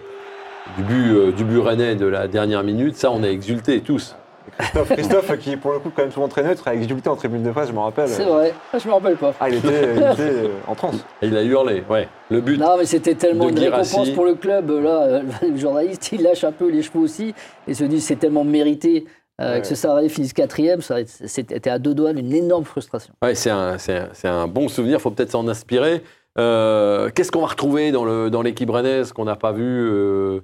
du 0.78 0.84
but, 0.84 1.36
du 1.36 1.44
but 1.44 1.60
rennais 1.60 1.96
de 1.96 2.08
la 2.08 2.28
dernière 2.28 2.64
minute. 2.64 2.96
Ça, 2.96 3.12
on 3.12 3.24
a 3.24 3.28
exulté 3.28 3.82
tous. 3.82 4.16
Christophe, 4.58 4.90
Christophe, 4.90 5.38
qui 5.40 5.58
pour 5.58 5.72
le 5.74 5.80
coup 5.80 5.92
quand 5.96 6.04
même 6.04 6.12
souvent 6.12 6.28
très 6.28 6.44
neutre, 6.44 6.68
a 6.68 6.74
exulté 6.76 7.10
en 7.10 7.16
tribune 7.16 7.44
de 7.44 7.52
presse, 7.52 7.68
je 7.70 7.74
me 7.74 7.80
rappelle. 7.80 8.08
C'est 8.08 8.24
vrai. 8.24 8.54
Ah, 8.74 8.78
je 8.78 8.88
me 8.88 8.94
rappelle 8.94 9.16
pas. 9.18 9.34
Ah, 9.40 9.50
il 9.50 9.56
était, 9.56 9.94
il 9.96 9.98
était 10.00 10.22
euh, 10.22 10.48
en 10.68 10.76
transe. 10.76 10.96
Et 11.22 11.28
il 11.28 11.36
a 11.38 11.44
hurlé, 11.44 11.84
ouais. 11.90 12.08
Le 12.30 12.42
but. 12.42 12.58
Non, 12.58 12.78
mais 12.78 12.86
c'était 12.86 13.16
tellement 13.16 13.46
de 13.46 13.52
une 13.52 13.60
récompense 13.60 14.10
pour 14.12 14.26
le 14.26 14.36
club. 14.36 14.70
Là, 14.70 15.04
euh, 15.04 15.22
le 15.42 15.58
journaliste, 15.58 16.10
il 16.12 16.22
lâche 16.24 16.44
un 16.44 16.52
peu 16.52 16.70
les 16.70 16.82
cheveux 16.84 17.00
aussi 17.00 17.34
et 17.68 17.74
se 17.74 17.84
dit 17.84 18.00
c'est 18.02 18.16
tellement 18.18 18.44
mérité 18.44 19.06
euh, 19.42 19.56
Ouais. 19.56 19.62
que 19.62 19.68
ce 19.68 19.76
Sarré 19.76 20.08
finisse 20.10 20.32
quatrième. 20.34 20.82
Ça, 20.82 20.96
c'était 21.06 21.70
à 21.70 21.78
deux 21.80 21.94
doigts 21.94 22.14
d'une 22.14 22.32
énorme 22.34 22.64
frustration. 22.64 23.14
Ouais, 23.22 23.36
c'est 23.36 23.50
un, 23.50 23.78
c'est 23.78 23.98
un- 23.98 24.10
c'est 24.14 24.28
un 24.30 24.48
bon 24.48 24.70
souvenir, 24.70 25.00
il 25.00 25.02
faut 25.02 25.12
peut-être 25.12 25.32
s'en 25.32 25.48
inspirer. 25.50 26.02
Euh, 26.38 27.10
Qu'est-ce 27.14 27.32
qu'on 27.32 27.42
va 27.42 27.48
retrouver 27.48 27.92
dans 27.92 28.06
le- 28.06 28.30
dans 28.30 28.42
l'équipe 28.42 28.70
rennaise 28.70 29.12
qu'on 29.12 29.26
n'a 29.26 29.36
pas 29.36 29.52
vu 29.52 29.64
euh, 29.66 30.40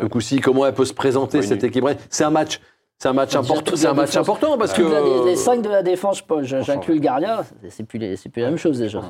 ce 0.00 0.04
coup-ci? 0.06 0.40
Comment 0.40 0.66
elle 0.66 0.74
peut 0.74 0.84
se 0.84 0.94
présenter, 0.94 1.38
Oui, 1.38 1.44
cette 1.46 1.64
équipe 1.64 1.84
rennaise? 1.84 1.98
C'est 2.08 2.24
un 2.24 2.30
match, 2.30 2.60
c'est 3.02 3.08
un 3.08 3.12
match 3.14 3.34
important. 3.34 3.72
C'est 3.74 3.86
un 3.86 3.94
match 3.94 4.10
défense. 4.10 4.28
important 4.28 4.58
parce 4.58 4.72
que 4.74 4.82
la- 4.82 5.00
les, 5.00 5.30
les 5.30 5.36
cinq 5.36 5.62
de 5.62 5.68
la 5.68 5.82
défense, 5.82 6.22
j'inclus 6.42 6.94
le 6.94 7.00
gardien, 7.00 7.38
c'est 7.70 7.84
plus, 7.84 7.98
les- 7.98 8.16
c'est 8.16 8.28
plus 8.28 8.42
la 8.42 8.48
même 8.48 8.58
chose 8.58 8.78
déjà. 8.78 9.00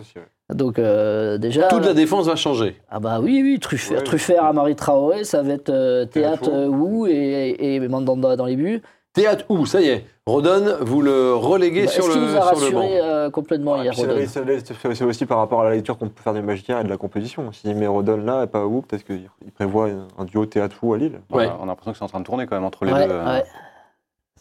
Donc 0.55 0.79
euh, 0.79 1.39
déjà. 1.39 1.69
toute 1.69 1.85
la 1.85 1.95
défense 1.95 2.27
va 2.27 2.37
changer. 2.37 2.77
Ah 2.91 3.01
bah 3.01 3.19
oui, 3.21 3.41
oui, 3.43 3.59
Truffert, 3.61 3.99
Ouais. 3.99 4.05
Truffert 4.05 4.45
à 4.45 4.53
Marie 4.53 4.77
Traoré, 4.77 5.25
ça 5.25 5.43
va 5.43 5.53
être 5.53 5.71
euh, 5.71 6.07
Théâtre 6.07 6.43
Théâtre 6.43 6.51
euh, 6.57 6.67
Wu 6.69 7.11
et, 7.11 7.75
et 7.75 7.81
Mandanda 7.89 8.37
dans 8.37 8.47
les 8.47 8.57
buts. 8.57 8.81
Théâtre 9.13 9.45
où 9.49 9.67
Ça 9.67 9.81
y 9.81 9.89
est, 9.89 10.05
Rodon, 10.25 10.77
vous 10.83 11.03
le 11.03 11.35
reléguez 11.35 11.87
Bah, 11.87 11.91
sur, 11.91 12.07
le, 12.07 12.15
nous 12.15 12.37
a 12.37 12.55
sur 12.55 12.65
le 12.65 12.71
banc? 12.73 12.89
euh, 12.89 13.29
complètement 13.31 13.75
Ah, 13.75 13.83
hier, 13.83 13.93
c'est- 13.95 15.05
aussi 15.05 15.27
par 15.27 15.39
rapport 15.39 15.63
à 15.63 15.65
la 15.65 15.71
lecture 15.75 15.99
qu'on 15.99 16.09
peut 16.09 16.23
faire 16.23 16.33
des 16.33 16.43
magiciens 16.43 16.81
et 16.81 16.85
de 16.85 16.89
la 16.89 16.97
compétition. 16.97 17.51
S'il 17.53 17.75
met 17.75 17.89
Rodon 17.89 18.19
là 18.19 18.45
et 18.45 18.47
pas 18.47 18.65
où, 18.67 18.83
peut-être 18.83 19.05
qu'il 19.05 19.29
il 19.45 19.51
prévoit 19.51 19.89
un 20.17 20.25
duo 20.25 20.47
théâtre 20.47 20.77
ou 20.83 20.95
à 20.95 20.99
Lille. 20.99 21.19
Ouais. 21.33 21.49
On 21.61 21.65
a 21.65 21.67
l'impression 21.67 21.91
que 21.91 21.99
c'est 21.99 22.05
en 22.05 22.09
train 22.09 22.21
de 22.21 22.25
tourner 22.25 22.47
quand 22.47 22.55
même 22.55 22.65
entre 22.65 22.85
les 22.85 22.93
Ouais, 22.93 23.07
deux. 23.09 23.13
euh. 23.15 23.25
ouais. 23.39 23.43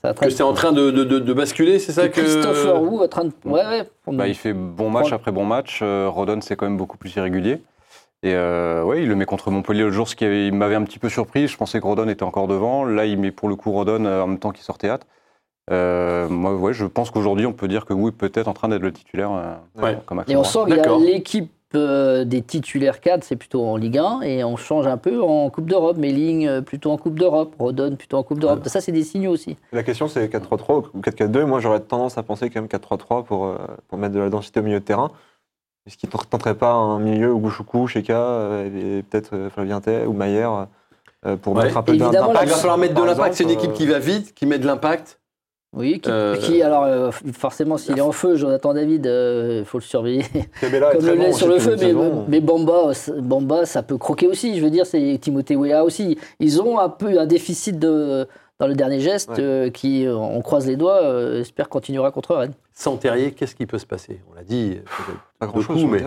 Que 0.01 0.29
c'est 0.29 0.43
en 0.43 0.53
train 0.53 0.71
de, 0.71 0.91
de- 0.91 1.03
de- 1.03 1.19
de 1.19 1.33
basculer, 1.33 1.77
c'est 1.79 1.91
ça 1.91 2.07
que. 2.07 2.21
Christopher 2.21 2.81
Wu 2.81 3.03
en 3.03 3.07
train 3.07 3.25
de. 3.25 3.31
Ouais, 3.45 3.65
ouais. 3.65 3.87
Bah, 4.07 4.27
il 4.27 4.35
fait 4.35 4.53
bon 4.53 4.89
match 4.89 5.11
après 5.11 5.31
bon 5.31 5.43
match. 5.45 5.79
Euh, 5.81 6.07
Rodon, 6.09 6.39
c'est 6.41 6.55
quand 6.55 6.65
même 6.67 6.77
beaucoup 6.77 6.97
plus 6.97 7.13
irrégulier. 7.15 7.61
Et 8.23 8.33
euh, 8.33 8.83
ouais, 8.83 9.01
il 9.01 9.07
le 9.07 9.15
met 9.15 9.25
contre 9.25 9.49
Montpellier 9.51 9.81
l'autre 9.83 9.95
jour, 9.95 10.07
ce 10.07 10.15
qui 10.15 10.25
m'avait 10.51 10.75
un 10.75 10.83
petit 10.83 10.99
peu 10.99 11.09
surpris. 11.09 11.47
Je 11.47 11.55
pensais 11.57 11.79
que 11.79 11.85
Rodon 11.85 12.07
était 12.09 12.23
encore 12.23 12.47
devant. 12.47 12.85
Là, 12.85 13.05
il 13.05 13.17
met 13.17 13.31
pour 13.31 13.49
le 13.49 13.55
coup 13.55 13.71
Rodon 13.71 14.05
euh, 14.05 14.21
en 14.21 14.27
même 14.27 14.39
temps 14.39 14.51
qu'il 14.51 14.63
sort 14.63 14.77
théâtre. 14.77 15.05
Euh, 15.71 16.27
moi, 16.29 16.55
ouais, 16.55 16.73
je 16.73 16.85
pense 16.85 17.11
qu'aujourd'hui, 17.11 17.45
on 17.45 17.53
peut 17.53 17.67
dire 17.67 17.85
que 17.85 17.93
oui, 17.93 18.11
peut-être 18.11 18.47
en 18.47 18.53
train 18.53 18.69
d'être 18.69 18.81
le 18.81 18.91
titulaire. 18.91 19.31
euh, 19.31 19.55
Ouais. 19.81 19.97
Comme 20.05 20.23
Et 20.27 20.35
on 20.35 20.43
sent 20.43 20.59
qu'il 20.67 20.75
y 20.77 20.79
a 20.79 20.97
l'équipe 20.97 21.51
euh, 21.75 22.23
des 22.25 22.41
titulaires 22.41 22.99
cadres, 22.99 23.23
c'est 23.23 23.35
plutôt 23.35 23.63
en 23.65 23.75
Ligue 23.77 23.97
1, 23.97 24.21
et 24.21 24.43
on 24.43 24.57
change 24.57 24.87
un 24.87 24.97
peu 24.97 25.21
en 25.21 25.49
Coupe 25.49 25.69
d'Europe. 25.69 25.97
Méling 25.97 26.47
euh, 26.47 26.61
plutôt 26.61 26.91
en 26.91 26.97
Coupe 26.97 27.19
d'Europe, 27.19 27.53
Rodon 27.59 27.95
plutôt 27.95 28.17
en 28.17 28.23
Coupe 28.23 28.39
d'Europe. 28.39 28.67
Ça, 28.67 28.81
c'est 28.81 28.91
des 28.91 29.03
signaux 29.03 29.31
aussi. 29.31 29.57
La 29.71 29.83
question 29.83 30.07
c'est 30.07 30.27
4-3-3 30.27 30.85
ou 30.93 30.99
4-4-2. 31.01 31.43
Moi 31.45 31.59
j'aurais 31.59 31.79
tendance 31.79 32.17
à 32.17 32.23
penser 32.23 32.49
quand 32.49 32.61
même 32.61 32.69
4-3-3 32.69 33.23
pour, 33.23 33.45
euh, 33.45 33.57
pour 33.87 33.97
mettre 33.97 34.13
de 34.15 34.19
la 34.19 34.29
densité 34.29 34.59
au 34.59 34.63
milieu 34.63 34.79
de 34.79 34.85
terrain. 34.85 35.11
Est-ce 35.87 35.97
qu'il 35.97 36.09
ne 36.13 36.17
tenterait 36.23 36.55
pas 36.55 36.73
un 36.73 36.99
milieu 36.99 37.31
où 37.31 37.39
Gouchoukou, 37.39 37.87
Sheka, 37.87 38.63
et 38.65 39.03
peut-être 39.09 39.49
Flavien 39.53 39.81
Tay 39.81 40.05
ou 40.05 40.13
Maillère 40.13 40.67
euh, 41.25 41.35
pour 41.37 41.55
Ouais. 41.55 41.63
mettre 41.65 41.77
un 41.77 41.83
peu 41.83 41.95
d'impact 41.97 42.39
Il 42.43 42.49
va 42.49 42.55
falloir 42.55 42.77
mettre 42.77 42.93
de 42.93 43.03
l'impact. 43.03 43.35
C'est 43.35 43.43
une 43.43 43.49
équipe 43.51 43.73
qui 43.73 43.85
va 43.87 43.99
vite, 43.99 44.33
qui 44.35 44.45
met 44.45 44.59
de 44.59 44.65
l'impact. 44.67 45.18
Oui, 45.71 45.99
qui, 45.99 46.09
Euh, 46.09 46.35
qui, 46.35 46.61
alors 46.63 46.83
euh, 46.83 47.11
forcément, 47.33 47.77
s'il 47.77 47.97
est 47.97 48.01
en 48.01 48.11
feu, 48.11 48.35
Jonathan 48.35 48.73
David, 48.73 49.05
il 49.05 49.63
faut 49.65 49.77
le 49.77 49.83
surveiller 49.83 50.23
comme 50.59 50.71
le 50.71 51.15
bon 51.15 51.21
lait 51.21 51.31
sur 51.33 51.47
le 51.47 51.59
feu. 51.59 51.71
Mais, 51.73 51.77
saison. 51.87 52.25
mais 52.27 52.39
Bamba, 52.41 52.91
Bamba, 53.19 53.65
ça 53.65 53.83
peut 53.83 53.97
croquer 53.97 54.27
aussi. 54.27 54.57
Je 54.57 54.63
veux 54.63 54.71
dire, 54.71 54.85
c'est 54.87 55.17
Timothée 55.21 55.55
Weah 55.55 55.83
aussi. 55.83 56.17
Ils 56.39 56.61
ont 56.61 56.79
un 56.79 56.89
peu 56.89 57.19
un 57.19 57.27
déficit 57.27 57.77
de, 57.77 58.27
dans 58.59 58.65
le 58.67 58.73
dernier 58.73 58.99
geste 58.99 59.29
Ouais. 59.29 59.39
euh, 59.41 59.69
qui, 59.69 60.07
euh, 60.07 60.15
on 60.15 60.41
croise 60.41 60.65
les 60.65 60.75
doigts, 60.75 61.03
euh, 61.03 61.41
espère 61.41 61.69
continuera 61.69 62.11
contre 62.11 62.35
Rennes. 62.35 62.53
Sans 62.73 62.97
Terrier, 62.97 63.33
qu'est-ce 63.33 63.53
qui 63.55 63.65
peut 63.67 63.77
se 63.77 63.85
passer? 63.85 64.21
On 64.31 64.35
l'a 64.35 64.43
dit. 64.43 64.79
Pas 65.37 65.45
grand-chose, 65.47 65.85
mais-. 65.85 66.03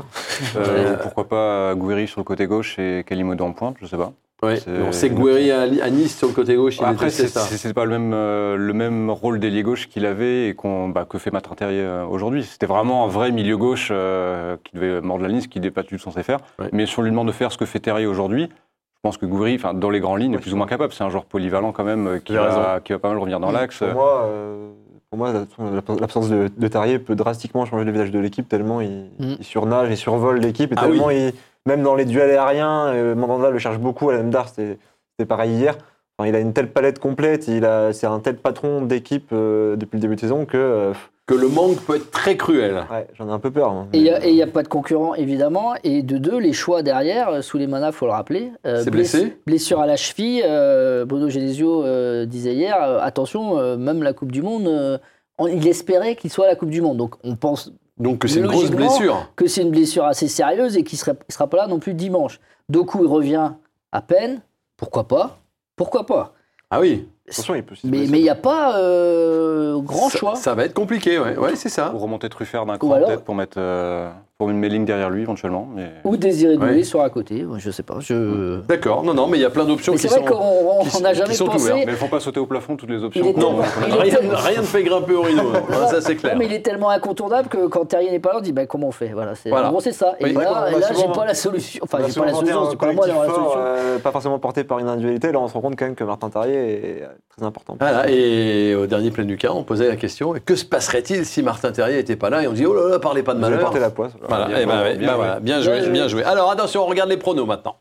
Euh, 0.57 0.97
pourquoi 0.97 1.29
pas 1.29 1.75
Gouiri 1.77 2.09
sur 2.09 2.19
le 2.21 2.25
côté 2.25 2.47
gauche 2.47 2.79
et 2.81 3.05
Kalimodo 3.07 3.45
en 3.45 3.53
pointe, 3.53 3.77
je 3.81 3.87
sais 3.87 3.97
pas. 3.97 4.13
Ouais, 4.43 4.59
On 4.88 4.90
sait 4.93 5.09
que 5.11 5.51
à, 5.53 5.84
à 5.84 5.90
Nice, 5.90 6.18
sur 6.18 6.26
le 6.28 6.34
côté 6.34 6.57
gauche, 6.57 6.78
il 6.78 6.84
Après, 6.84 7.11
c'est 7.11 7.28
ça. 7.28 7.40
c'est- 7.40 7.57
c'est 7.57 7.72
pas 7.72 7.84
le 7.84 7.90
même, 7.93 8.12
euh, 8.12 8.57
le 8.57 8.72
même 8.72 9.09
rôle 9.09 9.38
d'ailier 9.38 9.62
gauche 9.62 9.88
qu'il 9.88 10.05
avait 10.05 10.49
et 10.49 10.55
qu'on, 10.55 10.88
bah, 10.88 11.07
que 11.09 11.16
fait 11.18 11.30
Martin 11.30 11.55
Terrier 11.55 11.82
euh, 11.82 12.05
aujourd'hui. 12.05 12.43
C'était 12.43 12.66
vraiment 12.66 13.05
un 13.05 13.09
vrai 13.09 13.30
milieu 13.30 13.57
gauche 13.57 13.90
euh, 13.93 14.57
qui 14.64 14.74
devait 14.74 15.01
mordre 15.01 15.22
la 15.22 15.28
ligne, 15.28 15.40
ce 15.43 15.49
qu'il 15.49 15.62
n'est 15.62 15.70
pas 15.70 15.82
du 15.82 15.90
tout 15.90 15.99
censé 15.99 16.22
faire. 16.24 16.38
Ouais. 16.59 16.66
Mais 16.72 16.86
si 16.86 16.99
on 16.99 17.03
lui 17.03 17.11
demande 17.11 17.28
de 17.28 17.32
faire 17.32 17.53
ce 17.53 17.59
que 17.59 17.66
fait 17.66 17.78
Terrier 17.78 18.07
aujourd'hui, 18.07 18.49
je 18.51 19.01
pense 19.09 19.16
que 19.16 19.26
enfin, 19.55 19.74
dans 19.74 19.90
les 19.90 20.01
grandes 20.01 20.20
lignes, 20.20 20.34
est 20.34 20.38
plus 20.38 20.53
ou 20.55 20.57
moins 20.57 20.66
capable. 20.66 20.93
C'est 20.93 21.05
un 21.05 21.11
joueur 21.11 21.24
polyvalent 21.24 21.70
quand 21.72 21.84
même 21.84 22.20
qui, 22.24 22.34
va, 22.34 22.80
qui 22.84 22.93
va 22.93 22.99
pas 22.99 23.09
mal 23.09 23.18
revenir 23.18 23.38
dans 23.40 23.51
l'axe. 23.53 23.78
Pour 23.78 23.93
moi, 23.95 24.22
euh, 24.24 24.70
pour 25.11 25.18
moi, 25.18 25.32
la- 25.32 25.97
l'absence 26.01 26.28
de, 26.28 26.49
de 26.57 26.68
Tarier 26.68 26.99
peut 26.99 27.14
drastiquement 27.14 27.64
changer 27.64 27.84
le 27.84 27.93
visage 27.93 28.11
de 28.11 28.18
l'équipe 28.18 28.49
tellement 28.49 28.80
il, 28.80 29.09
Mm. 29.18 29.34
il 29.40 29.45
surnage, 29.45 29.88
il 29.90 29.97
survole 29.97 30.38
l'équipe 30.40 30.72
et 30.72 30.74
Ah 30.78 30.86
tellement 30.86 31.11
il, 31.11 31.32
même 31.67 31.83
dans 31.83 31.95
les 31.95 32.05
duels 32.05 32.31
aériens, 32.31 32.89
euh, 32.95 33.15
Mandanda 33.15 33.51
le 33.51 33.59
cherche 33.59 33.79
beaucoup. 33.79 34.11
À 34.11 34.15
l'Emdar, 34.15 34.49
c'était 34.49 34.79
c'était 35.17 35.27
pareil 35.29 35.53
hier. 35.53 35.77
Enfin, 36.19 36.29
il 36.29 36.35
a 36.35 36.41
une 36.41 36.53
telle 36.53 36.71
palette 36.71 36.99
complète, 36.99 37.49
il 37.49 37.65
a, 37.65 37.93
c'est 37.93 38.07
un 38.07 38.21
tel 38.21 38.37
patron 38.37 38.83
d'équipe 38.83 39.31
euh, 39.33 39.77
depuis 39.77 39.97
le 39.97 40.01
début 40.01 40.15
de 40.17 40.21
saison 40.21 40.45
que 40.45 40.57
euh, 40.59 40.93
Que 41.27 41.35
le 41.35 41.49
manque 41.49 41.77
peut 41.81 41.97
être 41.97 42.11
très 42.11 42.37
cruel. 42.37 42.85
ouais, 42.91 43.07
j'en 43.15 43.29
ai 43.29 43.33
un 43.33 43.39
peu 43.39 43.51
peur. 43.51 43.71
hein. 43.71 43.89
Et 43.95 43.99
il 43.99 44.35
n'y 44.35 44.43
a, 44.43 44.47
pas 44.47 44.63
de 44.63 44.69
concurrent, 44.69 45.15
évidemment. 45.15 45.73
Et 45.85 46.03
de 46.03 46.19
deux, 46.19 46.39
les 46.39 46.53
choix 46.53 46.83
derrière, 46.83 47.29
euh, 47.31 47.41
sous 47.41 47.57
les 47.59 47.67
manas, 47.67 47.89
il 47.89 47.93
faut 47.95 48.07
le 48.07 48.13
rappeler. 48.13 48.53
euh, 48.67 48.83
C'est 48.85 48.91
bless- 48.91 49.13
blessé 49.15 49.37
Blessure 49.47 49.81
à 49.81 49.87
la 49.87 49.97
cheville. 49.97 50.43
euh, 50.45 51.05
Bruno 51.07 51.29
Genesio 51.31 51.83
euh, 51.85 52.27
disait 52.27 52.55
hier, 52.55 52.77
euh, 52.83 52.99
attention, 53.01 53.59
euh, 53.59 53.77
même 53.77 54.03
la 54.03 54.13
Coupe 54.13 54.33
du 54.33 54.43
Monde, 54.43 54.67
euh, 54.69 54.99
on- 55.39 55.47
il 55.49 55.67
espérait 55.67 56.15
qu'il 56.17 56.31
soit 56.31 56.45
à 56.45 56.49
la 56.49 56.57
Coupe 56.57 56.71
du 56.71 56.83
Monde. 56.83 56.99
Donc 56.99 57.15
on 57.25 57.37
pense 57.37 57.73
Donc 58.03 58.19
que 58.19 58.29
c'est 58.29 58.41
une 58.41 58.49
grosse 58.49 58.71
blessure. 58.71 59.29
que 59.37 59.47
c'est 59.47 59.63
une 59.63 59.71
blessure 59.71 60.05
assez 60.05 60.27
sérieuse 60.27 60.77
et 60.77 60.83
qu'il 60.83 60.99
ne 60.99 61.15
sera 61.29 61.47
pas 61.47 61.57
là 61.57 61.67
non 61.69 61.79
plus 61.79 61.95
dimanche. 61.95 62.41
Doku, 62.69 62.99
il 63.03 63.07
revient 63.07 63.53
à 63.93 64.03
peine. 64.03 64.43
Pourquoi 64.77 65.07
pas? 65.07 65.39
Pourquoi 65.77 66.05
pas? 66.05 66.35
Ah 66.71 66.81
oui. 66.81 67.07
Attention, 67.29 67.55
il 67.55 67.63
peut 67.63 67.77
se 67.77 67.87
Mais 67.87 68.05
il 68.05 68.11
n'y 68.11 68.29
a 68.29 68.35
pas 68.35 68.79
euh, 68.79 69.81
grand 69.81 70.09
ça, 70.09 70.19
choix. 70.19 70.35
Ça 70.35 70.55
va 70.55 70.65
être 70.65 70.75
compliqué, 70.75 71.19
ouais, 71.19 71.37
ouais 71.37 71.55
c'est 71.55 71.69
ça. 71.69 71.91
Pour 71.91 72.01
remonter 72.01 72.29
Truffert 72.29 72.67
d'un 72.67 72.77
cran 72.79 72.99
peut-être 72.99 73.23
pour 73.23 73.37
mettre 73.37 73.59
euh, 73.59 74.11
pour 74.43 74.51
une 74.51 74.59
mailing 74.59 74.84
derrière 74.84 75.09
lui 75.09 75.22
éventuellement. 75.22 75.68
Mais... 75.72 75.93
Ou 76.03 76.16
Désiré 76.16 76.57
Doué 76.57 76.68
Ouais. 76.70 76.82
sur 76.82 77.01
à 77.01 77.11
côté. 77.11 77.47
Je 77.59 77.70
sais 77.70 77.84
pas. 77.84 77.99
Je... 78.01 78.57
D'accord, 78.62 79.05
non, 79.05 79.14
non, 79.14 79.28
mais 79.28 79.38
il 79.38 79.40
y 79.40 79.45
a 79.45 79.51
plein 79.51 79.64
d'options 79.64 79.93
Mais 79.93 79.99
qui 79.99 80.09
c'est 80.09 80.18
vrai 80.18 80.28
sont. 80.28 80.34
qu'on 80.36 80.82
qui- 80.84 81.14
jamais 81.14 81.32
sont 81.34 81.45
pensé. 81.45 81.59
ouvertes, 81.66 81.76
Mais 81.78 81.84
il 81.84 81.90
ne 81.90 81.95
faut 81.97 82.09
pas 82.09 82.18
sauter 82.18 82.40
au 82.40 82.47
plafond 82.47 82.74
toutes 82.74 82.90
les 82.90 83.05
options. 83.05 83.22
Tellement- 83.32 83.61
est 83.62 84.03
Rien, 84.03 84.14
tellement- 84.16 84.34
rien 84.34 84.61
ne 84.62 84.66
fait 84.66 84.82
grimper 84.82 85.14
au 85.14 85.22
rideau, 85.22 85.53
hein, 85.55 85.86
ça 85.88 86.01
c'est 86.01 86.16
clair. 86.16 86.32
Non, 86.32 86.40
mais 86.40 86.47
il 86.47 86.53
est 86.55 86.62
tellement 86.62 86.90
incontournable 86.90 87.49
que 87.49 87.68
quand 87.68 87.84
Terrier 87.84 88.11
n'est 88.11 88.18
pas 88.18 88.30
là, 88.32 88.38
on 88.38 88.40
dit 88.40 88.51
bah, 88.53 88.66
comment 88.66 88.88
on 88.88 88.93
fait? 88.93 89.11
Voilà, 89.14 89.36
c'est 89.36 89.49
Voilà. 89.51 89.68
en 89.68 89.70
gros, 89.70 89.80
c'est 89.80 89.93
ça. 89.93 90.14
Et. 90.18 90.24
Ouais, 90.24 90.32
là, 90.32 90.70
là 90.72 90.86
j'ai 90.97 91.07
pas 91.14 91.24
la 91.24 91.34
solution. 91.34 91.84
Enfin, 91.84 91.99
j'ai 92.05 92.18
pas 92.20 92.26
la 92.26 92.32
solution. 92.34 92.70
C'est 92.70 92.76
pas 92.76 92.93
moi 92.93 93.07
d'avoir 93.07 93.26
la 93.28 93.32
solution. 93.34 93.55
euh, 93.59 93.99
pas 94.01 94.11
forcément 94.11 94.40
porté 94.40 94.64
par 94.64 94.80
une 94.80 94.88
individualité. 94.88 95.30
Là, 95.30 95.38
on 95.38 95.47
se 95.47 95.55
rend 95.55 95.61
compte 95.61 95.76
quand 95.78 95.84
même 95.84 95.95
que 95.95 96.03
Martin 96.03 96.30
Tarier 96.30 96.57
est 96.57 97.09
très 97.36 97.47
important. 97.47 97.76
Voilà, 97.78 98.11
et 98.11 98.74
au 98.74 98.86
dernier 98.88 99.12
plein 99.12 99.24
du 99.24 99.36
cas, 99.36 99.51
on 99.55 99.62
posait 99.62 99.86
la 99.86 99.95
question 99.97 100.34
que 100.45 100.57
se 100.57 100.64
passerait-il 100.64 101.24
si 101.26 101.43
Martin 101.45 101.70
Terrier 101.70 101.99
n'était 101.99 102.16
pas 102.16 102.30
là? 102.30 102.43
Et 102.43 102.49
on 102.49 102.53
dit 102.53 102.66
oh 102.66 102.74
là 102.74 102.88
là, 102.88 102.99
parlez 102.99 103.22
pas 103.22 103.34
de 103.34 103.38
malheur. 103.38 103.72
la 103.72 103.90
poisse. 103.90 104.12
Voilà, 104.37 104.47
Bien 104.47 104.59
eh 104.61 104.66
ben, 104.66 104.78
joué, 104.80 104.95
bien 104.95 104.99
ben 104.99 105.07
joué. 105.07 105.16
voilà, 105.16 105.41
bien 105.41 105.61
joué, 105.61 105.72
Bien 105.72 105.83
joué. 105.83 105.91
bien 105.93 106.09
joué. 106.09 106.24
Alors 106.24 106.51
attention, 106.51 106.83
on 106.85 106.87
regarde 106.87 107.11
les 107.11 107.16
pronos 107.16 107.47
maintenant. 107.47 107.76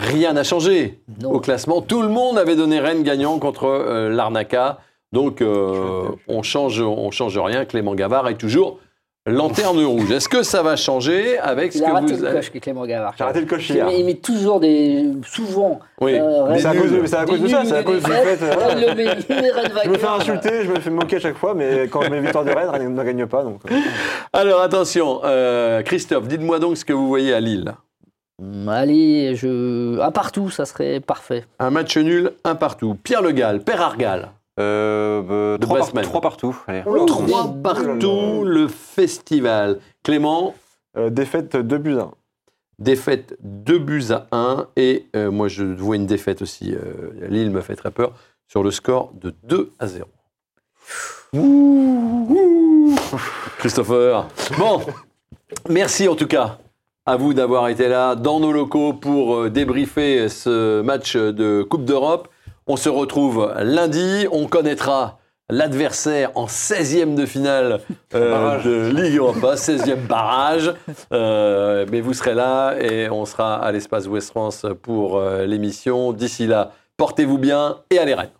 Rien 0.00 0.32
n'a 0.32 0.44
changé 0.44 1.00
Non. 1.20 1.32
au 1.32 1.40
classement. 1.40 1.82
Tout 1.82 2.02
le 2.02 2.08
monde 2.08 2.38
avait 2.38 2.56
donné 2.56 2.80
Rennes 2.80 3.02
gagnant 3.02 3.38
contre 3.38 3.64
euh, 3.66 4.08
l'Arnaca. 4.08 4.78
Donc 5.12 5.42
euh, 5.42 6.08
on 6.28 6.42
change, 6.42 6.80
on 6.80 7.10
change 7.10 7.36
rien. 7.38 7.64
Clément 7.64 7.94
Gavard 7.94 8.28
est 8.28 8.36
toujours 8.36 8.78
lanterne 9.26 9.84
rouge. 9.84 10.10
Est-ce 10.10 10.28
que 10.28 10.42
ça 10.42 10.62
va 10.62 10.76
changer 10.76 11.38
avec 11.38 11.72
ce 11.72 11.78
Il 11.78 11.84
a 11.84 11.88
que 11.88 11.92
raté 11.92 12.12
vous 12.14 12.20
le 12.22 12.26
avez 12.28 12.36
coche, 12.38 12.50
Clément 12.60 12.86
Gavard. 12.86 13.14
J'ai 13.18 13.24
raté 13.24 13.40
le 13.40 13.46
coche 13.46 13.68
Il 13.70 13.76
hier. 13.76 13.86
met, 13.86 14.00
il 14.00 14.06
met 14.06 14.14
toujours 14.14 14.60
des. 14.60 15.06
Souvent. 15.26 15.80
Oui, 16.00 16.18
euh, 16.18 16.46
Mais 16.50 16.58
c'est 16.58 16.66
à 16.68 16.74
cause 16.74 16.90
de, 16.90 17.06
ça, 17.06 17.16
c'est 17.16 17.22
à 17.76 17.82
cause 17.82 18.00
du 18.02 18.08
fait. 18.08 18.42
euh, 18.42 19.14
Je 19.84 19.88
me 19.90 19.98
fais 19.98 20.06
insulter, 20.06 20.64
je 20.64 20.70
me 20.70 20.80
fais 20.80 20.90
moquer 20.90 21.16
à 21.16 21.20
chaque 21.20 21.36
fois, 21.36 21.54
mais 21.54 21.88
quand 21.88 22.08
mes 22.08 22.20
victoires 22.20 22.44
de 22.44 22.50
Rennes, 22.50 22.68
Rennes 22.70 22.94
ne 22.94 23.04
gagne 23.04 23.26
pas. 23.26 23.42
Donc, 23.42 23.60
euh. 23.70 23.74
Alors 24.32 24.60
attention, 24.62 25.20
euh, 25.24 25.82
Christophe, 25.82 26.26
dites-moi 26.28 26.58
donc 26.58 26.76
ce 26.76 26.84
que 26.84 26.92
vous 26.92 27.08
voyez 27.08 27.34
à 27.34 27.40
Lille. 27.40 27.72
Allez, 28.68 29.34
je... 29.36 30.00
un 30.00 30.10
partout, 30.10 30.48
ça 30.48 30.64
serait 30.64 31.00
parfait. 31.00 31.44
Un 31.58 31.68
match 31.70 31.94
nul, 31.98 32.32
un 32.44 32.54
partout. 32.54 32.96
Pierre 33.02 33.20
Le 33.20 33.32
Gall, 33.32 33.60
Père 33.60 33.82
Argal. 33.82 34.30
Euh, 34.60 35.56
De 35.58 35.64
trois, 35.64 35.78
par- 35.78 35.86
Bassman. 35.86 36.04
trois 36.04 36.20
partout. 36.20 36.56
Allez. 36.66 36.82
Trois 37.06 37.54
partout, 37.62 38.44
le 38.44 38.68
festival. 38.68 39.78
Clément, 40.02 40.54
Euh, 40.96 41.08
défaite 41.10 41.56
2 41.56 41.78
buts 41.78 41.98
à 41.98 42.02
1. 42.02 42.10
défaite 42.80 43.36
2 43.42 43.78
buts 43.78 44.04
à 44.10 44.26
1. 44.32 44.66
Et 44.76 45.06
euh, 45.16 45.30
moi, 45.30 45.48
je 45.48 45.62
vois 45.64 45.96
une 45.96 46.06
défaite 46.06 46.42
aussi. 46.42 46.74
euh, 46.74 47.12
Lille 47.28 47.50
me 47.50 47.60
fait 47.60 47.76
très 47.76 47.90
peur 47.92 48.12
sur 48.48 48.62
le 48.64 48.70
score 48.70 49.12
de 49.14 49.32
2 49.44 49.70
à 49.78 49.86
0. 49.86 50.06
Christopher. 53.58 54.26
Bon, 54.58 54.80
merci 55.68 56.08
en 56.08 56.14
tout 56.16 56.26
cas 56.26 56.58
à 57.06 57.16
vous 57.16 57.34
d'avoir 57.34 57.68
été 57.68 57.88
là 57.88 58.14
dans 58.14 58.40
nos 58.40 58.52
locaux 58.52 58.92
pour 58.92 59.34
euh, 59.36 59.50
débriefer 59.50 60.28
ce 60.28 60.80
match 60.82 61.16
de 61.16 61.62
Coupe 61.62 61.84
d'Europe. 61.84 62.28
On 62.72 62.76
se 62.76 62.88
retrouve 62.88 63.52
lundi. 63.58 64.28
On 64.30 64.46
connaîtra 64.46 65.18
l'adversaire 65.50 66.30
en 66.36 66.46
16e 66.46 67.16
de 67.16 67.26
finale 67.26 67.80
euh, 68.14 68.62
de 68.62 68.90
Ligue 68.90 69.16
Europa, 69.16 69.56
16e 69.56 70.06
barrage. 70.06 70.72
Euh, 71.12 71.84
mais 71.90 72.00
vous 72.00 72.14
serez 72.14 72.34
là 72.34 72.76
et 72.78 73.10
on 73.10 73.24
sera 73.24 73.56
à 73.56 73.72
l'espace 73.72 74.06
Ouest 74.06 74.30
France 74.30 74.64
pour 74.82 75.18
euh, 75.18 75.46
l'émission. 75.46 76.12
D'ici 76.12 76.46
là, 76.46 76.70
portez-vous 76.96 77.38
bien 77.38 77.78
et 77.90 77.98
allez 77.98 78.14
Rennes. 78.14 78.39